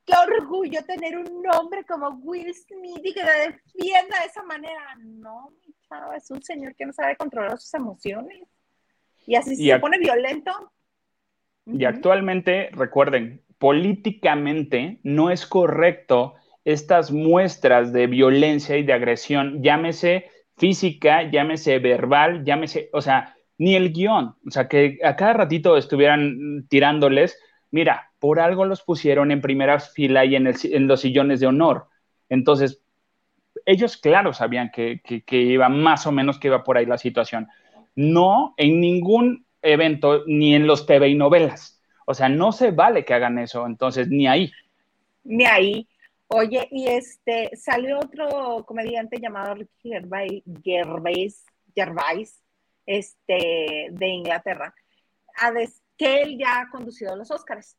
qué 0.05 0.15
orgullo 0.15 0.83
tener 0.85 1.19
un 1.19 1.43
nombre 1.43 1.85
como 1.85 2.09
Will 2.23 2.53
Smith 2.55 3.01
y 3.03 3.13
que 3.13 3.21
te 3.21 3.53
defienda 3.53 4.21
de 4.21 4.27
esa 4.27 4.43
manera. 4.43 4.97
No, 4.99 5.51
mi 5.67 5.75
chavo, 5.89 6.13
es 6.13 6.31
un 6.31 6.43
señor 6.43 6.75
que 6.75 6.87
no 6.87 6.93
sabe 6.93 7.17
controlar 7.17 7.59
sus 7.59 7.75
emociones. 7.75 8.43
Y 9.27 9.37
así 9.37 9.57
se 9.57 9.79
pone 9.79 9.99
violento. 9.99 10.73
Y 11.67 11.85
actualmente, 11.85 12.71
recuerden, 12.73 13.43
políticamente 13.59 14.99
no 15.05 15.31
es 15.31 15.47
correcto 15.47 16.35
estas 16.65 17.13
muestras 17.13 17.93
de 17.93 18.07
violencia 18.07 18.77
y 18.77 18.83
de 18.83 18.93
agresión, 18.93 19.63
llámese 19.63 20.31
física, 20.57 21.31
llámese 21.31 21.79
verbal, 21.79 22.45
llámese, 22.45 22.91
o 22.93 23.01
sea, 23.01 23.37
ni 23.59 23.75
el 23.77 23.93
guion, 23.93 24.37
o 24.47 24.51
sea, 24.51 24.69
que 24.69 24.99
a 25.05 25.17
cada 25.17 25.35
ratito 25.35 25.77
estuvieran 25.77 26.67
tirándoles, 26.69 27.39
mira, 27.71 28.12
por 28.23 28.39
algo 28.39 28.64
los 28.64 28.83
pusieron 28.83 29.33
en 29.33 29.41
primera 29.41 29.81
fila 29.81 30.25
y 30.25 30.37
en, 30.37 30.45
los 30.87 31.01
sillones 31.01 31.41
de 31.41 31.49
honor. 31.49 31.89
Entonces, 32.29 32.81
ellos, 33.66 33.97
claro, 33.97 34.33
sabían 34.33 34.70
que, 34.70 35.01
que, 35.03 35.37
iba 35.39 35.68
más 35.68 36.07
o 36.07 36.12
menos 36.12 36.39
que 36.39 36.47
iba 36.47 36.62
por 36.62 36.77
ahí 36.77 36.87
la 36.87 36.99
situación. 36.99 37.49
No 37.97 38.55
en 38.59 38.81
ningún 38.81 39.45
evento, 39.61 40.23
ni 40.29 40.55
en 40.55 40.68
los 40.68 40.87
TV 40.87 41.09
y 41.09 41.16
novelas. 41.16 41.83
O 42.07 42.14
sea, 42.14 42.29
no 42.29 42.53
se 42.53 42.70
vale 42.70 43.05
que 43.05 43.12
hagan 43.12 43.41
eso, 43.41 43.66
entonces, 43.66 44.07
ni 44.07 44.29
ahí. 44.29 44.53
Ni 45.25 45.45
ahí. 45.45 45.89
Oye, 46.29 46.68
y 46.70 46.87
este, 46.87 47.51
salió 47.57 47.99
otro 47.99 48.64
comediante 48.64 49.18
llamado 49.20 49.55
Ricky 49.57 49.91
Gervais, 50.62 51.45
Gervais, 51.75 52.41
este, 52.87 53.89
de 53.91 54.07
Inglaterra, 54.07 54.73
a 55.41 55.53
que 55.99 56.23
él 56.23 56.39
ya 56.39 56.61
ha 56.61 56.70
conducido 56.70 57.16
los 57.16 57.33
Oscars 57.33 57.77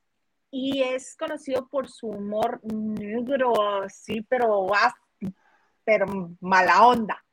y 0.55 0.83
es 0.83 1.15
conocido 1.15 1.67
por 1.67 1.89
su 1.89 2.09
humor 2.09 2.61
negro, 2.63 3.53
sí, 3.89 4.21
pero, 4.29 4.67
pero 5.83 6.05
mala 6.41 6.85
onda. 6.85 7.25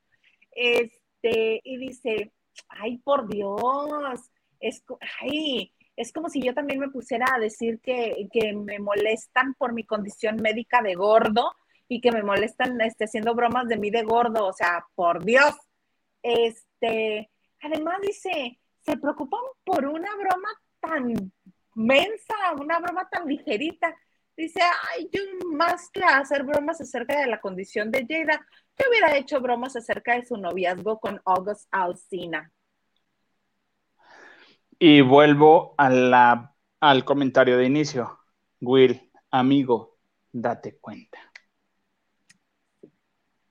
Este, 0.49 1.61
y 1.63 1.77
dice, 1.77 2.33
ay, 2.67 2.97
por 2.97 3.29
Dios, 3.29 4.19
es, 4.59 4.83
ay, 5.19 5.71
es 5.95 6.11
como 6.11 6.29
si 6.29 6.41
yo 6.41 6.55
también 6.55 6.79
me 6.79 6.89
pusiera 6.89 7.27
a 7.31 7.37
decir 7.37 7.79
que, 7.79 8.27
me 8.55 8.79
molestan 8.79 9.53
por 9.53 9.71
mi 9.71 9.83
condición 9.85 10.37
médica 10.37 10.81
de 10.81 10.95
gordo 10.95 11.53
y 11.87 12.01
que 12.01 12.11
me 12.11 12.23
molestan 12.23 12.81
este, 12.81 13.03
haciendo 13.03 13.35
bromas 13.35 13.67
de 13.67 13.77
mí 13.77 13.91
de 13.91 14.01
gordo, 14.01 14.47
o 14.47 14.53
sea, 14.53 14.87
por 14.95 15.23
Dios. 15.23 15.53
Este, 16.23 17.29
además 17.61 18.01
dice, 18.01 18.59
se 18.79 18.97
preocupan 18.97 19.41
por 19.63 19.85
una 19.85 20.09
broma 20.15 20.49
tan 20.79 21.31
mensa, 21.75 22.35
una 22.59 22.79
broma 22.79 23.07
tan 23.09 23.27
ligerita. 23.27 23.95
Dice, 24.35 24.61
ay, 24.61 25.09
yo 25.11 25.21
más 25.51 25.89
que 25.91 26.03
hacer 26.03 26.43
bromas 26.43 26.81
acerca 26.81 27.19
de 27.19 27.27
la 27.27 27.41
condición 27.41 27.91
de 27.91 28.05
Jada, 28.07 28.45
yo 28.77 28.85
hubiera 28.89 29.15
hecho 29.17 29.39
bromas 29.41 29.75
acerca 29.75 30.15
de 30.15 30.25
su 30.25 30.37
noviazgo 30.37 30.99
con 30.99 31.21
August 31.25 31.67
Alsina. 31.71 32.51
Y 34.79 35.01
vuelvo 35.01 35.75
a 35.77 35.89
la, 35.89 36.55
al 36.79 37.05
comentario 37.05 37.57
de 37.57 37.65
inicio. 37.65 38.19
Will, 38.61 39.11
amigo, 39.29 39.97
date 40.31 40.77
cuenta. 40.79 41.19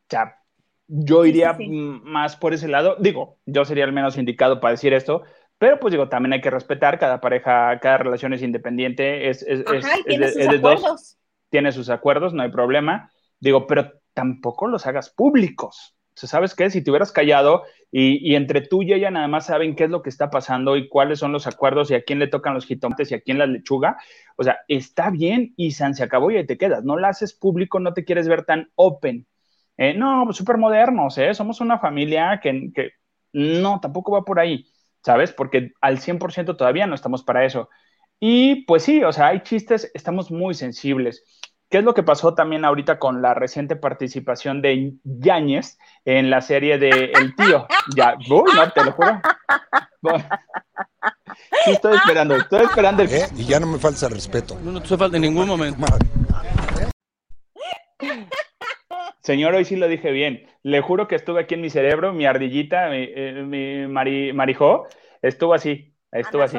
Ya, 0.09 0.41
yo 0.89 1.25
iría 1.25 1.57
más 1.61 2.37
por 2.37 2.53
ese 2.53 2.67
lado. 2.67 2.97
Digo, 2.99 3.39
yo 3.47 3.65
sería 3.65 3.85
el 3.85 3.93
menos 3.93 4.19
indicado 4.19 4.61
para 4.61 4.73
decir 4.73 4.93
esto, 4.93 5.23
pero 5.61 5.79
pues 5.79 5.93
digo, 5.93 6.09
también 6.09 6.33
hay 6.33 6.41
que 6.41 6.49
respetar, 6.49 6.99
cada 6.99 7.21
pareja, 7.21 7.79
cada 7.81 7.99
relación 7.99 8.33
es 8.33 8.41
independiente, 8.43 9.29
es, 9.29 9.43
es, 9.43 9.63
tiene 10.07 10.33
sus 10.33 10.49
acuerdos. 10.49 11.19
tiene 11.51 11.73
sus 11.73 11.91
acuerdos, 11.91 12.33
no 12.33 12.43
hay 12.43 12.51
problema. 12.51 13.13
Digo, 13.39 13.67
pero 13.67 13.93
tampoco 14.15 14.67
los 14.67 14.87
hagas 14.87 15.11
públicos. 15.11 15.95
¿sabes 16.15 16.55
qué? 16.55 16.71
Si 16.71 16.83
te 16.83 16.91
hubieras 16.91 17.13
callado 17.13 17.65
y, 17.91 18.35
entre 18.35 18.61
tú 18.63 18.83
y 18.83 18.93
ella 18.93 19.11
nada 19.11 19.29
más 19.29 19.47
saben 19.47 19.75
qué 19.75 19.85
es 19.85 19.91
lo 19.91 20.03
que 20.03 20.11
está 20.11 20.31
pasando 20.31 20.77
y 20.77 20.89
cuáles 20.89 21.19
son 21.19 21.33
los 21.33 21.47
acuerdos 21.47 21.91
y 21.91 21.95
a 21.95 22.03
quién 22.03 22.19
le 22.19 22.29
tocan 22.29 22.55
los 22.55 22.67
jitomates 22.67 23.11
y 23.11 23.15
a 23.15 23.21
quién 23.21 23.39
la 23.39 23.47
lechuga, 23.47 23.99
o 24.37 24.45
sea, 24.45 24.61
está 24.69 25.11
bien 25.11 25.53
y 25.57 25.73
se 25.73 25.85
acabó 26.03 26.31
y 26.31 26.37
ahí 26.37 26.47
te 26.47 26.59
quedas. 26.59 26.85
No 26.85 26.97
la 26.97 27.09
haces 27.09 27.35
público, 27.35 27.81
no 27.81 27.93
te 27.93 28.05
quieres 28.05 28.29
ver 28.29 28.45
tan 28.45 28.71
open. 28.77 29.27
Eh, 29.77 29.95
no, 29.95 30.33
súper 30.33 30.59
modernos, 30.59 31.17
¿eh? 31.19 31.35
Somos 31.35 31.61
una 31.61 31.79
familia 31.79 32.41
que, 32.43 32.71
que 32.75 32.93
no, 33.33 33.81
tampoco 33.81 34.13
va 34.13 34.25
por 34.25 34.39
ahí, 34.39 34.67
¿sabes? 35.05 35.33
Porque 35.33 35.73
al 35.81 35.99
100% 35.99 36.57
todavía 36.57 36.87
no 36.87 36.95
estamos 36.95 37.23
para 37.23 37.45
eso. 37.45 37.69
Y 38.19 38.65
pues 38.67 38.83
sí, 38.85 39.03
o 39.03 39.13
sea, 39.13 39.29
hay 39.29 39.43
chistes, 39.43 39.91
estamos 39.95 40.31
muy 40.31 40.55
sensibles. 40.55 41.25
¿Qué 41.71 41.79
es 41.79 41.85
lo 41.85 41.95
que 41.95 42.03
pasó 42.03 42.35
también 42.35 42.65
ahorita 42.65 42.99
con 42.99 43.23
la 43.23 43.33
reciente 43.33 43.77
participación 43.77 44.61
de 44.61 44.95
Yáñez 45.05 45.79
en 46.05 46.29
la 46.29 46.41
serie 46.41 46.79
de 46.79 47.13
El 47.15 47.35
Tío? 47.37 47.67
Ya, 47.97 48.17
uy, 48.29 48.51
no, 48.55 48.71
te 48.73 48.85
lo 48.85 48.93
juro. 48.93 49.21
sí, 51.65 51.71
estoy 51.71 51.95
esperando, 51.95 52.35
estoy 52.35 52.65
esperando 52.65 53.03
el... 53.05 53.13
¿Eh? 53.13 53.29
Y 53.37 53.45
ya 53.45 53.61
no 53.61 53.69
me 53.69 53.79
falta 53.79 54.09
respeto. 54.09 54.59
No, 54.61 54.83
te 54.83 54.97
falta 54.97 55.17
en 55.17 55.23
ningún 55.23 55.47
momento. 55.47 55.87
Señor, 59.23 59.55
hoy 59.55 59.65
sí 59.65 59.77
lo 59.77 59.89
dije 59.89 60.11
bien. 60.13 60.47
Le 60.63 60.81
juro 60.81 61.07
que 61.07 61.15
estuve 61.15 61.41
aquí 61.41 61.55
en 61.55 61.61
mi 61.61 61.71
cerebro, 61.71 62.13
mi 62.13 62.27
ardillita, 62.27 62.89
mi, 62.89 63.07
eh, 63.09 64.33
marijó, 64.33 64.87
estuvo 65.23 65.55
así, 65.55 65.95
estuvo 66.11 66.43
así. 66.43 66.59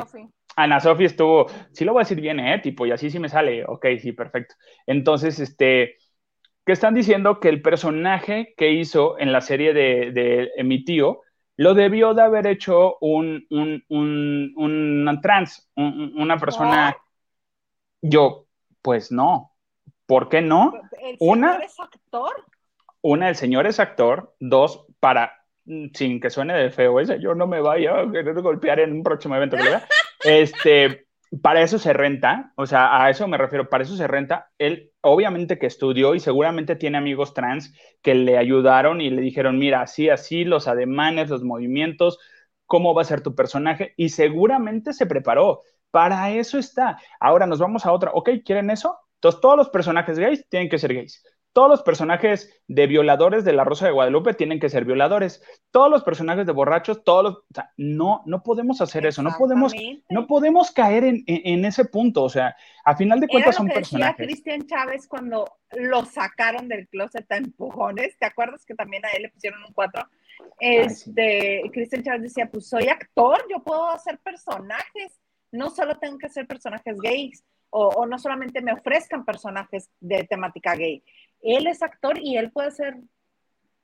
Ana 0.55 0.80
Sofía 0.80 1.07
estuvo, 1.07 1.47
sí 1.72 1.86
lo 1.86 1.93
voy 1.93 2.01
a 2.01 2.03
decir 2.03 2.20
bien, 2.22 2.39
¿eh? 2.39 2.59
Tipo, 2.59 2.86
y 2.86 2.91
así 2.91 3.09
sí 3.09 3.20
me 3.20 3.30
sale. 3.30 3.66
Ok, 3.66 3.86
sí, 3.99 4.12
perfecto. 4.12 4.55
Entonces, 4.86 5.39
este, 5.39 5.97
¿qué 6.66 6.74
están 6.74 6.93
diciendo? 6.93 7.39
Que 7.39 7.49
el 7.49 7.62
personaje 7.62 8.53
que 8.57 8.72
hizo 8.72 9.18
en 9.18 9.32
la 9.32 9.41
serie 9.41 9.74
de, 9.74 10.51
mi 10.64 10.84
tío 10.84 11.22
lo 11.57 11.74
debió 11.74 12.14
de 12.14 12.22
haber 12.22 12.47
hecho 12.47 12.97
un, 12.99 13.45
un, 13.49 13.84
un, 13.88 15.20
trans, 15.22 15.72
una 15.76 16.38
persona. 16.38 16.95
Yo, 18.01 18.47
pues 18.82 19.12
no. 19.12 19.51
¿Por 20.05 20.28
qué 20.28 20.41
no? 20.41 20.74
¿El 21.01 21.16
una, 21.20 21.53
actor? 21.53 22.45
Una, 23.02 23.30
el 23.30 23.36
señor 23.36 23.68
es 23.68 23.80
actor. 23.80 24.36
Dos, 24.39 24.86
para 24.99 25.41
Mm, 25.66 25.88
sin 25.93 26.20
que 26.20 26.30
suene 26.30 26.54
de 26.56 26.72
feo 26.72 26.99
ese, 26.99 27.20
yo 27.20 27.36
no 27.36 27.45
me 27.47 27.62
vaya 27.62 28.02
a 28.02 28.12
querer 28.12 28.41
golpear 28.41 28.80
en 28.80 28.93
un 28.93 29.04
próximo 29.04 29.36
evento 29.36 29.58
que 29.58 29.64
vea. 29.64 29.88
Este, 30.24 31.08
para 31.41 31.64
eso 31.64 31.80
se 31.80 31.93
renta, 31.93 32.54
o 32.56 32.68
sea, 32.68 33.04
a 33.04 33.10
eso 33.10 33.28
me 33.28 33.39
refiero, 33.39 33.70
para 33.70 33.84
eso 33.84 33.95
se 33.95 34.06
renta. 34.08 34.52
Él 34.60 34.91
obviamente 35.02 35.58
que 35.58 35.66
estudió 35.66 36.14
y 36.14 36.20
seguramente 36.20 36.76
tiene 36.76 36.99
amigos 36.99 37.34
trans 37.34 37.74
que 38.04 38.14
le 38.14 38.38
ayudaron 38.38 39.02
y 39.02 39.10
le 39.10 39.22
dijeron, 39.22 39.58
mira, 39.58 39.82
así, 39.82 40.10
así, 40.10 40.43
los 40.43 40.68
ademanes, 40.68 41.30
los 41.32 41.43
movimientos, 41.43 42.20
cómo 42.68 42.93
va 42.93 43.02
a 43.02 43.06
ser 43.06 43.22
tu 43.22 43.34
personaje 43.34 43.95
y 43.97 44.10
seguramente 44.10 44.93
se 44.93 45.08
preparó. 45.08 45.64
Para 45.89 46.30
eso 46.32 46.60
está. 46.60 46.99
Ahora 47.20 47.47
nos 47.47 47.58
vamos 47.58 47.86
a 47.88 47.93
otra, 47.93 48.12
ok, 48.14 48.30
¿quieren 48.45 48.70
eso? 48.70 48.95
Entonces 49.16 49.41
todos 49.41 49.58
los 49.58 49.70
personajes 49.70 50.20
gays 50.20 50.47
tienen 50.49 50.70
que 50.70 50.78
ser 50.78 50.93
gays. 50.93 51.24
Todos 51.54 51.70
los 51.70 51.84
personajes 51.84 52.62
de 52.68 52.88
violadores 52.88 53.43
de 53.43 53.52
la 53.52 53.66
Rosa 53.66 53.86
de 53.86 53.91
Guadalupe 53.91 54.34
tienen 54.34 54.60
que 54.60 54.70
ser 54.70 54.86
violadores. 54.86 55.43
Todos 55.70 55.91
los 55.91 56.02
personajes 56.02 56.45
de 56.45 56.54
borrachos, 56.54 57.04
todos 57.04 57.24
los, 57.24 57.34
o 57.36 57.54
sea, 57.54 57.74
no, 57.76 58.22
no 58.26 58.41
podemos 58.41 58.80
hacer 58.80 59.06
eso, 59.06 59.22
no 59.22 59.32
podemos, 59.38 59.74
no 60.10 60.28
podemos 60.28 60.72
caer 60.72 61.04
en, 61.04 61.66
ese 61.66 61.84
punto. 61.84 62.24
O 62.24 62.30
sea, 62.30 62.56
a 62.86 62.95
final 62.95 63.20
de 63.20 63.28
cuentas 63.28 63.56
son 63.56 63.68
personajes. 63.68 64.26
Cristian 64.26 64.66
Chávez 64.66 65.08
cuando 65.08 65.45
lo 65.72 66.06
sacaron 66.06 66.70
del 66.70 66.88
closet 66.88 67.30
a 67.30 67.38
empujones, 67.38 68.18
¿te 68.18 68.26
acuerdas 68.26 68.66
que 68.66 68.74
también 68.74 69.06
a 69.06 69.10
él 69.10 69.24
le 69.24 69.30
pusieron 69.30 69.62
un 69.64 69.74
cuatro? 69.74 70.08
Este, 70.58 71.64
Cristian 71.74 72.04
Chávez 72.04 72.22
decía, 72.22 72.49
pues 72.49 72.70
soy 72.70 72.88
actor, 72.88 73.45
yo 73.49 73.62
puedo 73.62 73.89
hacer 73.89 74.20
personajes, 74.20 75.20
no 75.52 75.70
solo 75.70 75.97
tengo 75.97 76.18
que 76.18 76.28
hacer 76.28 76.47
personajes 76.47 76.97
gays. 77.02 77.43
O, 77.74 77.88
o, 77.88 78.06
no 78.06 78.20
solamente 78.20 78.62
me 78.62 78.74
ofrezcan 78.74 79.24
personajes 79.24 79.89
de 80.02 80.26
temática 80.26 80.76
gay 80.76 81.02
él 81.42 81.68
es 81.68 81.82
actor 81.82 82.20
y 82.22 82.38
él 82.38 82.52
puede 82.52 82.72
ser 82.72 82.98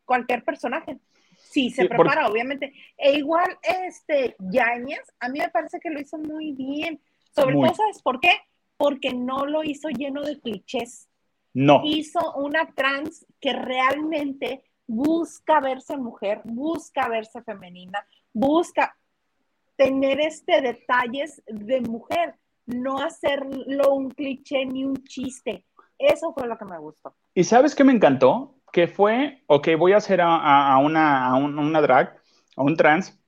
cualquier 0.05 0.43
personaje. 0.43 0.97
Sí, 1.37 1.69
se 1.69 1.85
prepara, 1.85 2.27
obviamente. 2.27 2.73
E 2.97 3.17
igual, 3.17 3.57
este, 3.61 4.35
Yañez, 4.39 5.13
a 5.19 5.29
mí 5.29 5.39
me 5.39 5.49
parece 5.49 5.79
que 5.79 5.89
lo 5.89 5.99
hizo 5.99 6.17
muy 6.17 6.51
bien. 6.51 6.99
Sobre 7.33 7.55
todo, 7.55 7.73
¿sabes 7.73 8.01
por 8.01 8.19
qué? 8.19 8.31
Porque 8.77 9.13
no 9.13 9.45
lo 9.45 9.63
hizo 9.63 9.89
lleno 9.89 10.23
de 10.23 10.39
clichés. 10.39 11.09
No. 11.53 11.81
Hizo 11.83 12.33
una 12.35 12.73
trans 12.73 13.25
que 13.39 13.53
realmente 13.53 14.63
busca 14.87 15.59
verse 15.59 15.97
mujer, 15.97 16.41
busca 16.45 17.07
verse 17.07 17.41
femenina, 17.43 18.05
busca 18.33 18.95
tener 19.75 20.19
este 20.19 20.61
detalles 20.61 21.41
de 21.45 21.81
mujer, 21.81 22.35
no 22.65 22.99
hacerlo 22.99 23.93
un 23.93 24.09
cliché 24.09 24.65
ni 24.65 24.85
un 24.85 25.03
chiste. 25.03 25.65
Eso 25.97 26.33
fue 26.33 26.47
lo 26.47 26.57
que 26.57 26.65
me 26.65 26.77
gustó. 26.79 27.15
¿Y 27.33 27.43
sabes 27.43 27.75
qué 27.75 27.83
me 27.83 27.93
encantó? 27.93 28.55
Que 28.71 28.87
fue, 28.87 29.43
ok, 29.47 29.69
voy 29.77 29.93
a 29.93 29.97
hacer 29.97 30.21
a, 30.21 30.77
una, 30.77 31.35
una 31.35 31.81
drag, 31.81 32.17
a 32.55 32.63
un 32.63 32.75
trans, 32.75 33.19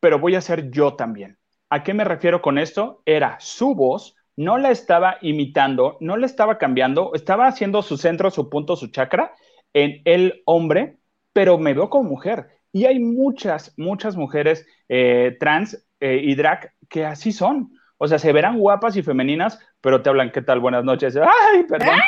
pero 0.00 0.18
voy 0.18 0.34
a 0.34 0.40
ser 0.40 0.70
yo 0.70 0.94
también. 0.94 1.38
¿A 1.70 1.82
qué 1.82 1.94
me 1.94 2.04
refiero 2.04 2.42
con 2.42 2.58
esto? 2.58 3.02
Era 3.06 3.36
su 3.40 3.74
voz 3.74 4.16
no 4.36 4.58
la 4.58 4.70
estaba 4.70 5.18
imitando, 5.20 5.96
no 6.00 6.16
la 6.16 6.26
estaba 6.26 6.58
cambiando, 6.58 7.12
estaba 7.14 7.46
haciendo 7.46 7.82
su 7.82 7.96
centro, 7.96 8.30
su 8.30 8.48
punto, 8.48 8.76
su 8.76 8.88
chakra 8.88 9.32
en 9.72 10.00
el 10.04 10.42
hombre, 10.46 10.98
pero 11.32 11.58
me 11.58 11.74
veo 11.74 11.90
como 11.90 12.08
mujer. 12.08 12.48
Y 12.72 12.86
hay 12.86 12.98
muchas, 12.98 13.74
muchas 13.76 14.16
mujeres 14.16 14.66
eh, 14.88 15.36
trans 15.38 15.86
eh, 16.00 16.20
y 16.22 16.34
drag 16.34 16.72
que 16.88 17.04
así 17.04 17.32
son. 17.32 17.72
O 17.98 18.08
sea, 18.08 18.18
se 18.18 18.32
verán 18.32 18.58
guapas 18.58 18.96
y 18.96 19.02
femeninas, 19.02 19.58
pero 19.82 20.00
te 20.00 20.08
hablan, 20.08 20.30
¿qué 20.30 20.40
tal? 20.40 20.60
Buenas 20.60 20.84
noches. 20.84 21.14
Ay, 21.16 21.64
perdón. 21.64 21.98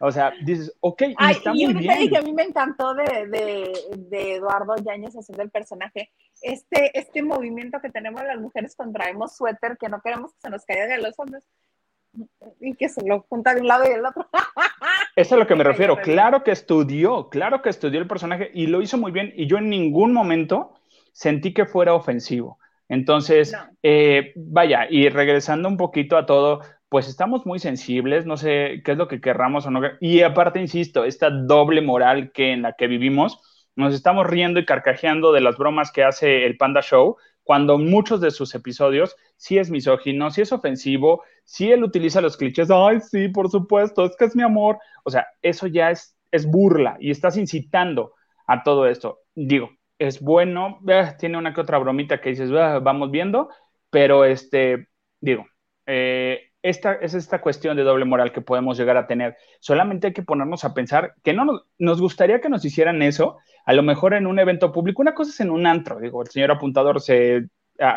O 0.00 0.10
sea, 0.10 0.32
dices, 0.42 0.74
ok, 0.80 1.02
y 1.02 1.30
está 1.30 1.52
muy 1.54 1.74
bien. 1.74 2.10
que 2.10 2.18
a 2.18 2.22
mí 2.22 2.32
me 2.32 2.42
encantó 2.42 2.92
de, 2.92 3.28
de, 3.96 4.34
Eduardo 4.34 4.74
Yáñez 4.84 5.14
haciendo 5.14 5.44
el 5.44 5.50
personaje, 5.50 6.10
este, 6.40 6.98
este 6.98 7.22
movimiento 7.22 7.80
que 7.80 7.88
tenemos 7.88 8.20
las 8.24 8.40
mujeres 8.40 8.74
cuando 8.74 8.98
traemos 8.98 9.36
suéter, 9.36 9.76
que 9.78 9.88
no 9.88 10.00
queremos 10.00 10.32
que 10.32 10.40
se 10.40 10.50
nos 10.50 10.64
caiga 10.64 10.88
de 10.88 10.98
los 10.98 11.16
hombres, 11.18 11.44
y 12.60 12.74
que 12.74 12.88
se 12.88 13.06
lo 13.06 13.20
junta 13.28 13.54
de 13.54 13.60
un 13.60 13.68
lado 13.68 13.84
y 13.84 13.90
del 13.90 14.04
otro. 14.04 14.28
Eso 14.34 14.56
es 15.16 15.32
a 15.32 15.36
lo 15.36 15.46
que 15.46 15.54
me 15.54 15.62
refiero. 15.62 15.96
Claro 16.00 16.42
que 16.42 16.50
estudió, 16.50 17.28
claro 17.28 17.62
que 17.62 17.70
estudió 17.70 18.00
el 18.00 18.08
personaje 18.08 18.50
y 18.52 18.66
lo 18.66 18.82
hizo 18.82 18.98
muy 18.98 19.12
bien, 19.12 19.32
y 19.36 19.46
yo 19.46 19.58
en 19.58 19.70
ningún 19.70 20.12
momento 20.12 20.74
sentí 21.12 21.54
que 21.54 21.64
fuera 21.64 21.94
ofensivo. 21.94 22.58
Entonces, 22.88 23.54
eh, 23.82 24.32
vaya, 24.34 24.86
y 24.90 25.08
regresando 25.08 25.68
un 25.68 25.76
poquito 25.76 26.16
a 26.16 26.26
todo, 26.26 26.60
pues 26.92 27.08
estamos 27.08 27.46
muy 27.46 27.58
sensibles, 27.58 28.26
no 28.26 28.36
sé 28.36 28.82
qué 28.84 28.92
es 28.92 28.98
lo 28.98 29.08
que 29.08 29.22
querramos 29.22 29.64
o 29.64 29.70
no. 29.70 29.80
Y 29.98 30.20
aparte, 30.20 30.60
insisto, 30.60 31.06
esta 31.06 31.30
doble 31.30 31.80
moral 31.80 32.32
que 32.32 32.52
en 32.52 32.60
la 32.60 32.74
que 32.74 32.86
vivimos, 32.86 33.40
nos 33.74 33.94
estamos 33.94 34.26
riendo 34.26 34.60
y 34.60 34.66
carcajeando 34.66 35.32
de 35.32 35.40
las 35.40 35.56
bromas 35.56 35.90
que 35.90 36.04
hace 36.04 36.44
el 36.44 36.58
Panda 36.58 36.82
Show, 36.82 37.16
cuando 37.44 37.78
muchos 37.78 38.20
de 38.20 38.30
sus 38.30 38.54
episodios 38.54 39.16
sí 39.38 39.56
es 39.56 39.70
misógino, 39.70 40.30
sí 40.30 40.42
es 40.42 40.52
ofensivo, 40.52 41.22
sí 41.44 41.72
él 41.72 41.82
utiliza 41.82 42.20
los 42.20 42.36
clichés, 42.36 42.70
ay, 42.70 43.00
sí, 43.00 43.28
por 43.28 43.48
supuesto, 43.48 44.04
es 44.04 44.14
que 44.14 44.26
es 44.26 44.36
mi 44.36 44.42
amor. 44.42 44.78
O 45.02 45.10
sea, 45.10 45.26
eso 45.40 45.68
ya 45.68 45.90
es, 45.90 46.14
es 46.30 46.44
burla 46.44 46.98
y 47.00 47.10
estás 47.10 47.38
incitando 47.38 48.12
a 48.46 48.62
todo 48.64 48.86
esto. 48.86 49.20
Digo, 49.34 49.70
es 49.98 50.20
bueno, 50.20 50.78
eh, 50.86 51.14
tiene 51.18 51.38
una 51.38 51.54
que 51.54 51.62
otra 51.62 51.78
bromita 51.78 52.20
que 52.20 52.28
dices, 52.28 52.50
ah, 52.52 52.80
vamos 52.80 53.10
viendo, 53.10 53.48
pero 53.88 54.26
este, 54.26 54.88
digo, 55.22 55.46
eh, 55.86 56.51
esta, 56.62 56.94
es 56.94 57.14
esta 57.14 57.40
cuestión 57.40 57.76
de 57.76 57.82
doble 57.82 58.04
moral 58.04 58.32
que 58.32 58.40
podemos 58.40 58.78
llegar 58.78 58.96
a 58.96 59.06
tener. 59.06 59.36
Solamente 59.60 60.08
hay 60.08 60.12
que 60.12 60.22
ponernos 60.22 60.64
a 60.64 60.74
pensar 60.74 61.14
que 61.22 61.32
no 61.32 61.64
nos, 61.78 62.00
gustaría 62.00 62.40
que 62.40 62.48
nos 62.48 62.64
hicieran 62.64 63.02
eso, 63.02 63.38
a 63.66 63.72
lo 63.72 63.82
mejor 63.82 64.14
en 64.14 64.26
un 64.26 64.38
evento 64.38 64.72
público. 64.72 65.02
Una 65.02 65.14
cosa 65.14 65.30
es 65.30 65.40
en 65.40 65.50
un 65.50 65.66
antro, 65.66 65.98
digo, 65.98 66.22
el 66.22 66.28
señor 66.28 66.52
apuntador 66.52 67.00
se 67.00 67.48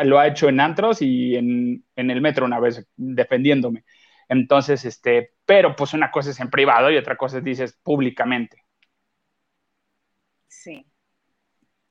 lo 0.04 0.20
ha 0.20 0.28
hecho 0.28 0.50
en 0.50 0.60
antros 0.60 1.02
y 1.02 1.36
en, 1.36 1.86
el 1.96 2.22
metro 2.22 2.46
una 2.46 2.60
vez 2.60 2.88
defendiéndome. 2.96 3.84
Entonces, 4.28 4.84
este, 4.86 5.34
pero 5.46 5.76
pues 5.76 5.94
una 5.94 6.10
cosa 6.10 6.32
es 6.32 6.40
en 6.40 6.50
privado 6.50 6.90
y 6.90 6.98
otra 6.98 7.16
cosa 7.16 7.38
es 7.38 7.44
dices 7.44 7.80
públicamente. 7.84 8.64
Sí. 10.48 10.86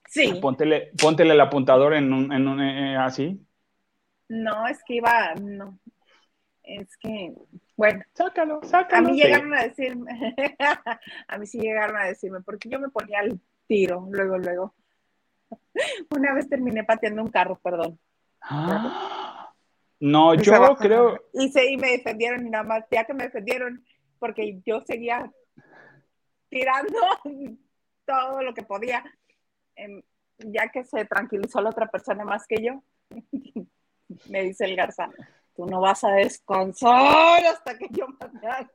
Sí. 0.08 0.38
Póntele, 0.40 0.90
póntele 1.00 1.34
el 1.34 1.40
apuntador 1.40 1.94
en 1.94 2.12
un, 2.12 2.32
en 2.32 2.48
un 2.48 2.60
eh, 2.60 2.96
así. 2.96 3.40
No, 4.28 4.66
es 4.66 4.82
que 4.84 4.94
iba, 4.94 5.34
no, 5.34 5.78
es 6.64 6.96
que, 6.96 7.34
bueno, 7.76 8.02
sácalo, 8.14 8.60
sácalo. 8.64 9.08
A 9.08 9.10
mí 9.10 9.20
llegaron 9.20 9.54
a 9.54 9.64
decirme, 9.64 10.34
a 11.28 11.38
mí 11.38 11.46
sí 11.46 11.60
llegaron 11.60 11.96
a 11.96 12.06
decirme, 12.06 12.40
porque 12.40 12.68
yo 12.68 12.80
me 12.80 12.88
ponía 12.88 13.20
al 13.20 13.38
tiro, 13.66 14.08
luego, 14.10 14.38
luego. 14.38 14.74
Una 16.10 16.34
vez 16.34 16.48
terminé 16.48 16.82
pateando 16.84 17.22
un 17.22 17.30
carro, 17.30 17.60
perdón. 17.62 17.98
no, 20.00 20.34
yo 20.34 20.76
creo. 20.76 21.20
Y, 21.34 21.50
se, 21.50 21.70
y 21.70 21.76
me 21.76 21.92
defendieron, 21.92 22.46
y 22.46 22.50
nada 22.50 22.64
más, 22.64 22.84
ya 22.90 23.04
que 23.04 23.14
me 23.14 23.24
defendieron, 23.24 23.84
porque 24.18 24.60
yo 24.64 24.80
seguía 24.80 25.30
tirando 26.48 26.98
todo 28.06 28.42
lo 28.42 28.54
que 28.54 28.62
podía, 28.62 29.04
em, 29.76 30.02
ya 30.38 30.68
que 30.68 30.84
se 30.84 31.04
tranquilizó 31.04 31.60
la 31.60 31.70
otra 31.70 31.88
persona 31.88 32.24
más 32.24 32.46
que 32.46 32.64
yo, 32.64 32.82
me 34.30 34.42
dice 34.42 34.64
el 34.64 34.76
Garza 34.76 35.10
tú 35.54 35.66
no 35.66 35.80
vas 35.80 36.04
a 36.04 36.12
descansar 36.12 37.44
hasta 37.44 37.78
que 37.78 37.88
yo 37.90 38.06
mande 38.08 38.46
a 38.48 38.68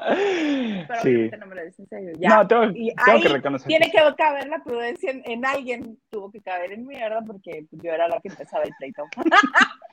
Pero 0.88 1.00
sí. 1.02 1.30
no 1.38 1.46
me 1.46 1.54
lo 1.54 1.64
dicen 1.64 1.86
serio. 1.88 2.12
Ya. 2.18 2.28
No, 2.30 2.46
tengo, 2.46 2.72
que 2.72 3.28
reconocer. 3.28 3.68
Tiene 3.68 3.90
que 3.90 3.98
caber 4.16 4.48
la 4.48 4.62
prudencia 4.62 5.10
en, 5.10 5.44
alguien, 5.44 5.98
tuvo 6.08 6.30
que 6.30 6.40
caber 6.40 6.72
en 6.72 6.86
mierda 6.86 7.20
porque 7.26 7.66
yo 7.70 7.92
era 7.92 8.08
la 8.08 8.18
que 8.20 8.28
empezaba 8.28 8.64
el 8.64 8.72
pleito. 8.78 9.04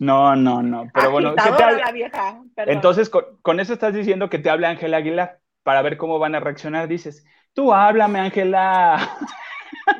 No, 0.00 0.34
no, 0.34 0.60
no. 0.60 0.90
Pero 0.92 1.12
bueno, 1.12 1.36
¿qué 1.36 1.50
tal? 1.56 1.78
La 1.78 1.92
vieja, 1.92 2.42
Entonces, 2.56 3.08
con, 3.08 3.24
con, 3.42 3.60
eso 3.60 3.74
estás 3.74 3.94
diciendo 3.94 4.28
que 4.28 4.40
te 4.40 4.50
habla 4.50 4.70
Ángela 4.70 4.96
Aguilar 4.96 5.38
para 5.62 5.82
ver 5.82 5.96
cómo 5.96 6.18
van 6.18 6.34
a 6.34 6.40
reaccionar. 6.40 6.88
Dices, 6.88 7.24
tú 7.52 7.72
háblame, 7.72 8.18
Ángela. 8.18 9.16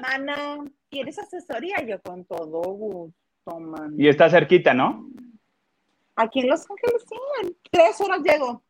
Mana, 0.03 0.64
¿quieres 0.90 1.16
asesoría? 1.20 1.76
Yo 1.86 2.03
con 2.03 2.24
todo 2.24 2.61
gusto. 2.72 3.24
Y 3.97 4.09
está 4.09 4.30
cerquita, 4.30 4.74
¿no? 4.74 5.09
Aquí 6.16 6.40
en 6.40 6.49
Los 6.49 6.68
Ángeles, 6.70 7.05
sí, 7.09 7.16
en 7.42 7.57
tres 7.70 8.01
horas 8.01 8.20
llego. 8.22 8.62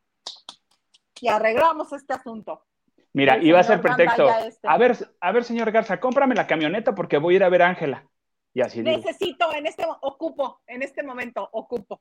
Y 1.21 1.29
arreglamos 1.29 1.93
este 1.93 2.13
asunto. 2.13 2.65
Mira, 3.13 3.39
iba 3.39 3.61
a 3.61 3.63
ser 3.63 3.81
pretexto. 3.81 4.29
Este. 4.29 4.67
A 4.67 4.77
ver, 4.77 4.97
a 5.21 5.33
ver, 5.33 5.45
señor 5.45 5.71
Garza, 5.71 6.01
cómprame 6.01 6.35
la 6.35 6.47
camioneta 6.47 6.95
porque 6.95 7.19
voy 7.19 7.35
a 7.35 7.37
ir 7.37 7.45
a 7.45 7.49
ver 7.49 7.63
a 7.63 7.69
Ángela. 7.69 8.09
Y 8.53 8.61
así 8.61 8.83
Necesito, 8.83 9.53
en 9.55 9.67
este, 9.67 9.85
ocupo, 10.01 10.61
en 10.67 10.83
este 10.83 11.03
momento, 11.03 11.49
ocupo. 11.53 11.99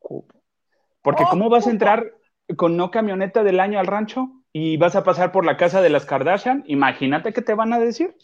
Porque 1.02 1.24
¿cómo 1.30 1.50
vas 1.50 1.68
a 1.68 1.72
entrar 1.72 2.14
con 2.58 2.78
no 2.78 2.92
camioneta 2.92 3.44
del 3.44 3.60
año 3.60 3.80
al 3.80 3.88
rancho 3.88 4.30
y 4.52 4.78
vas 4.78 4.96
a 4.96 5.04
pasar 5.04 5.32
por 5.32 5.46
la 5.46 5.58
casa 5.58 5.82
de 5.82 5.90
las 5.90 6.06
Kardashian? 6.06 6.64
Imagínate 6.68 7.34
qué 7.34 7.42
te 7.42 7.56
van 7.56 7.74
a 7.74 7.80
decir. 7.80 8.16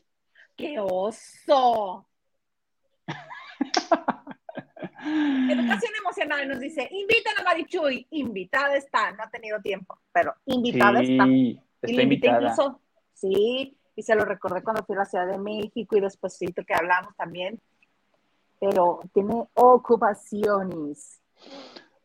¡Qué 0.56 0.78
oso! 0.80 2.08
Educación 5.50 5.92
emocional 6.00 6.48
nos 6.48 6.60
dice, 6.60 6.88
invitan 6.92 7.34
a 7.40 7.44
Marichuy, 7.44 8.08
invitada 8.12 8.76
está, 8.76 9.12
no 9.12 9.24
ha 9.24 9.30
tenido 9.30 9.60
tiempo, 9.62 9.98
pero 10.12 10.34
invitada 10.46 11.02
está. 11.02 11.28
Y 11.28 11.62
está 11.82 12.02
invitada. 12.02 12.38
incluso, 12.38 12.82
sí, 13.14 13.78
y 13.96 14.04
se 14.04 14.16
lo 14.16 14.26
recordé 14.26 14.64
cuando 14.64 14.84
fui 14.84 14.96
a 14.96 15.00
la 15.00 15.06
Ciudad 15.06 15.28
de 15.28 15.38
México 15.38 15.98
y 15.98 16.02
después 16.02 16.38
que 16.40 16.74
hablamos 16.74 17.16
también, 17.16 17.60
pero 18.60 19.00
tiene 19.14 19.46
ocupaciones. 19.54 21.22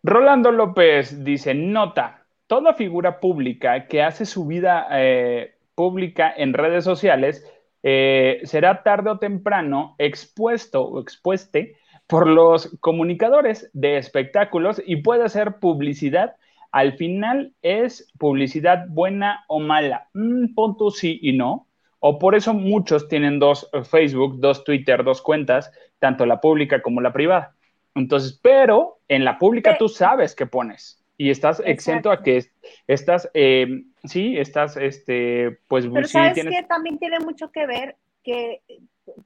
Rolando 0.03 0.53
López 0.53 1.25
dice, 1.25 1.55
nota, 1.55 2.27
toda 2.47 2.75
figura 2.75 3.21
pública 3.21 3.87
que 3.89 4.03
hace 4.03 4.27
su 4.27 4.47
vida 4.47 4.87
eh, 4.91 5.57
pública 5.75 6.33
en 6.37 6.53
redes 6.53 6.85
sociales 6.85 7.47
eh, 7.83 8.41
será 8.45 8.83
tarde 8.83 9.11
o 9.11 9.19
temprano 9.19 9.95
expuesto 9.99 10.83
o 10.83 11.01
expueste 11.01 11.77
por 12.07 12.27
los 12.27 12.77
comunicadores 12.81 13.71
de 13.73 13.97
espectáculos 13.97 14.83
y 14.85 14.97
puede 14.97 15.29
ser 15.29 15.59
publicidad. 15.59 16.37
Al 16.71 16.95
final 16.95 17.53
es 17.63 18.11
publicidad 18.19 18.87
buena 18.89 19.45
o 19.49 19.61
mala. 19.61 20.09
Mm, 20.15 20.55
punto 20.55 20.91
sí 20.91 21.19
y 21.23 21.33
no. 21.33 21.67
O 22.01 22.19
por 22.19 22.35
eso 22.35 22.53
muchos 22.53 23.09
tienen 23.09 23.39
dos 23.39 23.69
eh, 23.73 23.83
Facebook, 23.85 24.39
dos 24.39 24.65
Twitter, 24.65 25.05
dos 25.05 25.23
cuentas, 25.23 25.73
tanto 25.99 26.27
la 26.27 26.41
pública 26.41 26.83
como 26.83 27.01
la 27.01 27.13
privada. 27.13 27.55
Entonces, 27.95 28.39
pero 28.43 28.99
en 29.09 29.25
la 29.25 29.39
pública 29.39 29.79
tú 29.79 29.89
sabes 29.89 30.35
qué 30.35 30.47
pones 30.47 31.05
y 31.17 31.31
estás 31.31 31.63
exento 31.65 32.11
a 32.11 32.23
que 32.23 32.45
estás, 32.87 33.31
eh, 33.35 33.85
sí, 34.05 34.37
estás, 34.37 34.77
este, 34.77 35.59
pues, 35.69 35.87
pero 35.87 36.09
sabes 36.09 36.35
que 36.35 36.63
también 36.69 36.99
tiene 36.99 37.21
mucho 37.21 37.51
que 37.53 37.67
ver 37.67 37.97
que 38.23 38.63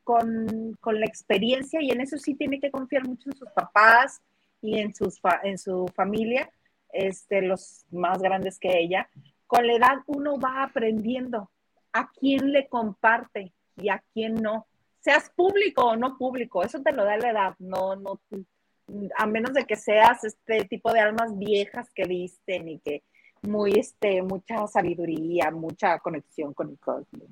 con, 0.05 0.77
la 0.85 1.07
experiencia 1.07 1.81
y 1.83 1.91
en 1.91 2.01
eso 2.01 2.17
sí 2.19 2.35
tiene 2.35 2.61
que 2.61 2.71
confiar 2.71 3.07
mucho 3.07 3.31
en 3.31 3.37
sus 3.37 3.51
papás 3.51 4.21
y 4.61 4.79
en, 4.79 4.95
sus 4.95 5.21
en 5.43 5.59
su 5.59 5.87
familia, 5.95 6.51
este, 6.93 7.43
los 7.43 7.85
más 7.91 8.21
grandes 8.21 8.59
que 8.59 8.79
ella. 8.79 9.09
Con 9.47 9.67
la 9.67 9.75
edad 9.75 9.97
uno 10.07 10.39
va 10.39 10.65
aprendiendo 10.65 11.51
a 11.93 12.11
quién 12.11 12.53
le 12.53 12.69
comparte 12.69 13.53
y 13.77 13.89
a 13.89 14.03
quién 14.13 14.35
no. 14.35 14.67
Seas 15.01 15.31
público 15.31 15.85
o 15.85 15.97
no 15.97 16.19
público, 16.19 16.63
eso 16.63 16.83
te 16.83 16.93
lo 16.93 17.05
da 17.05 17.17
la 17.17 17.31
edad, 17.31 17.55
no, 17.59 17.95
no, 17.97 18.21
a 19.17 19.27
menos 19.27 19.53
de 19.53 19.65
que 19.65 19.77
seas 19.77 20.25
este 20.25 20.65
tipo 20.65 20.93
de 20.93 21.01
almas 21.01 21.39
viejas 21.39 21.89
que 21.95 22.05
visten 22.05 22.69
y 22.69 22.79
que 22.81 23.05
muy, 23.43 23.73
este, 23.79 24.23
mucha 24.23 24.67
sabiduría, 24.67 25.51
mucha 25.51 25.99
conexión 26.01 26.53
con 26.53 26.71
el 26.71 26.79
cosmos 26.79 27.29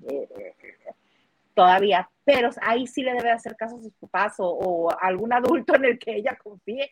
todavía, 1.56 2.08
pero 2.22 2.50
ahí 2.60 2.86
sí 2.86 3.02
le 3.02 3.14
debe 3.14 3.30
hacer 3.30 3.56
caso 3.56 3.78
a 3.78 3.82
sus 3.82 3.94
papás 3.94 4.34
o, 4.38 4.88
algún 5.00 5.32
adulto 5.32 5.74
en 5.74 5.86
el 5.86 5.98
que 5.98 6.14
ella 6.14 6.38
confíe, 6.40 6.90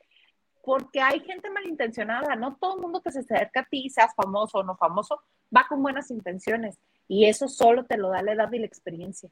porque 0.64 1.02
hay 1.02 1.20
gente 1.20 1.50
malintencionada, 1.50 2.34
no 2.34 2.56
todo 2.56 2.76
el 2.76 2.80
mundo 2.80 3.02
que 3.02 3.12
se 3.12 3.20
acerca 3.20 3.60
a 3.60 3.64
ti, 3.66 3.90
seas 3.90 4.14
famoso 4.16 4.58
o 4.58 4.62
no 4.62 4.74
famoso, 4.76 5.20
va 5.54 5.66
con 5.68 5.82
buenas 5.82 6.10
intenciones 6.10 6.78
y 7.06 7.26
eso 7.26 7.46
solo 7.46 7.84
te 7.84 7.98
lo 7.98 8.08
da 8.08 8.22
la 8.22 8.32
edad 8.32 8.50
y 8.52 8.58
la 8.58 8.66
experiencia, 8.66 9.28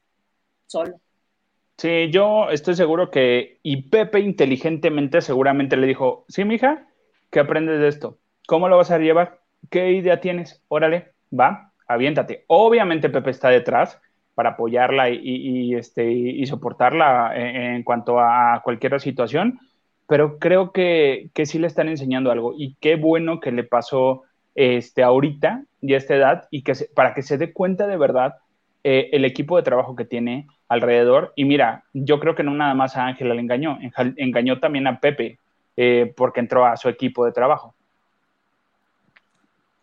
solo. 0.67 1.01
Sí, 1.79 2.11
yo 2.11 2.51
estoy 2.51 2.75
seguro 2.75 3.09
que, 3.09 3.59
y 3.63 3.89
Pepe 3.89 4.19
inteligentemente 4.19 5.21
seguramente 5.21 5.75
le 5.77 5.87
dijo, 5.87 6.25
sí, 6.27 6.45
mija, 6.45 6.87
¿qué 7.31 7.39
aprendes 7.39 7.79
de 7.79 7.87
esto? 7.87 8.19
¿Cómo 8.47 8.69
lo 8.69 8.77
vas 8.77 8.91
a 8.91 8.99
llevar? 8.99 9.39
¿Qué 9.71 9.93
idea 9.93 10.21
tienes? 10.21 10.61
Órale, 10.67 11.13
va, 11.31 11.73
aviéntate. 11.87 12.45
Obviamente 12.45 13.09
Pepe 13.09 13.31
está 13.31 13.49
detrás 13.49 13.99
para 14.35 14.51
apoyarla 14.51 15.09
y, 15.09 15.75
este, 15.75 16.11
y 16.11 16.45
soportarla 16.47 17.33
en, 17.35 17.83
cuanto 17.83 18.19
a 18.19 18.61
cualquier 18.63 18.99
situación, 18.99 19.59
pero 20.07 20.39
creo 20.39 20.71
que, 20.71 21.29
que, 21.33 21.45
sí 21.45 21.59
le 21.59 21.67
están 21.67 21.87
enseñando 21.87 22.31
algo 22.31 22.53
y 22.57 22.75
qué 22.81 22.95
bueno 22.95 23.39
que 23.39 23.51
le 23.51 23.63
pasó 23.63 24.23
este, 24.55 25.03
ahorita 25.03 25.63
y 25.81 25.93
a 25.93 25.97
esta 25.97 26.15
edad 26.15 26.47
y 26.51 26.63
que 26.63 26.73
para 26.95 27.13
que 27.13 27.21
se 27.21 27.37
dé 27.37 27.53
cuenta 27.53 27.87
de 27.87 27.97
verdad 27.97 28.35
eh, 28.83 29.09
el 29.13 29.23
equipo 29.23 29.55
de 29.55 29.63
trabajo 29.63 29.95
que 29.95 30.03
tiene 30.03 30.47
alrededor. 30.67 31.31
Y 31.35 31.45
mira, 31.45 31.85
yo 31.93 32.19
creo 32.19 32.35
que 32.35 32.43
no 32.43 32.53
nada 32.53 32.73
más 32.73 32.97
a 32.97 33.05
Ángela 33.05 33.33
le 33.33 33.41
engañó, 33.41 33.79
engañó 34.17 34.59
también 34.59 34.87
a 34.87 34.99
Pepe 34.99 35.39
eh, 35.77 36.13
porque 36.17 36.41
entró 36.41 36.65
a 36.65 36.75
su 36.75 36.89
equipo 36.89 37.25
de 37.25 37.31
trabajo. 37.31 37.73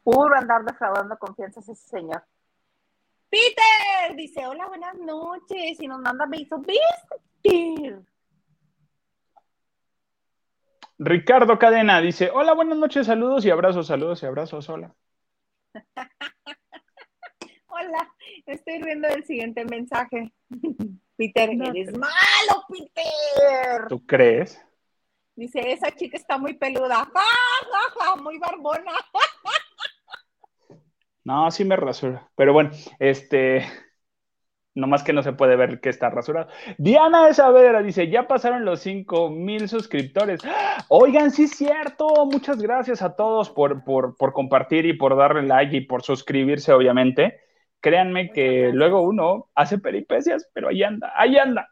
Puro 0.05 0.37
andar 0.37 0.65
defraudando 0.65 1.17
confianza 1.19 1.61
ese 1.61 1.75
señor. 1.75 2.23
Peter 3.31 3.65
dice, 4.17 4.47
hola, 4.47 4.67
buenas 4.67 4.97
noches, 4.99 5.81
y 5.81 5.89
nos 5.89 6.01
manda 6.01 6.27
besos. 6.27 6.61
Peter. 7.43 8.03
Ricardo 10.99 11.59
Cadena 11.59 12.01
dice, 12.01 12.31
hola, 12.33 12.53
buenas 12.53 12.77
noches, 12.77 13.07
saludos 13.07 13.45
y 13.47 13.51
abrazos, 13.51 13.87
saludos 13.87 14.23
y 14.23 14.27
abrazos, 14.27 14.69
hola. 14.69 14.95
hola, 17.69 18.15
estoy 18.47 18.83
riendo 18.83 19.09
del 19.09 19.25
siguiente 19.25 19.65
mensaje. 19.65 20.33
Peter, 21.17 21.51
eres 21.51 21.97
malo, 21.97 22.65
Peter. 22.69 23.89
¿Tú 23.89 24.05
crees? 24.07 24.63
Dice, 25.35 25.73
esa 25.73 25.91
chica 25.93 26.17
está 26.19 26.37
muy 26.37 26.55
peluda, 26.55 27.11
muy 28.23 28.39
barbona. 28.39 28.93
No, 31.25 31.51
sí 31.51 31.65
me 31.65 31.77
rasura. 31.77 32.29
Pero 32.35 32.53
bueno, 32.53 32.71
este. 32.99 33.65
Más 34.87 35.03
que 35.03 35.13
no 35.13 35.23
se 35.23 35.33
puede 35.33 35.57
ver 35.57 35.81
que 35.81 35.89
está 35.89 36.11
rasurado. 36.11 36.49
Diana 36.79 37.27
de 37.27 37.35
Saavedra 37.35 37.83
dice: 37.83 38.09
Ya 38.09 38.27
pasaron 38.27 38.65
los 38.65 38.81
5 38.81 39.31
mil 39.31 39.69
suscriptores. 39.69 40.41
Oigan, 40.89 41.31
sí 41.31 41.45
es 41.45 41.53
cierto. 41.53 42.27
Muchas 42.27 42.61
gracias 42.61 43.03
a 43.03 43.17
todos 43.17 43.51
por, 43.51 43.85
por, 43.85 44.33
compartir 44.33 44.87
y 44.87 44.93
por 44.93 45.17
darle 45.17 45.43
like 45.43 45.77
y 45.77 45.81
por 45.83 46.03
suscribirse, 46.03 46.73
obviamente. 46.73 47.41
Créanme 47.81 48.31
que 48.31 48.71
luego 48.73 49.03
uno 49.03 49.49
hace 49.55 49.79
peripecias, 49.79 50.49
pero 50.53 50.69
ahí 50.69 50.83
anda, 50.83 51.13
ahí 51.17 51.39
anda. 51.39 51.69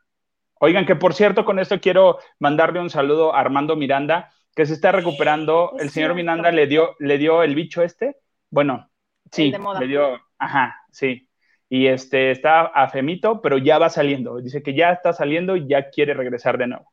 Oigan, 0.60 0.86
que 0.86 0.96
por 0.96 1.14
cierto, 1.14 1.44
con 1.44 1.58
esto 1.58 1.80
quiero 1.80 2.18
mandarle 2.38 2.80
un 2.80 2.90
saludo 2.90 3.34
a 3.34 3.40
Armando 3.40 3.76
Miranda, 3.76 4.30
que 4.54 4.66
se 4.66 4.74
está 4.74 4.90
recuperando. 4.92 5.72
el 5.78 5.90
señor 5.90 6.14
Miranda 6.14 6.50
le 6.50 6.66
dio, 6.66 6.96
le 6.98 7.18
dio 7.18 7.42
el 7.42 7.54
bicho 7.54 7.82
este. 7.82 8.16
Bueno, 8.50 8.88
Sí, 9.32 9.52
le 9.80 9.86
dio, 9.86 10.20
ajá, 10.38 10.76
sí. 10.90 11.27
Y 11.68 11.86
este 11.86 12.30
está 12.30 12.62
afemito, 12.62 13.42
pero 13.42 13.58
ya 13.58 13.78
va 13.78 13.90
saliendo. 13.90 14.40
Dice 14.40 14.62
que 14.62 14.74
ya 14.74 14.90
está 14.92 15.12
saliendo 15.12 15.56
y 15.56 15.68
ya 15.68 15.90
quiere 15.90 16.14
regresar 16.14 16.56
de 16.56 16.66
nuevo. 16.68 16.92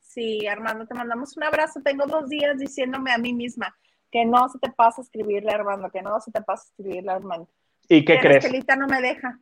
Sí, 0.00 0.46
Armando, 0.46 0.86
te 0.86 0.94
mandamos 0.94 1.36
un 1.36 1.44
abrazo. 1.44 1.80
Tengo 1.82 2.06
dos 2.06 2.28
días 2.28 2.58
diciéndome 2.58 3.12
a 3.12 3.18
mí 3.18 3.32
misma 3.32 3.76
que 4.10 4.24
no 4.24 4.48
se 4.48 4.58
te 4.58 4.70
pasa 4.70 5.02
escribirle 5.02 5.50
a 5.50 5.56
Armando, 5.56 5.90
que 5.90 6.02
no 6.02 6.20
se 6.20 6.30
te 6.30 6.40
pasa 6.42 6.68
escribirle 6.68 7.10
a 7.10 7.16
Armando. 7.16 7.48
¿Y 7.88 8.04
qué 8.04 8.18
crees? 8.18 8.44
Estelita 8.44 8.76
no 8.76 8.86
me 8.86 9.00
deja. 9.00 9.38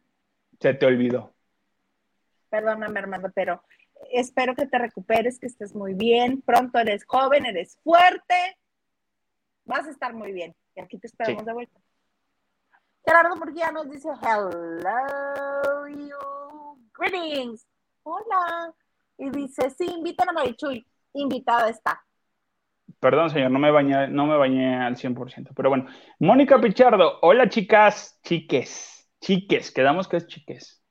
Se 0.60 0.74
te 0.74 0.86
olvidó. 0.86 1.32
Perdóname, 2.48 2.98
Armando, 2.98 3.30
pero 3.34 3.62
espero 4.12 4.54
que 4.54 4.66
te 4.66 4.78
recuperes, 4.78 5.38
que 5.38 5.46
estés 5.46 5.74
muy 5.74 5.94
bien. 5.94 6.42
Pronto 6.42 6.78
eres 6.78 7.04
joven, 7.04 7.46
eres 7.46 7.78
fuerte. 7.82 8.56
Vas 9.64 9.86
a 9.86 9.90
estar 9.90 10.14
muy 10.14 10.32
bien. 10.32 10.54
Y 10.74 10.80
aquí 10.80 10.98
te 10.98 11.06
esperamos 11.06 11.44
de 11.44 11.52
vuelta. 11.52 11.80
Gerardo 13.04 13.36
Murguía 13.36 13.70
nos 13.70 13.90
dice, 13.90 14.08
hello 14.22 15.86
you, 15.88 16.78
greetings, 16.94 17.66
hola. 18.02 18.72
Y 19.18 19.28
dice, 19.30 19.68
sí, 19.70 19.84
invitan 19.84 20.30
a 20.30 20.32
Marichuy, 20.32 20.84
invitada 21.12 21.68
está. 21.68 22.02
Perdón, 23.00 23.30
señor, 23.30 23.50
no 23.50 23.58
me 23.58 23.70
bañé, 23.70 24.08
no 24.08 24.26
me 24.26 24.36
bañé 24.36 24.76
al 24.76 24.96
100%, 24.96 25.52
pero 25.54 25.68
bueno. 25.68 25.86
Mónica 26.18 26.58
Pichardo, 26.60 27.18
hola 27.20 27.50
chicas, 27.50 28.18
chiques, 28.22 29.06
chiques, 29.20 29.70
quedamos 29.70 30.08
que 30.08 30.16
es 30.16 30.26
chiques. 30.26 30.82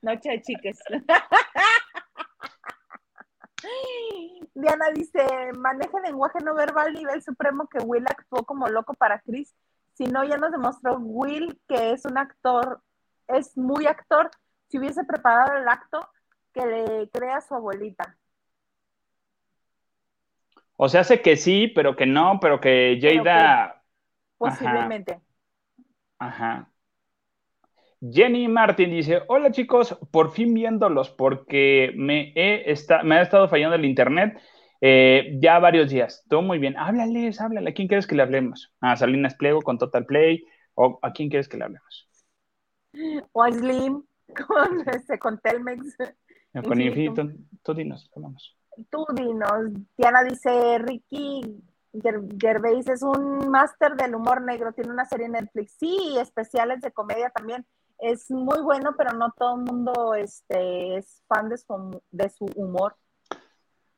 Noche 0.00 0.30
de 0.30 0.40
chiques. 0.40 0.78
Diana 4.54 4.86
dice, 4.94 5.24
maneja 5.58 6.00
lenguaje 6.00 6.38
no 6.42 6.54
verbal 6.54 6.94
nivel 6.94 7.22
supremo 7.22 7.68
que 7.68 7.78
Will 7.78 8.04
actuó 8.08 8.44
como 8.44 8.68
loco 8.68 8.94
para 8.94 9.20
Chris 9.20 9.54
si 9.94 10.04
no, 10.04 10.24
ya 10.24 10.36
nos 10.36 10.52
demostró 10.52 10.98
Will 10.98 11.60
que 11.68 11.92
es 11.92 12.04
un 12.04 12.18
actor, 12.18 12.82
es 13.28 13.56
muy 13.56 13.86
actor. 13.86 14.30
Si 14.68 14.78
hubiese 14.78 15.04
preparado 15.04 15.56
el 15.56 15.68
acto, 15.68 16.08
que 16.52 16.66
le 16.66 17.10
crea 17.10 17.40
su 17.40 17.54
abuelita. 17.54 18.16
O 20.76 20.88
sea, 20.88 21.02
hace 21.02 21.22
que 21.22 21.36
sí, 21.36 21.68
pero 21.68 21.94
que 21.96 22.06
no, 22.06 22.38
pero 22.40 22.60
que 22.60 22.98
Jada. 23.00 23.82
posiblemente. 24.38 25.20
Ajá. 26.18 26.68
Jenny 28.00 28.48
Martin 28.48 28.90
dice: 28.90 29.22
Hola 29.28 29.52
chicos, 29.52 29.96
por 30.10 30.32
fin 30.32 30.54
viéndolos 30.54 31.10
porque 31.10 31.92
me, 31.96 32.32
he 32.34 32.74
me 33.04 33.16
ha 33.16 33.22
estado 33.22 33.48
fallando 33.48 33.76
el 33.76 33.84
internet 33.84 34.40
eh, 34.84 35.38
ya 35.40 35.60
varios 35.60 35.90
días, 35.90 36.24
todo 36.28 36.42
muy 36.42 36.58
bien. 36.58 36.76
Háblales, 36.76 37.40
háblale. 37.40 37.70
¿A 37.70 37.72
quién 37.72 37.86
quieres 37.86 38.08
que 38.08 38.16
le 38.16 38.22
hablemos? 38.22 38.74
¿A 38.80 38.96
Salinas 38.96 39.36
Pliego 39.36 39.62
con 39.62 39.78
Total 39.78 40.04
Play? 40.04 40.44
¿O 40.74 40.98
a 41.02 41.12
quién 41.12 41.28
quieres 41.28 41.48
que 41.48 41.56
le 41.56 41.64
hablemos? 41.64 42.08
O 43.30 43.44
a 43.44 43.52
Slim 43.52 44.02
con, 44.44 44.88
este, 44.92 45.20
con 45.20 45.38
Telmex. 45.38 45.96
Con 46.66 46.80
Infinito. 46.80 47.28
Tú 47.62 47.74
dinos, 47.74 48.10
hablamos. 48.16 48.56
Tú 48.90 49.06
dinos. 49.14 49.70
Diana 49.96 50.24
dice, 50.24 50.78
Ricky 50.78 51.62
Gervais 52.40 52.88
es 52.88 53.02
un 53.02 53.48
máster 53.50 53.94
del 53.94 54.16
humor 54.16 54.42
negro, 54.42 54.72
tiene 54.72 54.90
una 54.90 55.04
serie 55.04 55.26
en 55.26 55.32
Netflix. 55.32 55.76
Sí, 55.78 56.16
especiales 56.18 56.80
de 56.80 56.90
comedia 56.90 57.30
también. 57.30 57.64
Es 58.00 58.32
muy 58.32 58.60
bueno, 58.62 58.96
pero 58.98 59.12
no 59.12 59.32
todo 59.38 59.54
el 59.54 59.62
mundo 59.62 60.14
este, 60.16 60.96
es 60.96 61.22
fan 61.28 61.48
de 61.48 61.56
de 62.10 62.28
su 62.30 62.46
humor. 62.56 62.96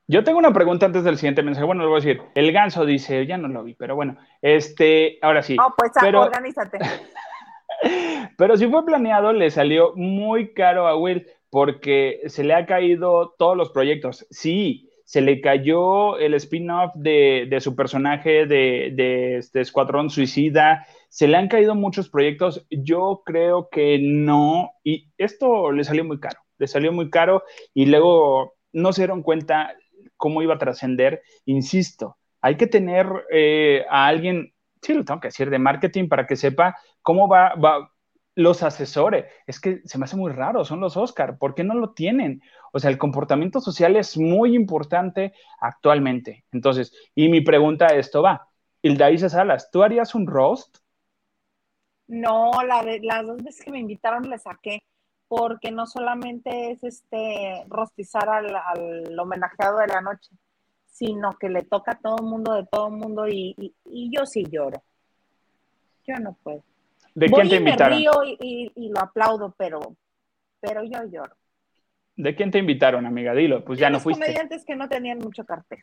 Yo 0.06 0.22
tengo 0.22 0.38
una 0.38 0.52
pregunta 0.52 0.84
antes 0.86 1.02
del 1.04 1.16
siguiente 1.16 1.42
mensaje. 1.42 1.64
Bueno, 1.64 1.82
lo 1.82 1.88
voy 1.88 2.00
a 2.00 2.04
decir. 2.04 2.22
El 2.34 2.52
ganso 2.52 2.84
dice, 2.84 3.26
ya 3.26 3.38
no 3.38 3.48
lo 3.48 3.64
vi, 3.64 3.74
pero 3.74 3.94
bueno, 3.94 4.18
este, 4.42 5.18
ahora 5.22 5.42
sí. 5.42 5.56
Oh, 5.58 5.72
pues 5.76 5.92
pero, 5.98 6.22
organízate. 6.22 6.78
pero 8.36 8.56
si 8.56 8.66
fue 8.66 8.84
planeado, 8.84 9.32
le 9.32 9.50
salió 9.50 9.94
muy 9.96 10.52
caro 10.52 10.86
a 10.86 10.96
Will 10.96 11.26
porque 11.48 12.20
se 12.26 12.44
le 12.44 12.52
ha 12.52 12.66
caído 12.66 13.34
todos 13.38 13.56
los 13.56 13.70
proyectos. 13.70 14.26
Sí, 14.30 14.90
se 15.04 15.22
le 15.22 15.40
cayó 15.40 16.18
el 16.18 16.34
spin-off 16.34 16.92
de, 16.96 17.56
su 17.60 17.74
personaje 17.74 18.46
de, 18.46 18.90
de 18.94 19.38
este 19.38 19.60
Escuadrón 19.60 20.10
Suicida, 20.10 20.86
se 21.08 21.28
le 21.28 21.36
han 21.36 21.48
caído 21.48 21.74
muchos 21.74 22.08
proyectos. 22.10 22.66
Yo 22.70 23.22
creo 23.24 23.68
que 23.70 23.98
no, 24.02 24.72
y 24.82 25.12
esto 25.16 25.72
le 25.72 25.84
salió 25.84 26.04
muy 26.04 26.18
caro, 26.18 26.40
le 26.58 26.66
salió 26.66 26.92
muy 26.92 27.08
caro 27.08 27.44
y 27.72 27.86
luego 27.86 28.54
no 28.72 28.92
se 28.92 29.02
dieron 29.02 29.22
cuenta 29.22 29.74
cómo 30.24 30.40
iba 30.40 30.54
a 30.54 30.58
trascender, 30.58 31.20
insisto, 31.44 32.16
hay 32.40 32.56
que 32.56 32.66
tener 32.66 33.06
eh, 33.30 33.84
a 33.90 34.06
alguien, 34.06 34.54
sí 34.80 34.94
lo 34.94 35.04
tengo 35.04 35.20
que 35.20 35.28
decir, 35.28 35.50
de 35.50 35.58
marketing 35.58 36.08
para 36.08 36.26
que 36.26 36.34
sepa 36.34 36.78
cómo 37.02 37.28
va, 37.28 37.54
va 37.56 37.90
los 38.34 38.62
asesores. 38.62 39.26
Es 39.46 39.60
que 39.60 39.82
se 39.84 39.98
me 39.98 40.04
hace 40.04 40.16
muy 40.16 40.32
raro, 40.32 40.64
son 40.64 40.80
los 40.80 40.96
Oscar, 40.96 41.36
¿por 41.36 41.54
qué 41.54 41.62
no 41.62 41.74
lo 41.74 41.92
tienen? 41.92 42.40
O 42.72 42.78
sea, 42.78 42.88
el 42.88 42.96
comportamiento 42.96 43.60
social 43.60 43.96
es 43.96 44.16
muy 44.16 44.56
importante 44.56 45.34
actualmente. 45.60 46.46
Entonces, 46.52 46.94
y 47.14 47.28
mi 47.28 47.42
pregunta 47.42 47.88
a 47.88 47.96
esto 47.96 48.22
va, 48.22 48.48
Hilda 48.80 49.28
Salas, 49.28 49.70
¿tú 49.70 49.82
harías 49.82 50.14
un 50.14 50.26
roast? 50.26 50.78
No, 52.06 52.50
la 52.66 52.82
las 53.02 53.26
dos 53.26 53.42
veces 53.42 53.62
que 53.62 53.70
me 53.70 53.80
invitaron 53.80 54.30
le 54.30 54.38
saqué 54.38 54.80
porque 55.36 55.72
no 55.72 55.86
solamente 55.86 56.70
es 56.70 56.84
este 56.84 57.64
rostizar 57.68 58.28
al, 58.28 59.18
homenajeado 59.18 59.78
de 59.78 59.88
la 59.88 60.00
noche, 60.00 60.30
sino 60.86 61.32
que 61.32 61.48
le 61.48 61.62
toca 61.62 61.92
a 61.92 61.98
todo 61.98 62.18
el 62.18 62.24
mundo 62.24 62.54
de 62.54 62.64
todo 62.66 62.88
el 62.88 62.94
mundo 62.94 63.26
y, 63.28 63.74
yo 63.84 64.26
sí 64.26 64.44
lloro. 64.48 64.82
Yo 66.06 66.14
no 66.16 66.36
puedo. 66.42 66.62
¿De 67.14 67.28
quién 67.28 67.48
te 67.48 67.56
invitaron? 67.56 67.98
Me 67.98 68.04
río 68.04 68.12
y, 68.24 68.88
lo 68.90 69.00
aplaudo, 69.00 69.54
pero, 69.58 69.80
pero 70.60 70.84
yo 70.84 71.02
lloro. 71.10 71.34
¿De 72.16 72.36
quién 72.36 72.52
te 72.52 72.58
invitaron, 72.58 73.04
amiga? 73.04 73.34
Dilo, 73.34 73.64
pues 73.64 73.80
ya 73.80 73.90
no 73.90 73.98
fuiste. 73.98 74.22
comediantes 74.22 74.64
que 74.64 74.76
no 74.76 74.88
tenían 74.88 75.18
mucho 75.18 75.44
cartel. 75.44 75.82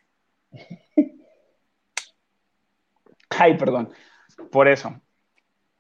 Ay, 3.30 3.58
perdón. 3.58 3.92
Por 4.50 4.70
eso. 4.70 4.96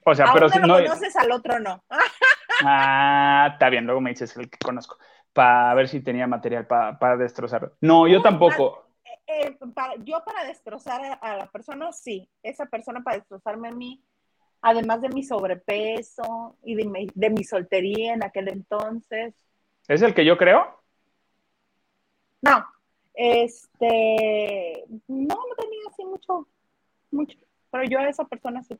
O 0.03 0.13
sea, 0.13 0.34
pero 0.34 0.49
si 0.49 0.59
no. 0.59 0.67
conoces 0.67 1.15
al 1.15 1.32
otro 1.32 1.59
no. 1.59 1.84
Ah, 2.64 3.49
está 3.53 3.70
bien, 3.70 3.86
luego 3.86 4.01
me 4.01 4.12
dices 4.12 4.36
el 4.38 4.49
que 4.49 4.57
conozco. 4.57 4.97
para 5.34 5.74
ver 5.74 5.88
si 5.88 6.01
tenía 6.01 6.28
material 6.28 6.68
para 6.68 7.18
destrozarlo. 7.18 7.74
No, 7.82 8.07
yo 8.07 8.22
tampoco. 8.22 8.86
Eh, 9.28 9.45
eh, 9.45 9.57
yo 10.03 10.24
para 10.26 10.43
destrozar 10.45 11.20
a, 11.22 11.38
la 11.38 11.47
persona, 11.47 11.91
sí. 11.93 12.30
Esa 12.43 12.66
persona 12.66 13.01
para 13.01 13.18
destrozarme 13.18 13.70
a 13.70 13.72
mí, 13.72 14.03
además 14.62 15.01
de 15.01 15.09
mi 15.09 15.24
sobrepeso 15.24 16.57
y 16.64 16.76
de 16.76 16.86
mi, 16.86 17.07
de 17.14 17.30
mi 17.30 17.43
soltería 17.43 18.14
en 18.14 18.24
aquel 18.24 18.49
entonces. 18.49 19.34
¿Es 19.88 20.01
el 20.01 20.14
que 20.14 20.26
yo 20.26 20.38
creo? 20.38 20.82
No, 22.41 22.66
este, 23.14 24.84
no, 25.07 25.36
no 25.36 25.55
tenía 25.57 25.80
así 25.89 26.03
mucho, 26.03 26.47
mucho, 27.12 27.38
pero 27.70 27.84
yo 27.84 27.99
a 27.99 28.09
esa 28.09 28.26
persona 28.26 28.64
sí. 28.64 28.78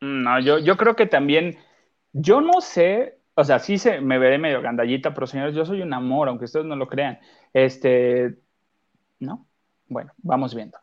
No, 0.00 0.38
yo, 0.40 0.58
yo 0.58 0.76
creo 0.76 0.96
que 0.96 1.06
también, 1.06 1.58
yo 2.20 2.40
no 2.40 2.60
sé, 2.60 3.20
o 3.34 3.44
sea, 3.44 3.58
sí 3.60 3.78
se, 3.78 4.00
me 4.00 4.18
veré 4.18 4.38
medio 4.38 4.60
gandallita, 4.60 5.14
pero 5.14 5.26
señores, 5.26 5.54
yo 5.54 5.64
soy 5.64 5.82
un 5.82 5.92
amor, 5.94 6.28
aunque 6.28 6.46
ustedes 6.46 6.66
no 6.66 6.74
lo 6.74 6.88
crean. 6.88 7.20
Este, 7.52 8.38
¿no? 9.20 9.46
Bueno, 9.86 10.12
vamos 10.18 10.54
viendo. 10.54 10.78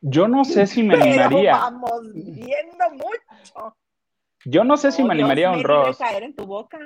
Yo 0.00 0.26
no 0.26 0.44
sé 0.44 0.66
si 0.66 0.82
me 0.82 0.94
animaría. 0.94 1.52
vamos 1.52 2.12
viendo 2.12 2.90
mucho. 2.90 3.76
Yo 4.44 4.64
no 4.64 4.76
sé 4.76 4.90
si 4.90 5.04
me 5.04 5.12
animaría 5.12 5.50
a 5.50 5.52
un 5.52 5.62
Ross. 5.62 5.98
caer 5.98 6.24
en 6.24 6.34
tu 6.34 6.44
boca. 6.44 6.78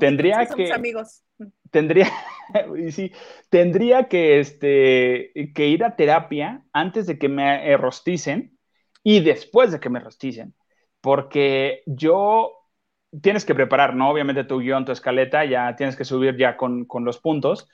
Tendría 0.00 0.46
que. 0.46 0.72
Amigos. 0.72 1.22
Tendría, 1.70 2.08
sí, 2.90 3.12
tendría 3.48 4.08
que, 4.08 4.40
este, 4.40 5.52
que 5.54 5.68
ir 5.68 5.84
a 5.84 5.96
terapia 5.96 6.64
antes 6.72 7.06
de 7.06 7.18
que 7.18 7.28
me 7.28 7.76
rosticen 7.76 8.58
y 9.04 9.20
después 9.20 9.70
de 9.70 9.78
que 9.78 9.88
me 9.88 10.00
rosticen. 10.00 10.54
Porque 11.00 11.82
yo 11.86 12.61
tienes 13.20 13.44
que 13.44 13.54
preparar, 13.54 13.94
¿no? 13.94 14.10
Obviamente 14.10 14.44
tu 14.44 14.60
guion, 14.60 14.84
tu 14.84 14.92
escaleta, 14.92 15.44
ya 15.44 15.76
tienes 15.76 15.96
que 15.96 16.04
subir 16.04 16.36
ya 16.36 16.56
con, 16.56 16.84
con 16.84 17.04
los 17.04 17.18
puntos. 17.18 17.68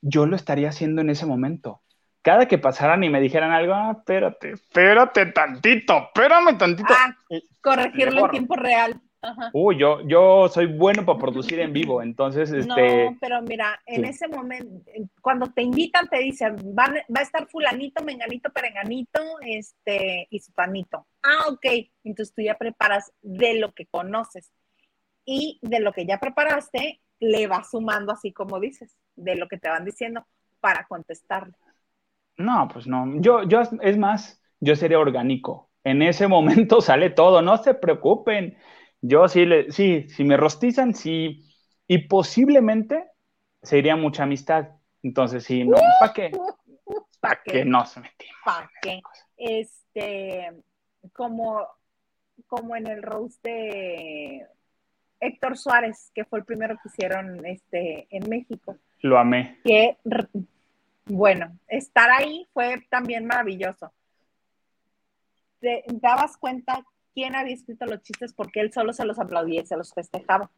Yo 0.00 0.26
lo 0.26 0.36
estaría 0.36 0.68
haciendo 0.68 1.00
en 1.00 1.10
ese 1.10 1.26
momento 1.26 1.82
cada 2.22 2.46
que 2.46 2.58
pasaran 2.58 3.02
y 3.04 3.10
me 3.10 3.20
dijeran 3.20 3.50
algo, 3.50 3.74
ah, 3.74 3.96
espérate, 3.98 4.52
espérate 4.52 5.26
tantito, 5.26 5.98
espérame 6.06 6.56
tantito. 6.56 6.94
Ah, 6.96 7.14
corregirlo 7.60 8.24
en 8.26 8.30
tiempo 8.30 8.54
real. 8.54 9.00
Uy, 9.52 9.78
yo, 9.78 10.00
yo 10.06 10.48
soy 10.48 10.66
bueno 10.66 11.04
para 11.06 11.18
producir 11.18 11.60
en 11.60 11.72
vivo, 11.72 12.02
entonces, 12.02 12.50
este... 12.50 13.04
No, 13.04 13.16
pero 13.20 13.40
mira, 13.42 13.80
en 13.86 14.04
ese 14.04 14.26
momento, 14.26 14.82
cuando 15.20 15.46
te 15.46 15.62
invitan, 15.62 16.08
te 16.08 16.18
dicen, 16.18 16.56
va, 16.56 16.88
va 16.88 17.20
a 17.20 17.22
estar 17.22 17.46
fulanito, 17.48 18.02
menganito, 18.02 18.50
perenganito, 18.50 19.20
este, 19.40 20.26
y 20.28 20.40
su 20.40 20.52
panito. 20.52 21.06
Ah, 21.22 21.44
ok, 21.50 21.66
entonces 22.02 22.34
tú 22.34 22.42
ya 22.42 22.56
preparas 22.56 23.12
de 23.22 23.60
lo 23.60 23.72
que 23.72 23.86
conoces 23.86 24.50
y 25.24 25.58
de 25.62 25.80
lo 25.80 25.92
que 25.92 26.06
ya 26.06 26.18
preparaste, 26.18 27.00
le 27.20 27.46
vas 27.46 27.70
sumando 27.70 28.12
así 28.12 28.32
como 28.32 28.58
dices, 28.58 28.96
de 29.14 29.36
lo 29.36 29.48
que 29.48 29.58
te 29.58 29.68
van 29.68 29.84
diciendo 29.84 30.26
para 30.60 30.84
contestarle. 30.86 31.54
No, 32.36 32.68
pues 32.72 32.86
no. 32.86 33.20
Yo, 33.20 33.42
yo, 33.44 33.62
es 33.82 33.98
más, 33.98 34.42
yo 34.60 34.74
sería 34.76 34.98
orgánico. 34.98 35.70
En 35.84 36.02
ese 36.02 36.26
momento 36.26 36.80
sale 36.80 37.10
todo, 37.10 37.42
no 37.42 37.56
se 37.58 37.74
preocupen. 37.74 38.56
Yo 39.00 39.28
sí, 39.28 39.44
le, 39.44 39.70
sí, 39.70 40.08
si 40.08 40.24
me 40.24 40.36
rostizan, 40.36 40.94
sí. 40.94 41.44
Y 41.86 42.06
posiblemente 42.08 43.04
sería 43.62 43.96
mucha 43.96 44.24
amistad. 44.24 44.68
Entonces, 45.02 45.44
sí, 45.44 45.64
no, 45.64 45.76
¿para 46.00 46.12
qué? 46.12 46.30
¿Para 47.20 47.40
qué 47.44 47.64
no 47.64 47.84
se 47.86 48.00
metimos? 48.00 48.34
¿Para 48.44 48.70
qué? 48.80 49.00
Este, 49.36 50.50
como, 51.12 51.66
como 52.48 52.74
en 52.74 52.88
el 52.88 53.02
roast 53.02 53.42
de 53.44 54.46
Héctor 55.22 55.56
Suárez, 55.56 56.10
que 56.14 56.24
fue 56.24 56.40
el 56.40 56.44
primero 56.44 56.76
que 56.82 56.88
hicieron 56.88 57.46
este, 57.46 58.08
en 58.10 58.28
México. 58.28 58.76
Lo 59.00 59.18
amé. 59.18 59.58
Que 59.64 59.96
bueno, 61.06 61.58
estar 61.68 62.10
ahí 62.10 62.48
fue 62.52 62.84
también 62.90 63.26
maravilloso. 63.26 63.92
Te 65.60 65.84
dabas 65.88 66.36
cuenta 66.36 66.84
quién 67.14 67.36
había 67.36 67.54
escrito 67.54 67.86
los 67.86 68.02
chistes 68.02 68.32
porque 68.32 68.60
él 68.60 68.72
solo 68.72 68.92
se 68.92 69.04
los 69.04 69.18
aplaudía 69.20 69.62
y 69.62 69.66
se 69.66 69.76
los 69.76 69.94
festejaba. 69.94 70.50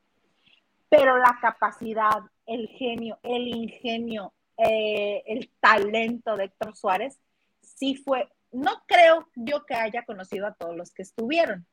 Pero 0.88 1.18
la 1.18 1.38
capacidad, 1.42 2.22
el 2.46 2.68
genio, 2.68 3.18
el 3.22 3.48
ingenio, 3.48 4.32
eh, 4.56 5.22
el 5.26 5.50
talento 5.60 6.36
de 6.36 6.44
Héctor 6.44 6.74
Suárez, 6.74 7.18
sí 7.60 7.96
fue, 7.96 8.28
no 8.52 8.82
creo 8.86 9.28
yo 9.34 9.64
que 9.66 9.74
haya 9.74 10.04
conocido 10.04 10.46
a 10.46 10.54
todos 10.54 10.76
los 10.76 10.92
que 10.92 11.02
estuvieron, 11.02 11.66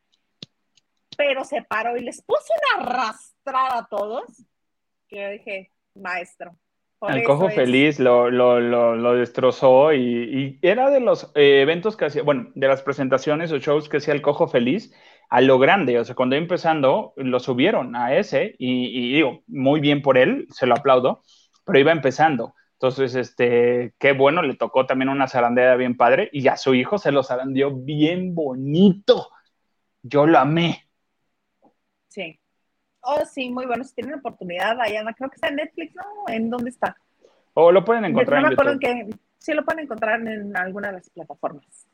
pero 1.18 1.44
se 1.44 1.62
paró 1.62 1.98
y 1.98 2.02
les 2.02 2.22
puso 2.22 2.54
una 2.76 2.86
arrastrada 2.86 3.80
a 3.80 3.88
todos, 3.88 4.24
que 5.08 5.22
yo 5.22 5.30
dije, 5.30 5.72
maestro, 5.96 6.56
el 7.10 7.24
Cojo 7.24 7.50
Feliz 7.50 8.00
lo, 8.00 8.30
lo, 8.30 9.14
destrozó 9.16 9.94
y, 9.94 10.60
era 10.62 10.90
de 10.92 11.00
los 11.00 11.32
eh, 11.36 11.62
eventos 11.62 11.98
que 11.98 12.06
hacía, 12.06 12.22
bueno, 12.22 12.50
de 12.54 12.68
las 12.68 12.84
presentaciones 12.84 13.52
o 13.52 13.58
shows 13.58 13.90
que 13.90 13.98
hacía 13.98 14.14
el 14.14 14.22
Cojo 14.22 14.48
Feliz 14.48 14.94
a 15.30 15.42
lo 15.42 15.58
grande. 15.58 15.98
O 16.00 16.06
sea, 16.06 16.14
cuando 16.14 16.36
iba 16.36 16.44
empezando, 16.44 17.14
lo 17.16 17.40
subieron 17.40 17.96
a 17.96 18.16
ese 18.16 18.56
y, 18.60 19.14
digo, 19.14 19.42
muy 19.48 19.80
bien 19.80 20.02
por 20.02 20.18
él, 20.18 20.46
se 20.52 20.68
lo 20.68 20.76
aplaudo, 20.76 21.24
pero 21.66 21.80
iba 21.80 21.92
empezando. 21.92 22.54
Entonces, 22.74 23.16
este, 23.16 23.94
qué 23.98 24.14
bueno, 24.14 24.44
le 24.44 24.56
tocó 24.56 24.86
también 24.86 25.10
una 25.10 25.28
zarandeada 25.28 25.76
bien 25.76 25.98
padre 25.98 26.30
y 26.32 26.48
a 26.48 26.58
su 26.58 26.76
hijo 26.76 26.98
se 26.98 27.12
lo 27.12 27.24
zarandeó 27.24 27.72
bien 27.72 28.36
bonito. 28.36 29.30
Yo 30.04 30.28
lo 30.28 30.38
amé. 30.38 30.88
Sí. 32.12 32.38
Oh, 33.00 33.26
sí, 33.26 33.50
muy 33.50 33.66
bueno. 33.66 33.84
Si 33.84 33.96
tienen 33.96 34.16
oportunidad, 34.16 34.78
vayan. 34.78 35.06
Creo 35.14 35.30
que 35.30 35.36
está 35.36 35.48
en 35.48 35.56
Netflix, 35.56 35.96
¿no? 35.96 36.04
¿En 36.28 36.50
dónde 36.50 36.70
está? 36.70 36.96
O 37.54 37.72
lo 37.72 37.84
pueden 37.84 38.06
encontrar 38.06 38.42
no 38.42 38.50
me 38.50 38.54
acuerdo 38.54 38.80
que 38.80 39.10
sí 39.38 39.54
lo 39.54 39.64
pueden 39.66 39.86
encontrar 39.86 40.22
en 40.22 40.56
alguna 40.56 40.90
de 40.90 40.94
las 40.96 41.10
plataformas. 41.10 41.88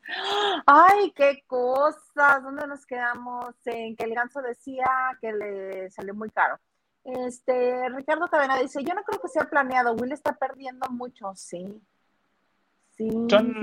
¡Ay, 0.66 1.12
qué 1.14 1.44
cosas! 1.46 2.42
¿Dónde 2.42 2.66
nos 2.66 2.84
quedamos? 2.84 3.54
En 3.64 3.96
que 3.96 4.04
el 4.04 4.14
ganso 4.14 4.42
decía 4.42 4.86
que 5.20 5.32
le 5.32 5.90
salió 5.90 6.14
muy 6.14 6.30
caro. 6.30 6.58
Este, 7.04 7.88
Ricardo 7.90 8.28
Cadena 8.28 8.58
dice, 8.58 8.84
yo 8.84 8.92
no 8.92 9.02
creo 9.02 9.20
que 9.20 9.28
sea 9.28 9.44
planeado, 9.44 9.94
Will 9.94 10.12
está 10.12 10.34
perdiendo 10.34 10.88
mucho, 10.90 11.32
sí. 11.34 11.80
Son 12.98 13.54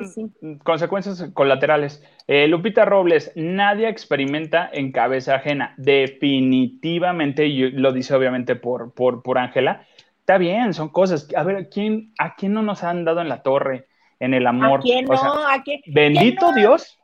consecuencias 0.63 1.29
colaterales. 1.33 2.01
Eh, 2.27 2.47
Lupita 2.47 2.85
Robles, 2.85 3.33
nadie 3.35 3.89
experimenta 3.89 4.69
en 4.71 4.93
cabeza 4.93 5.35
ajena. 5.35 5.73
Definitivamente, 5.77 7.45
y 7.45 7.71
lo 7.71 7.91
dice 7.91 8.15
obviamente 8.15 8.55
por 8.55 8.93
por 8.93 9.37
Ángela, 9.37 9.85
está 10.19 10.37
bien, 10.37 10.73
son 10.73 10.89
cosas. 10.89 11.27
A 11.35 11.43
ver, 11.43 11.69
¿quién, 11.69 12.13
¿a 12.17 12.35
quién 12.35 12.53
no 12.53 12.61
nos 12.61 12.83
han 12.83 13.03
dado 13.03 13.21
en 13.21 13.29
la 13.29 13.43
torre, 13.43 13.87
en 14.19 14.33
el 14.33 14.47
amor? 14.47 14.79
¿A 14.79 14.81
quién 14.81 15.05
no? 15.05 15.13
¿A 15.13 15.63
bendito 15.87 16.53
Dios. 16.53 16.97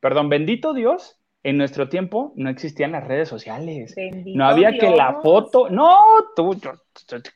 Perdón, 0.00 0.28
bendito 0.28 0.72
Dios 0.72 1.20
en 1.44 1.58
nuestro 1.58 1.90
tiempo 1.90 2.32
no 2.36 2.48
existían 2.48 2.92
las 2.92 3.06
redes 3.06 3.28
sociales. 3.28 3.94
no 4.34 4.46
había 4.46 4.72
que 4.72 4.88
la 4.88 5.20
foto. 5.20 5.68
No, 5.68 5.94
tú, 6.34 6.58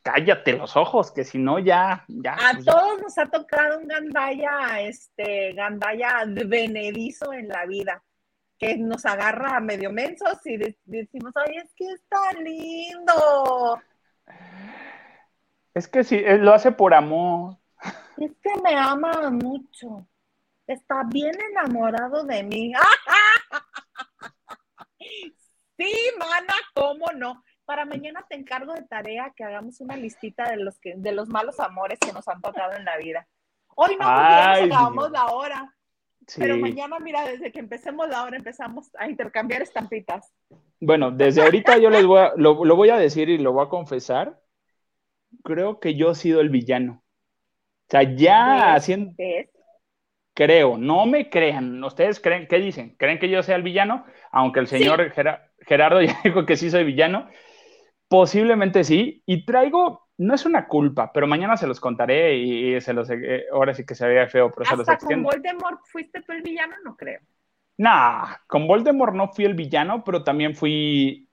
cállate 0.03 0.55
los 0.55 0.77
ojos, 0.77 1.13
que 1.13 1.25
si 1.25 1.37
no 1.37 1.59
ya. 1.59 2.07
ya 2.09 2.33
a 2.33 2.55
pues 2.55 2.65
todos 2.65 3.03
nos 3.03 3.19
ha 3.19 3.27
tocado 3.27 3.79
un 3.79 3.87
gandaya, 3.87 4.81
este, 4.81 5.53
gandaya 5.53 6.25
venedizo 6.47 7.35
en 7.35 7.49
la 7.49 7.67
vida, 7.67 8.03
que 8.59 8.79
nos 8.79 9.05
agarra 9.05 9.59
a 9.59 9.61
medio 9.61 9.93
mensos 9.93 10.39
y 10.47 10.57
decimos, 10.87 11.35
ay, 11.37 11.59
es 11.59 11.75
que 11.75 11.93
está 11.93 12.33
lindo. 12.43 13.79
Es 15.75 15.87
que 15.87 16.03
sí, 16.03 16.19
lo 16.39 16.55
hace 16.55 16.73
por 16.73 16.95
amor. 16.95 17.59
Es 18.17 18.33
que 18.43 18.51
me 18.65 18.75
ama 18.75 19.31
mucho. 19.31 20.09
Está 20.67 21.03
bien 21.05 21.35
enamorado 21.51 22.25
de 22.25 22.43
mí. 22.43 22.73
Sí, 25.77 25.93
mana, 26.19 26.55
¿cómo 26.75 27.07
no? 27.17 27.43
Para 27.65 27.85
mañana 27.85 28.25
te 28.29 28.37
encargo 28.37 28.73
de 28.75 28.83
tarea 28.83 29.33
que 29.37 29.45
hagamos 29.45 29.81
una 29.81 29.97
listita 29.97 30.51
de 30.51 30.57
los 30.57 30.79
que, 30.79 30.95
de 30.97 31.13
los 31.13 31.29
malos 31.29 31.61
amores 31.61 31.99
que 32.01 32.13
nos 32.13 32.27
han 32.27 32.41
tocado 32.41 32.75
en 32.75 32.85
la 32.85 32.97
vida. 32.97 33.29
Hoy 33.77 33.97
no, 33.97 34.07
acabamos 34.07 35.11
la 35.11 35.27
hora. 35.27 35.75
Pero 36.37 36.59
mañana, 36.59 36.99
mira, 36.99 37.25
desde 37.25 37.53
que 37.53 37.61
empecemos 37.61 38.09
la 38.09 38.25
hora 38.25 38.37
empezamos 38.37 38.91
a 38.97 39.09
intercambiar 39.09 39.63
estampitas. 39.63 40.35
Bueno, 40.81 41.11
desde 41.11 41.43
ahorita 41.43 41.79
yo 41.79 41.89
les 41.91 42.05
voy 42.05 42.21
a, 42.21 42.33
lo, 42.37 42.55
voy 42.55 42.91
a 42.91 42.97
decir 42.97 43.29
y 43.29 43.39
lo 43.39 43.53
voy 43.53 43.65
a 43.65 43.69
confesar. 43.69 44.41
Creo 45.43 45.81
que 45.81 45.95
yo 45.95 46.11
he 46.11 46.15
sido 46.15 46.41
el 46.41 46.51
villano. 46.51 47.03
O 47.03 47.91
sea, 47.91 48.03
ya 48.03 48.75
haciendo. 48.75 49.15
Creo, 50.39 50.79
no 50.79 51.05
me 51.05 51.29
crean. 51.31 51.83
¿Ustedes 51.83 52.21
creen? 52.21 52.47
¿Qué 52.47 52.61
dicen? 52.61 52.95
¿Creen 52.97 53.19
que 53.19 53.29
yo 53.29 53.43
sea 53.43 53.57
el 53.57 53.65
villano? 53.65 54.05
Aunque 54.31 54.61
el 54.61 54.69
señor 54.69 55.13
Gerardo 55.67 56.01
ya 56.03 56.17
dijo 56.23 56.47
que 56.47 56.57
sí 56.57 56.71
soy 56.71 56.85
villano. 56.85 57.29
Posiblemente 58.07 58.85
sí. 58.85 59.21
Y 59.27 59.45
traigo, 59.45 60.07
no 60.17 60.37
es 60.37 60.47
una 60.47 60.69
culpa, 60.69 61.11
pero 61.13 61.27
mañana 61.27 61.57
se 61.57 61.67
los 61.67 61.81
contaré 61.81 62.37
y, 62.37 62.81
se 62.81 62.93
los, 62.93 63.11
eh, 63.11 63.47
ahora 63.53 63.75
sí 63.75 63.85
que 63.85 63.97
se 63.97 64.07
veía 64.07 64.29
feo, 64.29 64.53
pero 64.53 64.71
se 64.71 64.77
los 64.77 64.89
extiendo. 64.89 65.29
con 65.29 65.41
Voldemort 65.41 65.81
fuiste 65.87 66.23
tú 66.23 66.31
el 66.31 66.43
villano? 66.43 66.77
No 66.85 66.97
creo. 66.97 67.19
Nah, 67.77 68.37
con 68.47 68.69
Voldemort 68.69 69.17
no 69.17 69.33
fui 69.33 69.45
el 69.45 69.55
villano, 69.55 70.05
pero 70.05 70.23
también 70.23 70.55
fui... 70.55 71.29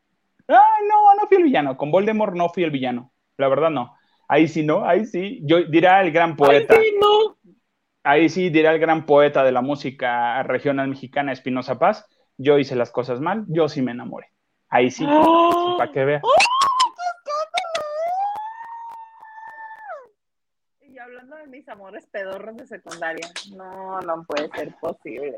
Ah, 0.47 0.79
no, 0.89 1.13
no 1.13 1.27
fui 1.27 1.37
el 1.37 1.43
villano. 1.43 1.77
Con 1.77 1.91
Voldemort 1.91 2.33
no 2.33 2.49
fui 2.49 2.63
el 2.63 2.71
villano. 2.71 3.13
La 3.37 3.49
verdad 3.49 3.69
no. 3.69 3.95
Ahí 4.27 4.47
sí 4.47 4.63
no, 4.63 4.83
ahí 4.83 5.05
sí. 5.05 5.41
Yo 5.43 5.63
dirá 5.65 6.01
el 6.01 6.11
gran 6.11 6.35
poeta. 6.35 6.73
Ahí 6.73 6.85
sí, 6.85 6.95
no. 6.99 7.37
Ahí 8.07 8.29
sí 8.29 8.51
dirá 8.51 8.71
el 8.71 8.79
gran 8.79 9.07
poeta 9.07 9.43
de 9.43 9.51
la 9.51 9.61
música 9.61 10.43
regional 10.43 10.87
mexicana, 10.87 11.31
Espinosa 11.31 11.79
Paz. 11.79 12.05
Yo 12.37 12.59
hice 12.59 12.75
las 12.75 12.91
cosas 12.91 13.19
mal, 13.19 13.45
yo 13.47 13.67
sí 13.67 13.81
me 13.81 13.93
enamoré. 13.93 14.27
Ahí 14.69 14.91
sí, 14.91 15.03
¡Oh! 15.09 15.73
para 15.77 15.91
que 15.91 16.05
vea. 16.05 16.21
Y 20.81 20.97
hablando 20.99 21.35
de 21.37 21.47
mis 21.47 21.67
amores 21.67 22.05
pedorros 22.07 22.55
de 22.57 22.67
secundaria, 22.67 23.27
no, 23.55 23.99
no 24.01 24.23
puede 24.27 24.49
ser 24.49 24.75
posible. 24.79 25.37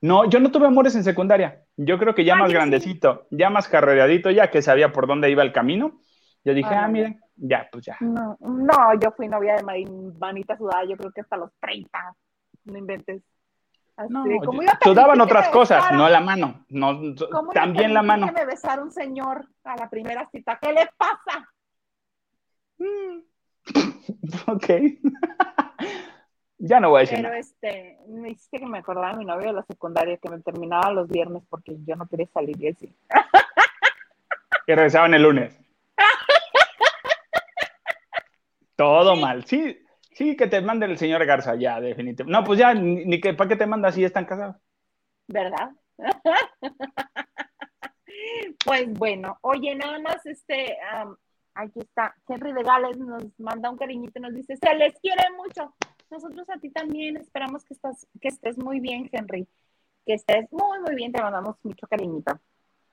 No, 0.00 0.24
yo 0.30 0.40
no 0.40 0.50
tuve 0.50 0.66
amores 0.66 0.94
en 0.94 1.04
secundaria. 1.04 1.62
Yo 1.76 1.98
creo 1.98 2.14
que 2.14 2.24
ya 2.24 2.32
Ah, 2.34 2.38
más 2.38 2.48
sí. 2.48 2.54
grandecito, 2.54 3.26
ya 3.30 3.50
más 3.50 3.68
carreradito, 3.68 4.30
ya 4.30 4.50
que 4.50 4.62
sabía 4.62 4.92
por 4.92 5.06
dónde 5.06 5.30
iba 5.30 5.42
el 5.42 5.52
camino. 5.52 6.00
Yo 6.44 6.54
dije, 6.54 6.74
Ah, 6.74 6.84
ah, 6.84 6.88
miren, 6.88 7.20
ya, 7.36 7.68
pues 7.70 7.84
ya. 7.84 7.96
No, 8.00 8.36
no, 8.40 8.94
yo 9.00 9.10
fui 9.12 9.28
novia 9.28 9.56
de 9.56 9.62
Mari- 9.62 9.86
manita 10.18 10.56
sudada, 10.56 10.84
yo 10.84 10.96
creo 10.96 11.12
que 11.12 11.20
hasta 11.20 11.36
los 11.36 11.50
30. 11.60 12.14
No 12.64 12.78
inventes. 12.78 13.22
Así, 13.96 14.10
No, 14.12 14.22
¿cómo 14.22 14.30
yo- 14.30 14.62
iba 14.62 14.72
a 14.72 14.78
permitir 14.78 14.78
sudaban 14.84 15.20
otras 15.20 15.48
cosas, 15.50 15.92
no 15.92 16.08
la 16.08 16.20
mano. 16.20 16.64
No, 16.70 16.94
¿Cómo 17.30 17.52
iba 17.52 17.62
a 17.62 17.64
también 17.66 17.92
la 17.92 18.02
mano. 18.02 18.26
que 18.26 18.32
me 18.32 18.46
besara 18.46 18.82
un 18.82 18.90
señor 18.90 19.46
a 19.64 19.76
la 19.76 19.90
primera 19.90 20.26
cita? 20.30 20.58
¿Qué 20.60 20.72
le 20.72 20.88
pasa? 20.96 21.48
Mm. 22.78 23.20
ok. 24.46 24.66
ya 26.58 26.80
no 26.80 26.90
voy 26.90 26.98
a 26.98 27.00
decir 27.00 27.16
Pero 27.18 27.28
nada. 27.28 27.38
este, 27.40 27.98
me 28.08 28.30
hiciste 28.30 28.58
que 28.58 28.66
me 28.66 28.78
acordara 28.78 29.12
de 29.12 29.18
mi 29.18 29.24
novio 29.26 29.48
de 29.48 29.52
la 29.52 29.62
secundaria 29.64 30.16
que 30.16 30.30
me 30.30 30.40
terminaba 30.40 30.90
los 30.92 31.08
viernes 31.08 31.42
porque 31.50 31.76
yo 31.84 31.96
no 31.96 32.06
quería 32.06 32.26
salir 32.32 32.56
y 32.62 32.68
él 32.68 32.76
sí. 32.78 32.96
Que 34.66 34.74
regresaban 34.76 35.12
el 35.14 35.22
lunes. 35.22 35.58
Todo 38.76 39.16
mal. 39.16 39.44
Sí, 39.44 39.78
sí, 40.12 40.36
que 40.36 40.46
te 40.46 40.60
mande 40.60 40.86
el 40.86 40.98
señor 40.98 41.24
Garza, 41.26 41.54
ya, 41.54 41.80
definitivamente. 41.80 42.32
No, 42.32 42.44
pues 42.44 42.58
ya, 42.58 42.72
ni, 42.74 43.04
ni 43.04 43.20
que 43.20 43.34
para 43.34 43.48
qué 43.48 43.56
te 43.56 43.66
manda 43.66 43.92
si 43.92 44.04
están 44.04 44.24
casados. 44.24 44.56
¿verdad? 45.30 45.70
pues 48.64 48.92
bueno, 48.94 49.38
oye, 49.42 49.74
nada 49.74 49.98
más 50.00 50.24
este, 50.26 50.76
am, 50.92 51.16
aquí 51.54 51.80
está, 51.80 52.14
Henry 52.28 52.52
de 52.52 52.62
Gales 52.62 52.98
nos 52.98 53.24
manda 53.38 53.70
un 53.70 53.76
cariñito 53.76 54.18
y 54.18 54.22
nos 54.22 54.34
dice, 54.34 54.56
se 54.56 54.74
les 54.74 54.98
quiere 55.00 55.22
mucho. 55.36 55.74
Nosotros 56.10 56.48
a 56.50 56.58
ti 56.58 56.70
también 56.70 57.16
esperamos 57.16 57.64
que, 57.64 57.74
estás, 57.74 58.06
que 58.20 58.28
estés 58.28 58.58
muy 58.58 58.80
bien, 58.80 59.08
Henry. 59.12 59.46
Que 60.04 60.14
estés 60.14 60.50
muy, 60.50 60.80
muy 60.80 60.94
bien, 60.96 61.12
te 61.12 61.22
mandamos 61.22 61.56
mucho 61.62 61.86
cariñito. 61.86 62.40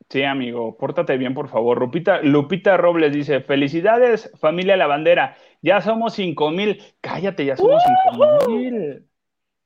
Sí, 0.09 0.23
amigo, 0.23 0.77
pórtate 0.77 1.17
bien, 1.17 1.33
por 1.33 1.49
favor. 1.49 1.79
Lupita, 1.79 2.21
Lupita 2.21 2.77
Robles 2.77 3.11
dice, 3.11 3.41
felicidades, 3.41 4.31
familia 4.39 4.77
La 4.77 4.87
Bandera. 4.87 5.35
Ya 5.61 5.81
somos 5.81 6.13
cinco 6.13 6.49
mil. 6.49 6.81
Cállate, 7.01 7.45
ya 7.45 7.57
somos 7.57 7.83
cinco 7.83 8.49
mil. 8.49 9.05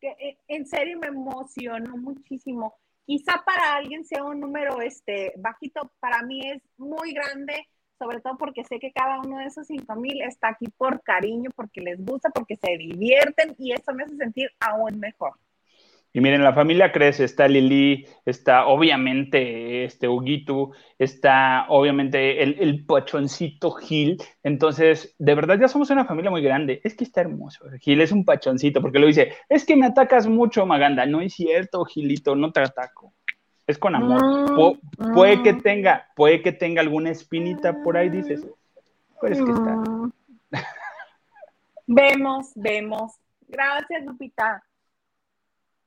Eh, 0.02 0.38
en 0.48 0.66
serio 0.66 0.98
me 1.00 1.08
emocionó 1.08 1.96
muchísimo. 1.96 2.76
Quizá 3.06 3.44
para 3.46 3.76
alguien 3.76 4.04
sea 4.04 4.24
un 4.24 4.39
número 4.39 4.82
este 4.82 5.34
bajito, 5.38 5.92
para 6.00 6.24
mí 6.24 6.42
es 6.44 6.64
muy 6.78 7.14
grande, 7.14 7.68
sobre 8.00 8.20
todo 8.20 8.36
porque 8.38 8.64
sé 8.64 8.80
que 8.80 8.92
cada 8.92 9.20
uno 9.20 9.38
de 9.38 9.46
esos 9.46 9.68
cinco 9.68 9.96
mil 9.96 10.22
está 10.24 10.50
aquí 10.50 10.66
por 10.76 11.04
cariño, 11.04 11.52
porque 11.56 11.82
les 11.82 12.04
gusta, 12.04 12.30
porque 12.30 12.56
se 12.56 12.78
divierten 12.78 13.56
y 13.60 13.74
eso 13.74 13.94
me 13.94 14.04
hace 14.04 14.16
sentir 14.18 14.50
aún 14.60 15.00
mejor. 15.00 15.34
Y 16.14 16.20
miren, 16.20 16.43
la 16.43 16.53
familia 16.53 16.91
crece, 16.91 17.24
está 17.24 17.47
Lili, 17.47 18.05
está 18.26 18.66
obviamente 18.66 19.86
este 19.86 20.09
Huguito, 20.09 20.72
está 20.99 21.66
obviamente 21.70 22.43
el, 22.43 22.57
el 22.59 22.86
pachoncito 22.86 23.72
Gil. 23.72 24.18
Entonces, 24.43 25.16
de 25.20 25.36
verdad 25.36 25.57
ya 25.57 25.70
somos 25.70 25.89
una 25.89 26.03
familia 26.03 26.30
muy 26.30 26.41
grande. 26.41 26.82
Es 26.84 26.95
que 26.95 27.05
está 27.05 27.22
hermoso. 27.22 27.64
Gil 27.80 28.01
es 28.01 28.12
un 28.12 28.26
pachoncito, 28.26 28.82
porque 28.82 28.99
lo 28.99 29.07
dice, 29.07 29.34
es 29.47 29.66
que 29.66 29.78
me 29.78 29.86
atacas 29.86 30.28
mucho, 30.28 30.66
Maganda. 30.66 31.05
No 31.05 31.22
es 31.22 31.34
cierto, 31.34 31.86
Gilito, 31.86 32.36
no 32.36 32.51
te 32.51 32.59
ataco. 32.59 33.14
Es 33.66 33.78
con 33.78 33.95
amor. 33.95 34.22
Pu- 34.57 34.80
puede 35.14 35.41
que 35.43 35.53
tenga, 35.53 36.07
puede 36.18 36.41
que 36.41 36.51
tenga 36.51 36.82
alguna 36.82 37.12
espinita 37.12 37.82
por 37.84 37.95
ahí, 37.95 38.09
dices. 38.09 38.45
Pero 39.22 39.34
es 39.34 39.41
que 39.41 39.51
está. 39.51 39.78
Vemos, 41.88 42.51
vemos. 42.55 43.14
Gracias, 43.47 44.03
Lupita. 44.05 44.64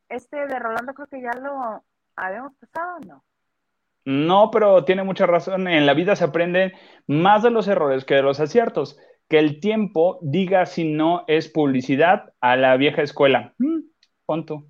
Este 0.09 0.47
de 0.47 0.59
Rolando 0.59 0.95
creo 0.95 1.07
que 1.09 1.23
ya 1.23 1.33
lo 1.41 1.85
habíamos 2.17 2.53
pasado, 2.57 2.99
¿no? 3.07 3.25
No, 4.05 4.51
pero 4.51 4.85
tiene 4.85 5.03
mucha 5.03 5.27
razón. 5.27 5.67
En 5.67 5.87
la 5.87 5.95
vida 5.95 6.15
se 6.15 6.25
aprenden 6.25 6.73
más 7.07 7.43
de 7.43 7.51
los 7.51 7.69
errores 7.69 8.05
que 8.05 8.15
de 8.15 8.23
los 8.23 8.39
aciertos. 8.39 8.99
Que 9.29 9.39
el 9.39 9.61
tiempo 9.61 10.19
diga 10.21 10.67
si 10.67 10.93
no 10.93 11.25
es 11.27 11.49
publicidad 11.49 12.35
a 12.41 12.57
la 12.57 12.77
vieja 12.77 13.01
escuela. 13.01 13.55
Mm, 13.59 13.81
pon 14.27 14.45
tú. 14.45 14.69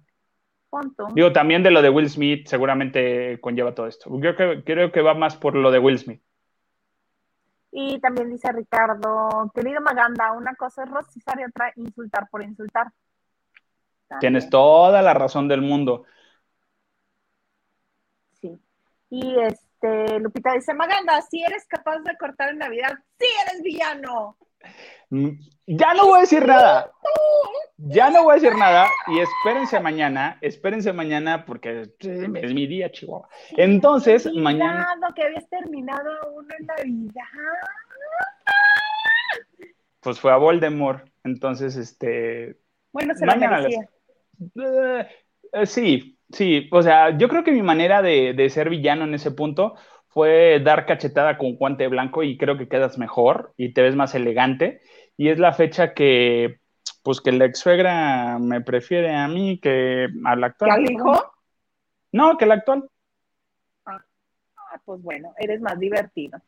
Punto. 0.74 1.06
Digo, 1.14 1.32
también 1.32 1.62
de 1.62 1.70
lo 1.70 1.82
de 1.82 1.88
Will 1.88 2.10
Smith 2.10 2.48
seguramente 2.48 3.40
conlleva 3.40 3.74
todo 3.74 3.86
esto. 3.86 4.10
Creo 4.18 4.34
que, 4.34 4.64
creo 4.64 4.90
que 4.90 5.02
va 5.02 5.14
más 5.14 5.36
por 5.36 5.54
lo 5.54 5.70
de 5.70 5.78
Will 5.78 5.98
Smith. 5.98 6.20
Y 7.70 8.00
también 8.00 8.30
dice 8.30 8.50
Ricardo, 8.50 9.50
querido 9.54 9.80
Maganda, 9.80 10.32
una 10.32 10.54
cosa 10.56 10.82
es 10.82 10.90
rostizar 10.90 11.38
y 11.40 11.44
otra 11.44 11.72
insultar 11.76 12.28
por 12.28 12.42
insultar. 12.42 12.88
También, 14.14 14.20
Tienes 14.20 14.50
toda 14.50 15.02
la 15.02 15.14
razón 15.14 15.48
del 15.48 15.62
mundo. 15.62 16.04
Sí. 18.40 18.58
Y 19.10 19.40
este, 19.40 20.18
Lupita 20.20 20.52
dice, 20.54 20.74
Maganda, 20.74 21.20
si 21.22 21.42
eres 21.42 21.66
capaz 21.66 21.98
de 22.00 22.16
cortar 22.16 22.50
en 22.50 22.58
Navidad, 22.58 22.92
sí 23.18 23.26
eres 23.46 23.62
villano. 23.62 24.36
Mm, 25.10 25.30
Ya 25.66 25.94
no 25.94 26.06
voy 26.06 26.18
a 26.18 26.20
decir 26.22 26.46
nada. 26.46 26.90
Ya 27.76 28.10
no 28.10 28.24
voy 28.24 28.32
a 28.32 28.34
decir 28.40 28.56
nada. 28.56 28.88
Y 29.08 29.20
espérense 29.20 29.78
mañana. 29.80 30.38
Espérense 30.40 30.92
mañana 30.92 31.44
porque 31.44 31.90
es 31.98 32.54
mi 32.54 32.66
día, 32.66 32.90
Chihuahua. 32.90 33.28
Entonces, 33.56 34.30
mañana. 34.32 34.86
que 35.14 35.22
habías 35.24 35.48
terminado 35.48 36.10
uno 36.34 36.48
en 36.58 36.66
Navidad. 36.66 37.22
Pues 40.00 40.20
fue 40.20 40.32
a 40.32 40.36
Voldemort. 40.36 41.08
Entonces, 41.24 41.76
este. 41.76 42.58
Bueno, 42.92 43.14
se 43.14 43.26
lo 43.26 43.32
Mañana 43.32 43.58
merecía. 43.58 43.82
Eh, 43.82 43.88
eh, 44.56 45.66
sí, 45.66 46.18
sí. 46.30 46.68
O 46.72 46.82
sea, 46.82 47.16
yo 47.16 47.28
creo 47.28 47.44
que 47.44 47.52
mi 47.52 47.62
manera 47.62 48.02
de, 48.02 48.32
de 48.34 48.50
ser 48.50 48.70
villano 48.70 49.04
en 49.04 49.14
ese 49.14 49.30
punto 49.30 49.74
fue 50.08 50.60
dar 50.60 50.86
cachetada 50.86 51.36
con 51.38 51.56
guante 51.56 51.88
blanco 51.88 52.22
y 52.22 52.38
creo 52.38 52.56
que 52.56 52.68
quedas 52.68 52.98
mejor 52.98 53.52
y 53.56 53.72
te 53.72 53.82
ves 53.82 53.96
más 53.96 54.14
elegante. 54.14 54.80
Y 55.16 55.28
es 55.28 55.38
la 55.38 55.52
fecha 55.52 55.92
que, 55.92 56.60
pues, 57.02 57.20
que 57.20 57.32
la 57.32 57.46
ex 57.46 57.58
suegra 57.58 58.38
me 58.38 58.60
prefiere 58.60 59.14
a 59.14 59.26
mí 59.28 59.58
que 59.58 60.08
al 60.24 60.38
¿Que 60.38 60.46
actual. 60.46 60.70
al 60.70 60.90
hijo? 60.90 61.32
No, 62.12 62.36
que 62.38 62.44
el 62.44 62.52
actual. 62.52 62.88
Ah, 63.84 64.80
pues 64.84 65.02
bueno, 65.02 65.34
eres 65.38 65.60
más 65.60 65.78
divertido. 65.78 66.40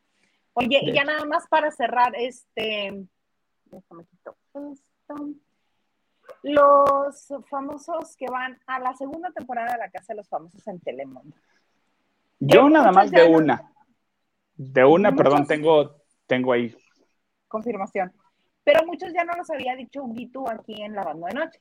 Oye, 0.55 0.81
y 0.83 0.93
ya 0.93 1.05
nada 1.05 1.25
más 1.25 1.47
para 1.49 1.71
cerrar, 1.71 2.15
este, 2.17 3.05
déjame 3.65 4.05
quito 4.07 4.37
esto. 4.55 5.35
Los 6.49 7.27
famosos 7.51 8.17
que 8.17 8.27
van 8.31 8.57
a 8.67 8.79
la 8.79 8.95
segunda 8.95 9.33
temporada 9.33 9.73
de 9.73 9.79
La 9.79 9.91
Casa 9.91 10.13
de 10.13 10.19
los 10.19 10.29
Famosos 10.29 10.65
en 10.69 10.79
Telemundo. 10.79 11.35
Yo 12.39 12.69
Eh, 12.69 12.71
nada 12.71 12.93
más 12.93 13.11
de 13.11 13.29
no- 13.29 13.37
una. 13.39 13.73
De 14.57 14.85
una, 14.85 15.11
Muchos- 15.11 15.25
perdón, 15.25 15.47
tengo, 15.49 15.97
tengo 16.27 16.53
ahí. 16.53 16.73
confirmación. 17.49 18.13
Pero 18.63 18.87
muchos 18.87 19.13
ya 19.13 19.25
no 19.25 19.33
los 19.35 19.51
había 19.51 19.75
dicho 19.77 20.03
Huguito 20.05 20.49
aquí 20.49 20.81
en 20.83 20.95
La 20.95 21.03
Banda 21.03 21.29
de 21.29 21.35
Noche. 21.35 21.61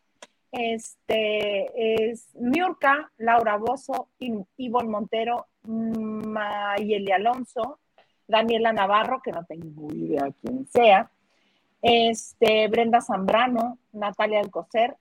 Este 0.52 2.12
es 2.12 2.36
Miurka, 2.36 3.12
Laura 3.18 3.58
Bozo, 3.58 4.10
Ivonne 4.58 4.90
Montero, 4.90 5.48
Mayeli 5.64 7.12
Alonso, 7.12 7.80
Daniela 8.28 8.72
Navarro, 8.72 9.20
que 9.24 9.32
no 9.32 9.44
tengo 9.46 9.92
idea 9.94 10.30
quién 10.42 10.66
sea, 10.68 11.10
este, 11.82 12.68
Brenda 12.68 13.02
Zambrano, 13.02 13.78
Natalia 13.94 14.40
Alcocer, 14.40 14.96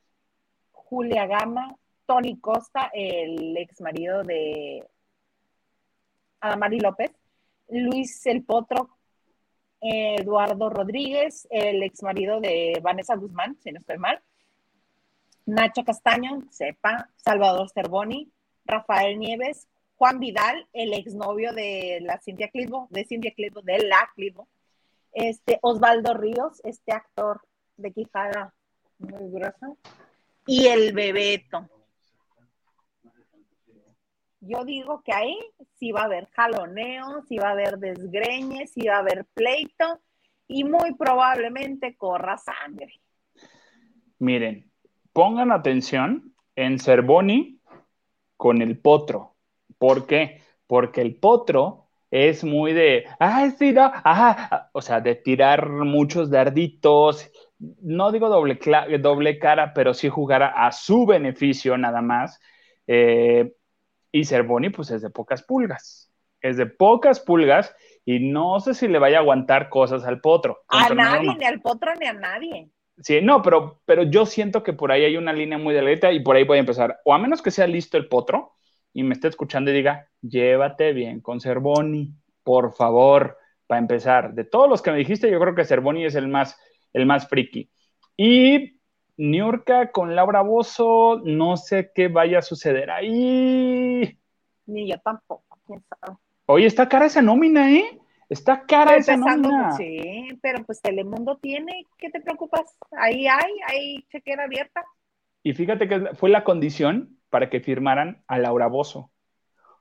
Julia 0.73 1.27
Gama, 1.27 1.77
Tony 2.07 2.39
Costa, 2.39 2.91
el 2.93 3.57
ex 3.57 3.81
marido 3.81 4.23
de 4.23 4.87
Adamari 6.41 6.81
López, 6.81 7.11
Luis 7.69 8.27
El 8.27 8.45
Potro, 8.45 8.91
Eduardo 9.81 10.71
Rodríguez, 10.71 11.47
el 11.51 11.83
ex 11.83 12.03
marido 12.03 12.41
de 12.41 12.79
Vanessa 12.83 13.17
Guzmán, 13.17 13.57
si 13.63 13.73
no 13.73 13.81
estoy 13.81 13.99
mal, 13.99 14.23
Nacho 15.47 15.85
Castaño, 15.85 16.43
sepa, 16.51 17.11
Salvador 17.17 17.71
Cervoni, 17.71 18.31
Rafael 18.65 19.19
Nieves, 19.19 19.69
Juan 19.97 20.19
Vidal, 20.19 20.67
el 20.73 20.95
exnovio 20.95 21.53
de 21.53 21.99
la 22.01 22.19
Cintia 22.19 22.49
Clitbo, 22.49 22.89
de 22.91 23.05
Cintia 23.05 23.33
Clitbo, 23.35 23.61
de 23.61 23.79
la 23.79 24.11
Clitbo, 24.15 24.49
este, 25.15 25.59
Osvaldo 25.63 26.15
Ríos, 26.15 26.61
este 26.65 26.93
actor 26.93 27.41
de 27.77 27.93
Quijada 27.93 28.55
muy 28.99 29.31
grueso, 29.31 29.79
y 30.47 30.67
el 30.67 30.93
Bebeto. 30.93 31.69
Yo 34.41 34.65
digo 34.65 35.03
que 35.03 35.13
ahí 35.13 35.39
sí 35.77 35.91
va 35.91 36.03
a 36.03 36.05
haber 36.05 36.29
jaloneo, 36.31 37.23
sí 37.27 37.39
va 37.39 37.49
a 37.49 37.53
haber 37.53 37.79
desgreñes, 37.79 38.73
sí 38.73 38.87
va 38.87 38.97
a 38.97 38.99
haber 38.99 39.25
pleito, 39.33 40.01
y 40.47 40.65
muy 40.65 40.95
probablemente 40.95 41.97
corra 41.97 42.37
sangre. 42.37 43.01
Miren, 44.19 44.71
pongan 45.13 45.51
atención 45.51 46.35
en 46.57 46.79
Cervoni 46.79 47.61
con 48.37 48.61
el 48.61 48.79
potro. 48.79 49.35
¿Por 49.79 50.07
qué? 50.07 50.43
Porque 50.67 51.01
el 51.01 51.17
potro 51.17 51.84
es 52.15 52.45
muy 52.45 52.73
de, 52.73 53.07
ay, 53.19 53.51
sí, 53.59 53.73
no, 53.73 53.91
ajá, 53.93 54.71
o 54.73 54.81
sea, 54.81 55.01
de 55.01 55.17
tirar 55.17 55.69
muchos 55.69 56.31
darditos, 56.31 57.29
no 57.59 58.13
digo 58.13 58.29
doble, 58.29 58.61
doble 59.01 59.41
cara, 59.41 59.75
pero 59.75 59.95
sí 59.95 60.09
jugar 60.09 60.45
a, 60.45 60.71
su 60.71 61.07
beneficio 61.07 61.77
nada 61.77 62.03
más. 62.03 62.39
Eh, 62.87 63.53
y 64.13 64.25
Cervoni, 64.27 64.71
pues 64.71 64.93
es 64.93 65.03
de 65.03 65.11
pocas 65.11 65.43
pulgas, 65.43 66.09
es 66.41 66.57
de 66.57 66.67
pocas 66.67 67.19
pulgas 67.19 67.75
y 68.05 68.21
no 68.21 68.61
sé 68.61 68.75
si 68.75 68.87
le 68.87 69.01
vaya 69.01 69.17
a 69.17 69.21
aguantar 69.23 69.69
cosas 69.69 70.05
al 70.05 70.21
potro. 70.21 70.61
A 70.69 70.91
nadie, 70.91 71.35
ni 71.35 71.45
al 71.45 71.61
potro, 71.61 71.97
ni 71.97 72.07
a 72.07 72.13
nadie. 72.13 72.71
Sí, 72.97 73.23
no, 73.23 73.43
pero, 73.43 73.81
pero 73.87 74.05
yo 74.05 74.25
siento 74.25 74.63
que 74.63 74.73
por 74.73 74.93
ahí 74.93 75.05
hay 75.05 75.17
una 75.17 75.33
línea 75.33 75.59
muy 75.59 75.75
delgada 75.75 76.13
y 76.13 76.21
por 76.21 76.37
ahí 76.37 76.45
voy 76.45 76.59
a 76.59 76.61
empezar. 76.61 77.01
O 77.05 77.13
a 77.13 77.19
menos 77.19 77.43
que 77.43 77.51
sea 77.51 77.67
listo 77.67 77.97
el 77.97 78.07
potro 78.07 78.53
y 78.95 79.03
me 79.03 79.13
esté 79.13 79.29
escuchando 79.29 79.71
y 79.71 79.75
diga, 79.75 80.09
llévate 80.23 80.93
bien 80.93 81.21
con 81.21 81.41
Cervoni, 81.41 82.15
por 82.45 82.73
favor, 82.73 83.37
para 83.67 83.81
empezar. 83.81 84.35
De 84.35 84.45
todos 84.45 84.69
los 84.69 84.81
que 84.81 84.93
me 84.93 84.99
dijiste, 84.99 85.31
yo 85.31 85.41
creo 85.41 85.55
que 85.55 85.65
Cervoni 85.65 86.05
es 86.05 86.15
el 86.15 86.29
más, 86.29 86.59
el 86.93 87.05
más 87.05 87.29
friki. 87.29 87.69
Y 88.17 88.79
Niurka 89.17 89.91
con 89.91 90.15
Laura 90.15 90.43
Bozo, 90.43 91.21
no 91.25 91.57
sé 91.57 91.91
qué 91.93 92.07
vaya 92.07 92.39
a 92.39 92.43
suceder 92.43 92.91
ahí. 92.91 94.17
Ni 94.67 94.89
yo 94.89 94.97
tampoco, 95.01 95.59
quién 95.67 95.83
sabe. 95.89 96.17
Oye, 96.47 96.67
está 96.67 96.89
cara 96.89 97.07
esa 97.07 97.21
nómina, 97.21 97.73
¿eh? 97.73 97.99
Está 98.29 98.65
cara 98.65 98.97
esa 98.97 99.17
nómina. 99.17 99.73
Sí, 99.73 100.29
pero 100.41 100.65
pues 100.65 100.81
Telemundo 100.81 101.37
tiene, 101.39 101.85
¿qué 101.99 102.11
te 102.11 102.21
preocupas? 102.21 102.63
Ahí 102.93 103.27
hay, 103.27 103.53
hay 103.67 104.03
chequera 104.11 104.45
abierta. 104.45 104.85
Y 105.43 105.53
fíjate 105.53 105.89
que 105.89 106.15
fue 106.15 106.31
la 106.31 106.45
condición 106.45 107.14
para 107.35 107.51
que 107.51 107.59
firmaran 107.59 108.23
a 108.29 108.39
Laura 108.39 108.69
Bozo. 108.69 109.01
O 109.01 109.11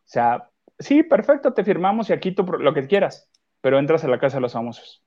sea, 0.06 0.50
sí, 0.80 1.04
perfecto, 1.04 1.54
te 1.54 1.64
firmamos 1.64 2.10
y 2.10 2.14
aquí 2.14 2.32
tú 2.32 2.44
lo 2.44 2.74
que 2.74 2.88
quieras, 2.88 3.30
pero 3.62 3.78
entras 3.78 4.04
a 4.04 4.08
la 4.08 4.18
casa 4.18 4.38
de 4.38 4.42
los 4.42 4.54
famosos. 4.54 5.04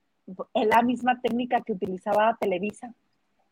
Es 0.53 0.65
la 0.65 0.81
misma 0.81 1.19
técnica 1.19 1.59
que 1.59 1.73
utilizaba 1.73 2.37
Televisa. 2.39 2.93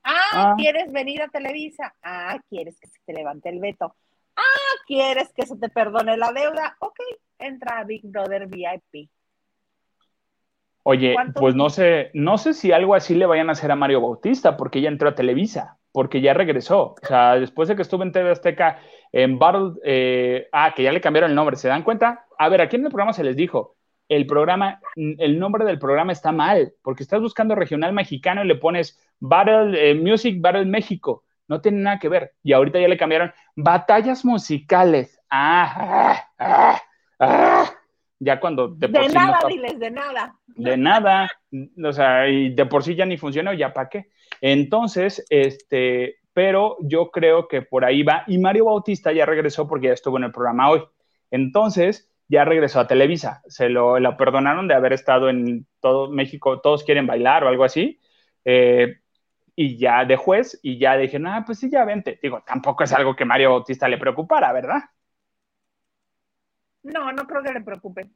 Ah, 0.02 0.22
ah, 0.32 0.54
¿quieres 0.58 0.94
venir 0.94 1.22
a 1.22 1.28
Televisa? 1.28 1.94
Ah, 2.02 2.40
¿quieres 2.48 2.80
que 2.80 2.88
se 2.88 2.98
te 3.06 3.12
levante 3.12 3.50
el 3.50 3.60
veto? 3.60 3.98
Ah, 4.38 4.76
¿quieres 4.88 5.34
que 5.34 5.46
se 5.46 5.58
te 5.58 5.68
perdone 5.68 6.16
la 6.16 6.32
deuda? 6.32 6.78
Ok, 6.80 7.00
entra 7.38 7.80
a 7.80 7.84
Big 7.84 8.04
Brother 8.06 8.48
VIP. 8.48 9.10
Oye, 10.84 11.18
pues 11.34 11.54
no 11.54 11.70
sé, 11.70 12.12
no 12.14 12.38
sé 12.38 12.54
si 12.54 12.72
algo 12.72 12.96
así 12.96 13.14
le 13.14 13.26
vayan 13.26 13.50
a 13.50 13.52
hacer 13.52 13.72
a 13.72 13.76
Mario 13.76 14.00
Bautista, 14.00 14.56
porque 14.56 14.80
ya 14.80 14.88
entró 14.88 15.10
a 15.10 15.16
Televisa, 15.16 15.80
porque 15.96 16.20
ya 16.20 16.34
regresó. 16.34 16.94
O 17.02 17.08
sea, 17.08 17.40
después 17.40 17.70
de 17.70 17.78
que 17.78 17.82
estuvo 17.82 18.04
en 18.04 18.12
TV 18.12 18.30
Azteca 18.30 18.80
en 19.14 19.40
Battle, 19.40 19.80
eh, 19.86 20.50
ah, 20.52 20.74
que 20.76 20.84
ya 20.84 20.92
le 20.92 21.00
cambiaron 21.00 21.30
el 21.30 21.38
nombre, 21.38 21.56
¿se 21.56 21.70
dan 21.70 21.84
cuenta? 21.84 22.26
A 22.38 22.50
ver, 22.50 22.60
aquí 22.60 22.76
en 22.76 22.84
el 22.84 22.90
programa 22.90 23.14
se 23.14 23.24
les 23.24 23.38
dijo, 23.38 23.78
el 24.10 24.28
programa, 24.28 24.82
el 24.98 25.40
nombre 25.40 25.64
del 25.64 25.80
programa 25.80 26.12
está 26.12 26.34
mal, 26.34 26.74
porque 26.82 27.02
estás 27.02 27.22
buscando 27.22 27.56
regional 27.56 27.94
mexicano 27.94 28.44
y 28.44 28.48
le 28.48 28.56
pones 28.56 29.00
Battle 29.22 29.90
eh, 29.90 29.96
Music 29.96 30.42
Battle 30.42 30.66
México. 30.66 31.24
No 31.48 31.62
tiene 31.62 31.78
nada 31.78 31.98
que 31.98 32.10
ver. 32.10 32.34
Y 32.44 32.52
ahorita 32.52 32.78
ya 32.78 32.90
le 32.90 32.98
cambiaron 32.98 33.32
batallas 33.56 34.26
musicales. 34.26 35.18
Ah, 35.30 35.76
ah, 35.78 36.24
ah, 36.40 36.82
ah 37.22 37.72
ya 38.26 38.40
cuando 38.40 38.70
de, 38.70 38.90
por 38.90 39.14
nada, 39.14 39.40
diles, 39.48 39.78
de 39.80 39.92
nada. 39.92 40.36
De 40.48 40.76
nada, 40.78 41.30
o 41.84 41.94
sea, 41.94 42.28
y 42.28 42.56
de 42.56 42.66
por 42.66 42.84
sí 42.84 42.96
ya 42.96 43.06
ni 43.06 43.18
funciona, 43.18 43.54
ya 43.54 43.72
para 43.72 43.88
qué. 43.88 44.08
Entonces, 44.42 45.24
este, 45.30 46.16
pero 46.34 46.78
yo 46.82 47.12
creo 47.12 47.48
que 47.48 47.62
por 47.62 47.86
ahí 47.86 48.02
va, 48.02 48.24
y 48.26 48.40
Mario 48.40 48.66
Bautista 48.66 49.12
ya 49.12 49.28
regresó 49.28 49.68
porque 49.68 49.88
ya 49.88 49.94
estuvo 49.94 50.18
en 50.18 50.24
el 50.24 50.32
programa 50.32 50.72
hoy. 50.72 50.82
Entonces, 51.30 52.12
ya 52.28 52.46
regresó 52.46 52.80
a 52.80 52.88
Televisa, 52.88 53.44
se 53.46 53.70
lo, 53.70 54.00
lo 54.00 54.18
perdonaron 54.18 54.68
de 54.68 54.74
haber 54.74 54.94
estado 54.94 55.30
en 55.30 55.68
todo 55.80 56.10
México, 56.10 56.62
todos 56.62 56.84
quieren 56.84 57.06
bailar 57.06 57.44
o 57.44 57.48
algo 57.48 57.64
así. 57.64 58.00
Eh, 58.44 58.96
y 59.56 59.78
ya 59.78 60.04
de 60.04 60.16
juez, 60.16 60.60
y 60.64 60.80
ya 60.80 60.98
dije, 60.98 61.20
ah, 61.28 61.44
pues 61.46 61.60
sí, 61.60 61.70
ya 61.70 61.86
vente. 61.86 62.20
Digo, 62.22 62.44
tampoco 62.46 62.84
es 62.84 62.92
algo 62.92 63.16
que 63.16 63.24
Mario 63.24 63.52
Bautista 63.52 63.88
le 63.88 64.00
preocupara, 64.00 64.52
¿verdad? 64.52 64.82
No, 66.86 67.12
no 67.12 67.26
creo 67.26 67.42
que 67.42 67.54
le 67.54 67.62
preocupe. 67.62 68.10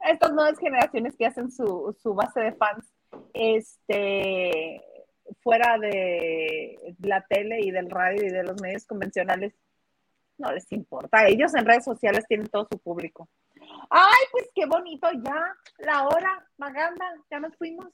Estas 0.00 0.32
nuevas 0.32 0.58
generaciones 0.58 1.14
que 1.16 1.26
hacen 1.26 1.50
su, 1.52 1.94
base 2.16 2.40
de 2.40 2.52
fans 2.52 2.90
este, 3.34 4.82
fuera 5.42 5.78
de 5.78 6.96
la 7.00 7.24
tele 7.26 7.60
y 7.60 7.70
del 7.70 7.90
radio 7.90 8.24
y 8.24 8.30
de 8.30 8.42
los 8.42 8.60
medios 8.62 8.86
convencionales, 8.86 9.54
no 10.38 10.50
les 10.52 10.72
importa. 10.72 11.26
Ellos 11.28 11.54
en 11.54 11.66
redes 11.66 11.84
sociales 11.84 12.24
tienen 12.26 12.48
todo 12.48 12.66
su 12.70 12.78
público. 12.78 13.28
Ay, 13.90 14.24
pues 14.32 14.50
qué 14.54 14.64
bonito, 14.64 15.06
ya, 15.22 15.54
la 15.78 16.06
hora, 16.06 16.48
Maganda, 16.56 17.14
ya 17.30 17.40
nos 17.40 17.54
fuimos. 17.56 17.88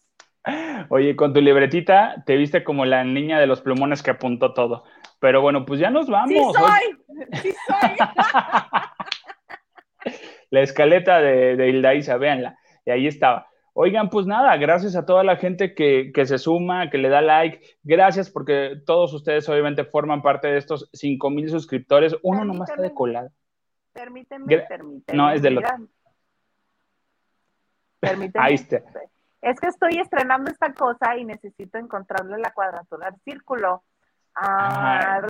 Oye, 0.88 1.16
con 1.16 1.32
tu 1.32 1.40
libretita 1.40 2.22
te 2.26 2.36
viste 2.36 2.62
como 2.62 2.84
la 2.84 3.04
niña 3.04 3.38
de 3.40 3.46
los 3.46 3.60
plumones 3.60 4.02
que 4.02 4.12
apuntó 4.12 4.52
todo. 4.54 4.84
Pero 5.18 5.40
bueno, 5.40 5.64
pues 5.64 5.80
ya 5.80 5.90
nos 5.90 6.08
vamos. 6.08 6.30
Sí 6.30 6.38
soy, 6.38 6.82
sí 7.42 7.54
soy. 7.66 7.96
la 10.50 10.60
escaleta 10.60 11.20
de, 11.20 11.56
de 11.56 11.68
Hilda 11.68 11.94
Isa, 11.94 12.16
véanla. 12.16 12.58
Y 12.84 12.90
ahí 12.90 13.06
estaba. 13.06 13.48
Oigan, 13.78 14.08
pues 14.08 14.24
nada, 14.24 14.56
gracias 14.56 14.96
a 14.96 15.04
toda 15.04 15.22
la 15.22 15.36
gente 15.36 15.74
que, 15.74 16.10
se 16.24 16.38
suma, 16.38 16.88
que 16.88 16.96
le 16.96 17.10
da 17.10 17.20
like. 17.20 17.60
Gracias 17.82 18.30
porque 18.30 18.80
todos 18.86 19.12
ustedes 19.12 19.46
obviamente 19.50 19.84
forman 19.84 20.22
parte 20.22 20.48
de 20.48 20.56
estos 20.56 20.88
5 20.94 21.28
mil 21.28 21.50
suscriptores. 21.50 22.16
Uno 22.22 22.42
nomás 22.46 22.70
está 22.70 22.80
de 22.80 22.94
colado. 22.94 23.28
Permíteme, 23.92 24.60
permíteme. 24.66 25.16
No, 25.18 25.30
es 25.30 25.42
de 25.42 25.50
los... 25.50 25.64
Permíteme. 28.00 28.44
Ahí 28.46 28.54
está. 28.54 28.82
Es 29.46 29.60
que 29.60 29.68
estoy 29.68 30.00
estrenando 30.00 30.50
esta 30.50 30.74
cosa 30.74 31.16
y 31.16 31.24
necesito 31.24 31.78
encontrarle 31.78 32.36
la 32.38 32.50
cuadratura 32.50 33.06
al 33.06 33.16
círculo. 33.24 33.84
Ah, 34.34 35.20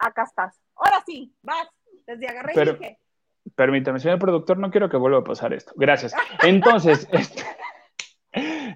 acá 0.00 0.24
estás. 0.24 0.60
Ahora 0.74 1.00
sí, 1.06 1.32
vas. 1.42 1.68
Desde 2.04 2.26
agarré 2.26 2.54
y 2.56 2.64
dije. 2.72 2.98
Permítame, 3.54 4.00
señor 4.00 4.18
productor, 4.18 4.58
no 4.58 4.72
quiero 4.72 4.90
que 4.90 4.96
vuelva 4.96 5.18
a 5.18 5.24
pasar 5.24 5.52
esto. 5.52 5.72
Gracias. 5.76 6.12
Entonces, 6.42 7.08
este, 7.12 7.44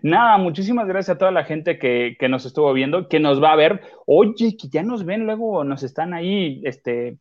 nada, 0.03 0.39
muchísimas 0.39 0.87
gracias 0.87 1.17
a 1.17 1.19
toda 1.19 1.33
la 1.33 1.43
gente 1.43 1.81
que, 1.81 2.15
que, 2.17 2.29
nos 2.29 2.47
estuvo 2.47 2.73
viendo, 2.73 3.09
que 3.09 3.19
nos 3.19 3.43
va 3.43 3.55
a 3.55 3.57
ver. 3.57 3.83
Oye, 4.07 4.57
que 4.57 4.69
ya 4.69 4.85
nos 4.85 5.05
ven, 5.05 5.27
luego 5.27 5.65
nos 5.65 5.83
están 5.83 6.15
ahí, 6.15 6.63
este, 6.65 7.19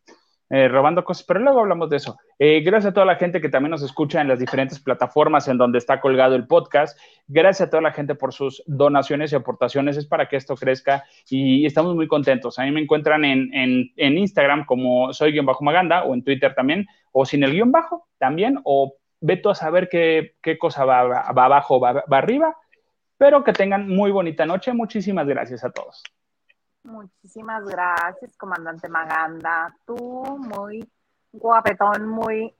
eh, 0.50 0.68
robando 0.68 1.04
cosas, 1.04 1.24
pero 1.26 1.40
luego 1.40 1.58
hablamos 1.58 1.90
de 1.90 1.96
eso. 1.96 2.16
Eh, 2.38 2.60
gracias 2.60 2.90
a 2.90 2.94
toda 2.94 3.06
la 3.06 3.16
gente 3.16 3.40
que 3.40 3.48
también 3.48 3.70
nos 3.70 3.82
escucha 3.82 4.20
en 4.20 4.28
las 4.28 4.38
diferentes 4.38 4.78
plataformas 4.78 5.48
en 5.48 5.56
donde 5.56 5.78
está 5.78 6.00
colgado 6.00 6.34
el 6.34 6.46
podcast. 6.46 6.98
Gracias 7.26 7.66
a 7.66 7.70
toda 7.70 7.82
la 7.82 7.92
gente 7.92 8.14
por 8.14 8.34
sus 8.34 8.62
donaciones 8.66 9.32
y 9.32 9.36
aportaciones. 9.36 9.96
Es 9.96 10.06
para 10.06 10.28
que 10.28 10.36
esto 10.36 10.54
crezca 10.54 11.04
y 11.30 11.64
estamos 11.64 11.94
muy 11.94 12.06
contentos. 12.08 12.58
A 12.58 12.64
mí 12.64 12.72
me 12.72 12.82
encuentran 12.82 13.24
en, 13.24 13.50
en, 13.54 14.18
Instagram 14.18 14.66
como 14.66 15.12
soy 15.14 15.32
guion 15.32 15.46
bajo 15.46 15.64
Maganda 15.64 16.04
o 16.04 16.12
en 16.12 16.22
Twitter 16.22 16.54
también, 16.54 16.86
o 17.12 17.24
sin 17.24 17.42
el 17.42 17.52
guion 17.52 17.72
bajo 17.72 18.06
también, 18.18 18.60
o 18.64 18.94
veto 19.20 19.48
a 19.50 19.54
saber 19.54 19.88
qué, 19.88 20.34
qué 20.42 20.58
cosa 20.58 20.84
va, 20.84 21.04
va 21.04 21.44
abajo, 21.44 21.80
va, 21.80 22.04
va 22.10 22.18
arriba. 22.18 22.54
Pero 23.16 23.44
que 23.44 23.54
tengan 23.54 23.88
muy 23.88 24.10
bonita 24.10 24.44
noche. 24.44 24.74
Muchísimas 24.74 25.26
gracias 25.26 25.64
a 25.64 25.70
todos. 25.70 26.02
Muchísimas 26.82 27.64
gracias, 27.64 28.36
comandante 28.36 28.88
Maganda. 28.88 29.74
Tú, 29.86 29.96
muy 30.38 30.86
guapetón, 31.38 32.08
muy 32.08 32.54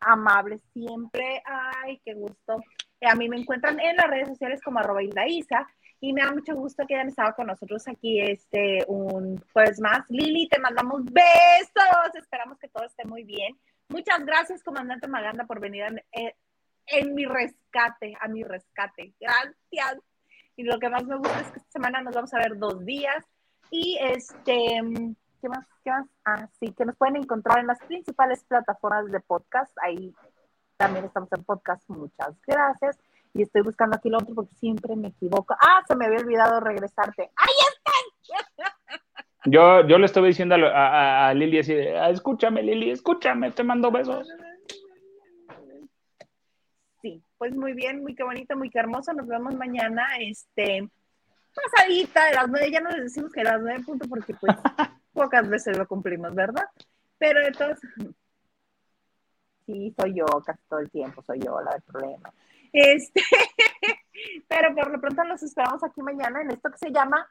amable 0.00 0.58
siempre. 0.72 1.42
Ay, 1.44 2.00
qué 2.04 2.14
gusto. 2.14 2.62
A 3.02 3.14
mí 3.14 3.28
me 3.28 3.36
encuentran 3.38 3.78
en 3.80 3.96
las 3.96 4.08
redes 4.08 4.28
sociales 4.28 4.60
como 4.62 4.78
arroba 4.78 5.02
Isa 5.02 5.66
y 6.00 6.12
me 6.12 6.22
da 6.22 6.32
mucho 6.32 6.54
gusto 6.54 6.86
que 6.86 6.94
hayan 6.94 7.08
estado 7.08 7.34
con 7.34 7.46
nosotros 7.46 7.86
aquí 7.88 8.20
este 8.20 8.84
un 8.88 9.42
jueves 9.52 9.80
más. 9.80 10.04
Lili, 10.08 10.48
te 10.48 10.58
mandamos 10.58 11.04
besos. 11.04 12.14
Esperamos 12.14 12.58
que 12.58 12.68
todo 12.68 12.84
esté 12.84 13.04
muy 13.04 13.24
bien. 13.24 13.58
Muchas 13.88 14.24
gracias, 14.24 14.62
comandante 14.62 15.08
Maganda, 15.08 15.44
por 15.46 15.60
venir 15.60 15.82
en, 15.82 15.98
eh, 16.12 16.34
en 16.86 17.14
mi 17.14 17.24
rescate, 17.26 18.16
a 18.20 18.28
mi 18.28 18.42
rescate. 18.44 19.12
Gracias. 19.20 19.98
Y 20.56 20.62
lo 20.62 20.78
que 20.78 20.88
más 20.88 21.04
me 21.04 21.16
gusta 21.16 21.40
es 21.40 21.50
que 21.50 21.58
esta 21.58 21.70
semana 21.70 22.00
nos 22.00 22.14
vamos 22.14 22.32
a 22.32 22.38
ver 22.38 22.56
dos 22.56 22.84
días. 22.84 23.24
Y 23.70 23.98
este, 24.00 24.80
¿qué 25.40 25.48
más? 25.48 25.66
¿Qué 25.82 25.90
más? 25.90 26.06
Ah, 26.24 26.48
sí, 26.58 26.72
que 26.72 26.84
nos 26.84 26.96
pueden 26.96 27.16
encontrar 27.16 27.58
en 27.58 27.66
las 27.66 27.78
principales 27.80 28.44
plataformas 28.44 29.10
de 29.10 29.20
podcast. 29.20 29.72
Ahí 29.82 30.14
también 30.76 31.04
estamos 31.06 31.30
en 31.32 31.44
podcast. 31.44 31.88
Muchas 31.88 32.40
gracias. 32.46 32.98
Y 33.32 33.42
estoy 33.42 33.62
buscando 33.62 33.96
aquí 33.96 34.08
lo 34.08 34.18
otro 34.18 34.34
porque 34.34 34.54
siempre 34.56 34.96
me 34.96 35.08
equivoco. 35.08 35.54
Ah, 35.58 35.82
se 35.86 35.94
me 35.94 36.06
había 36.06 36.20
olvidado 36.20 36.60
regresarte. 36.60 37.30
¡Ahí 37.36 37.54
están! 37.74 38.70
Yo, 39.46 39.86
yo 39.88 39.96
le 39.96 40.04
estuve 40.04 40.28
diciendo 40.28 40.54
a, 40.54 41.32
Lili 41.32 41.60
así, 41.60 41.72
ah, 41.74 42.10
escúchame 42.10 42.62
Lili, 42.62 42.90
escúchame, 42.90 43.50
te 43.50 43.64
mando 43.64 43.90
besos. 43.90 44.28
Sí, 47.00 47.24
pues 47.38 47.56
muy 47.56 47.72
bien, 47.72 48.02
muy 48.02 48.14
qué 48.14 48.22
bonito, 48.22 48.54
muy 48.54 48.68
qué 48.68 48.80
hermoso. 48.80 49.14
Nos 49.14 49.26
vemos 49.26 49.54
mañana, 49.54 50.06
este, 50.20 50.86
pasadita 51.54 52.26
de 52.26 52.34
las 52.34 52.48
nueve. 52.50 52.70
Ya 52.70 52.80
no 52.80 52.90
les 52.90 53.04
decimos 53.04 53.32
que 53.32 53.40
a 53.40 53.44
las 53.44 53.62
nueve 53.62 53.82
punto 53.82 54.06
porque 54.10 54.34
pues 54.34 54.54
pocas 55.12 55.48
veces 55.48 55.76
lo 55.76 55.86
cumplimos, 55.86 56.34
¿verdad? 56.34 56.64
Pero 57.18 57.40
entonces, 57.46 57.90
sí, 59.66 59.94
soy 59.98 60.14
yo 60.14 60.26
casi 60.44 60.62
todo 60.68 60.80
el 60.80 60.90
tiempo, 60.90 61.22
soy 61.22 61.40
yo 61.40 61.60
la 61.60 61.72
del 61.72 61.82
problema. 61.82 62.32
Este, 62.72 63.22
pero 64.48 64.74
por 64.74 64.90
lo 64.90 65.00
pronto 65.00 65.24
los 65.24 65.42
esperamos 65.42 65.82
aquí 65.82 66.02
mañana 66.02 66.42
en 66.42 66.50
esto 66.52 66.70
que 66.70 66.78
se 66.78 66.92
llama 66.92 67.26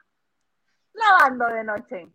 Lavando 0.92 1.46
de 1.48 1.64
Noche. 1.64 2.08